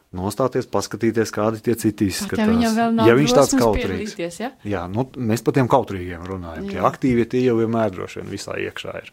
Nostāties, 0.09 0.65
paskatīties, 0.65 1.29
kādi 1.29 1.59
tie 1.61 1.75
citi 1.77 2.07
izskatās. 2.09 2.47
ja 2.63 2.69
vēl 2.73 2.95
nav 2.97 3.05
ja 3.11 3.13
viņš 3.13 3.33
tāds 3.37 3.51
kautrīgs. 3.53 4.39
ja? 4.41 4.47
Jā, 4.65 4.79
nu, 4.89 5.03
mēs 5.13 5.43
par 5.45 5.53
tiem 5.53 5.67
kautrīgiem 5.69 6.23
runājam. 6.25 6.65
Tie 6.65 6.79
Jā. 6.79 6.85
aktīvie 6.89 7.27
tie 7.29 7.43
jau 7.43 7.53
vienmēr 7.59 7.91
droši 7.93 8.23
vien 8.23 8.31
visā 8.31 8.55
iekšā 8.57 8.95
ir. 9.03 9.11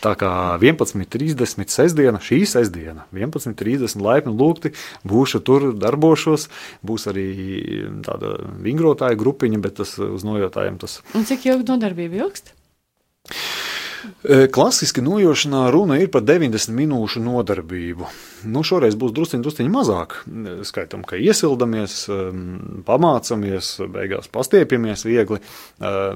Tā 0.00 0.14
kā 0.16 0.30
11.30 0.62 1.68
sestdiena, 1.68 2.22
šī 2.24 2.38
sestdiena, 2.48 3.04
11.30 3.12 4.00
laipni 4.00 4.32
lūgti, 4.32 4.72
būšu 5.04 5.42
tur, 5.44 5.74
darbošos. 5.76 6.48
Būs 6.88 7.04
arī 7.12 7.26
tāda 8.08 8.38
vingrotāja 8.64 9.20
grupiņa, 9.20 9.60
bet 9.60 9.76
tas 9.82 9.92
uz 10.00 10.24
nojotājiem 10.24 10.80
tas 10.80 11.02
Un 11.12 11.28
cik 11.28 11.44
ilgi 11.52 11.68
nodarbība 11.68 12.24
ilgst? 12.24 12.54
Klasiski 14.52 15.02
nojošanā 15.04 15.66
runa 15.72 15.96
ir 16.00 16.10
par 16.12 16.22
90 16.24 16.72
minūšu 16.76 17.20
nodarbību. 17.24 18.08
Nu, 18.48 18.62
šoreiz 18.64 18.96
būs 18.96 19.12
druskuļi 19.16 19.44
druskuļi 19.44 19.72
mazāk. 19.72 20.16
Skaitām, 20.68 21.02
ka 21.08 21.18
iesildamies, 21.20 21.96
pamācamies, 22.88 23.70
beigās 23.92 24.30
pastiepjamies 24.32 25.04
viegli, 25.08 25.40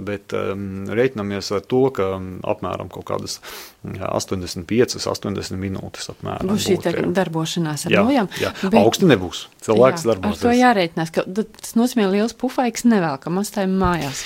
bet 0.08 0.36
em, 0.36 0.66
reiķinamies 0.88 1.52
ar 1.56 1.64
to, 1.68 1.82
ka 1.96 2.08
apmēram 2.54 2.92
kaut 2.92 3.08
kādas 3.12 3.38
jā, 3.84 4.08
85, 4.08 4.98
80 5.04 5.60
minūtes 5.60 6.08
apmēram 6.14 6.52
Būs 6.54 6.68
šī 6.68 6.80
būtu, 6.80 7.12
darbošanās 7.20 7.88
ar 7.88 7.96
Jā, 7.98 8.04
nojām. 8.04 8.32
Augsti 8.80 9.12
nebūs. 9.12 9.46
Cilvēks 9.64 10.04
jā, 10.04 10.12
darbosies. 10.14 10.44
Ar 10.44 10.48
to 10.48 10.58
jārēķinās, 10.60 11.14
ka 11.14 11.28
tas 11.28 11.76
nozīmē 11.76 12.08
liels 12.16 12.36
pufaiks 12.36 12.88
nevelkam 12.88 13.40
atstājam 13.44 13.76
mājās. 13.80 14.24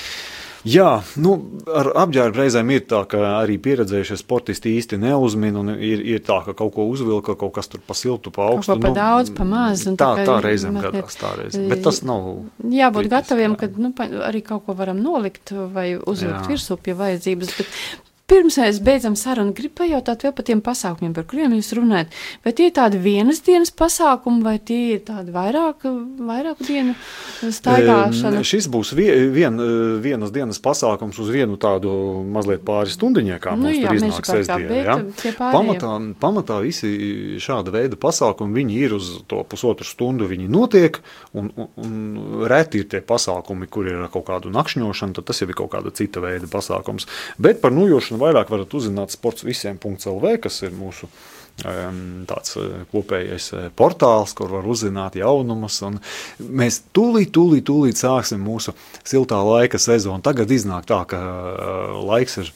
Jā, 0.68 0.88
nu, 1.22 1.34
ar 1.72 1.88
apģērbu 2.04 2.40
reizēm 2.42 2.72
ir 2.74 2.82
tā, 2.90 3.00
ka 3.08 3.20
arī 3.38 3.56
pieredzējušie 3.62 4.18
sportisti 4.20 4.74
īsti 4.76 4.98
neuzmina. 5.00 5.62
Ir, 5.74 6.02
ir 6.16 6.22
tā, 6.26 6.40
ka 6.44 6.54
kaut 6.58 6.74
ko 6.76 6.88
uzvilka, 6.90 7.36
kaut 7.40 7.54
kas 7.56 7.70
tur 7.72 7.80
pa 7.84 7.96
siltu, 7.96 8.32
pa 8.34 8.50
augstu. 8.50 8.76
pa 8.82 8.92
daudz, 8.96 9.32
pa 9.34 9.46
maz, 9.48 9.86
Tā, 9.88 10.10
tā 10.20 10.26
tā 10.28 10.36
reizēm 10.44 10.80
gadās, 10.82 11.16
tā 11.20 11.32
reizēm. 11.38 11.68
Bet 11.72 11.84
tas 11.86 12.02
nav. 12.06 12.28
Jābūt 12.64 13.06
kritiski, 13.06 13.14
gataviem, 13.14 13.56
jā. 13.56 13.60
ka 13.62 13.86
nu, 13.86 13.92
arī 14.28 14.42
kaut 14.44 14.66
ko 14.66 14.76
varam 14.78 15.00
nolikt 15.00 15.54
vai 15.72 15.92
uzlikt 15.96 16.42
Jā. 16.42 16.46
virsū 16.50 16.78
pie 16.82 16.96
vajadzības. 16.98 17.54
Bet 17.58 17.80
pirms 18.28 18.58
mēs 18.60 18.78
beidzam 18.84 19.16
sarunu, 19.18 19.54
gribu 19.56 19.80
pajautāt 19.82 20.26
vēl 20.26 20.34
par 20.36 20.46
tiem 20.48 20.60
pasākumiem, 20.64 21.14
par 21.16 21.24
kuriem 21.30 21.54
jūs 21.56 21.72
runājat. 21.78 22.12
Vai 22.44 22.52
tie 22.56 22.68
ir 22.68 22.74
tādi 22.76 23.00
vienas 23.00 23.40
dienas 23.46 23.72
pasākumi, 23.72 24.42
vai 24.44 24.58
tie 24.58 24.98
ir 24.98 25.00
tādi 25.08 25.32
vairāk, 25.34 25.86
vairāku 26.28 26.66
dienu 26.68 26.94
staigāšana? 27.42 28.40
Em, 28.42 28.46
Šis 28.48 28.68
būs 28.68 28.92
vie- 28.94 29.28
vien, 29.32 29.58
eh, 29.60 30.00
vienas 30.04 30.30
dienas 30.34 30.60
pasākums 30.60 31.18
uz 31.18 31.30
vienu 31.32 31.56
tādu 31.56 31.88
mazliet 32.24 32.64
pāri 32.64 32.92
stundiņai, 32.92 33.38
kā 33.40 33.56
Nu 33.56 33.64
mums 33.64 33.78
jā, 33.78 33.88
tur 33.88 33.96
iznāk 33.96 34.26
bet 34.26 34.84
Ja? 34.84 34.96
Pamatā, 35.38 36.14
pamatā 36.20 36.60
visi 36.62 37.38
šāda 37.40 37.72
veida 37.72 37.96
pasākumi, 37.96 38.52
viņi 38.52 38.76
ir 38.76 38.94
uz 38.94 39.22
to 39.26 39.42
pusotru 39.44 39.84
stundu, 39.84 40.28
viņi 40.28 40.48
notiek, 40.48 40.98
un, 41.34 41.50
un, 41.56 41.68
un 41.76 42.46
reti 42.48 42.78
ir 42.82 42.84
tie 42.84 43.00
pasākumi, 43.00 43.68
kur 43.68 43.86
ir 43.86 44.08
kaut 44.12 44.26
kādu 44.26 44.52
nakšņošanu, 44.52 45.14
tad 45.14 45.24
tas 45.24 45.40
jau 45.40 45.48
ir 45.48 45.54
kaut 45.54 45.70
kāda 45.70 45.92
cita 45.94 46.20
veida 46.20 46.46
pasākums. 46.46 47.06
Bet 47.38 47.60
par 47.62 47.72
nujošanu 47.72 48.17
vairāk 48.20 48.50
varat 48.52 48.74
uzzināt 48.74 49.14
sports 49.14 49.46
visiem.lv, 49.46 50.36
kas 50.44 50.62
ir 50.66 50.74
mūsu 50.76 51.10
tāds 51.58 52.54
eh, 52.56 52.84
kopējais 52.92 53.48
eh, 53.56 53.64
portāls, 53.74 54.34
kur 54.38 54.50
var 54.52 54.66
uzzināt 54.68 55.16
jaunumus. 55.18 55.80
un 55.82 55.98
Mēs 56.38 56.82
tūlīt, 56.94 57.32
tūlīt, 57.34 57.66
tūlīt 57.66 57.98
sāksim 57.98 58.40
mūsu 58.44 58.74
siltā 59.04 59.40
laika 59.42 59.78
sezonu. 59.78 60.22
Tagad 60.22 60.50
iznāk 60.50 60.86
tā, 60.86 61.02
ka 61.08 61.18
eh, 61.18 61.98
laiks 62.06 62.38
ir 62.44 62.52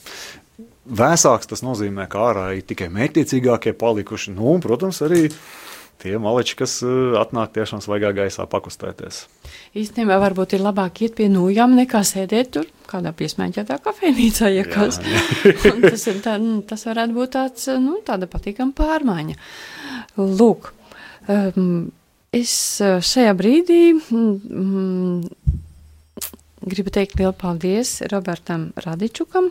vēsāks. 0.87 1.51
Tas 1.51 1.65
nozīmē, 1.67 2.07
ka 2.11 2.29
ārā 2.31 2.47
ir 2.57 2.67
tikai 2.67 2.91
mērķiecīgākie 2.95 3.75
palikuši. 3.79 4.37
Nu, 4.37 4.53
un, 4.55 4.63
protams, 4.63 5.03
arī 5.03 5.29
tie 6.03 6.19
maleči, 6.23 6.57
kas 6.59 6.79
eh, 6.87 7.15
atnāk 7.21 7.55
tiešām 7.57 7.83
svaigā 7.85 8.13
gaisā 8.17 8.47
pakustēties. 8.51 9.25
Īstenībā 9.79 10.19
varbūt 10.23 10.57
ir 10.57 10.65
labāk 10.65 11.05
iet 11.07 11.17
pie 11.19 11.29
nojām 11.33 11.77
nekā 11.79 12.03
sēdēt 12.07 12.53
tur 12.57 12.69
kādā 12.91 13.15
piesmēķētā 13.17 13.79
kafejnīcā, 13.85 14.51
ja 14.53 14.67
Jā, 14.67 14.69
kas. 14.69 15.01
Un 15.73 15.81
tas, 15.87 16.07
ir 16.11 16.21
tā, 16.25 16.37
nu, 16.43 16.61
tas 16.69 16.85
varētu 16.89 17.17
būt 17.17 17.35
tāds, 17.39 17.71
nu, 17.81 17.97
tāda 18.05 18.29
patīkama 18.31 18.77
pārmaiņa. 18.77 19.39
Lūk, 20.21 20.73
um, 21.33 21.91
es 22.37 22.55
uh, 22.85 22.99
šajā 23.01 23.33
brīdī 23.39 23.81
mm, 23.97 25.53
gribu 26.63 26.93
teikt 26.95 27.19
lielu 27.19 27.35
paldies 27.39 28.01
Robertam 28.13 28.71
Radičukam, 28.85 29.51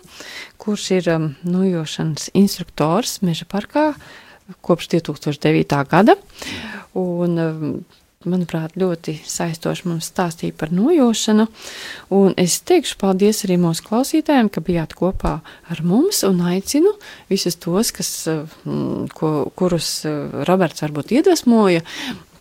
kurš 0.62 0.90
ir 1.00 1.10
um, 1.16 1.30
nojošanas 1.44 2.32
instruktors 2.38 3.20
Meža 3.26 3.48
parkā 3.50 3.92
kopš 4.62 4.92
2009. 4.96 5.82
gada. 5.90 6.16
Un, 6.98 7.38
um, 7.40 7.74
manuprāt, 8.28 8.76
ļoti 8.78 9.16
saistoši 9.26 9.88
mums 9.90 10.10
stāstīja 10.12 10.56
par 10.58 10.72
nojošanu. 10.76 11.48
Un 12.14 12.36
es 12.42 12.60
teikšu 12.68 12.98
paldies 13.02 13.44
arī 13.48 13.58
mūsu 13.62 13.86
klausītājiem, 13.88 14.52
ka 14.54 14.64
bijāt 14.66 14.96
kopā 14.98 15.38
ar 15.42 15.84
mums 15.86 16.22
un 16.28 16.44
aicinu 16.52 16.94
visus 17.32 17.58
tos, 17.62 17.94
kas, 17.96 18.12
mm, 18.28 19.12
ko, 19.18 19.32
kurus 19.58 20.04
eh, 20.06 20.44
Roberts 20.50 20.84
varbūt 20.86 21.16
iedvesmoja, 21.18 21.86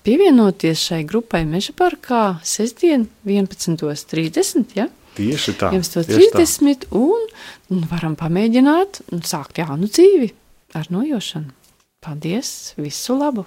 pievienoties 0.04 0.84
šai 0.90 1.02
grupai 1.08 1.44
Meža 1.48 1.74
parkā 1.76 2.40
sestdien 2.46 3.06
11.30. 3.28 4.76
Ja? 4.76 4.88
Tieši 5.16 5.56
tā. 5.60 5.72
tieši 5.72 5.96
tā. 5.96 6.04
11.30 6.10 6.90
un 6.96 7.30
un 7.70 7.86
varam 7.90 8.16
pamēģināt 8.18 9.04
un 9.14 9.24
sākt 9.26 9.60
jaunu 9.62 9.88
dzīvi 9.90 10.32
ar 10.78 10.90
nojošanu. 10.92 11.59
Paldies! 12.00 12.74
Visu 12.78 13.14
labu! 13.18 13.44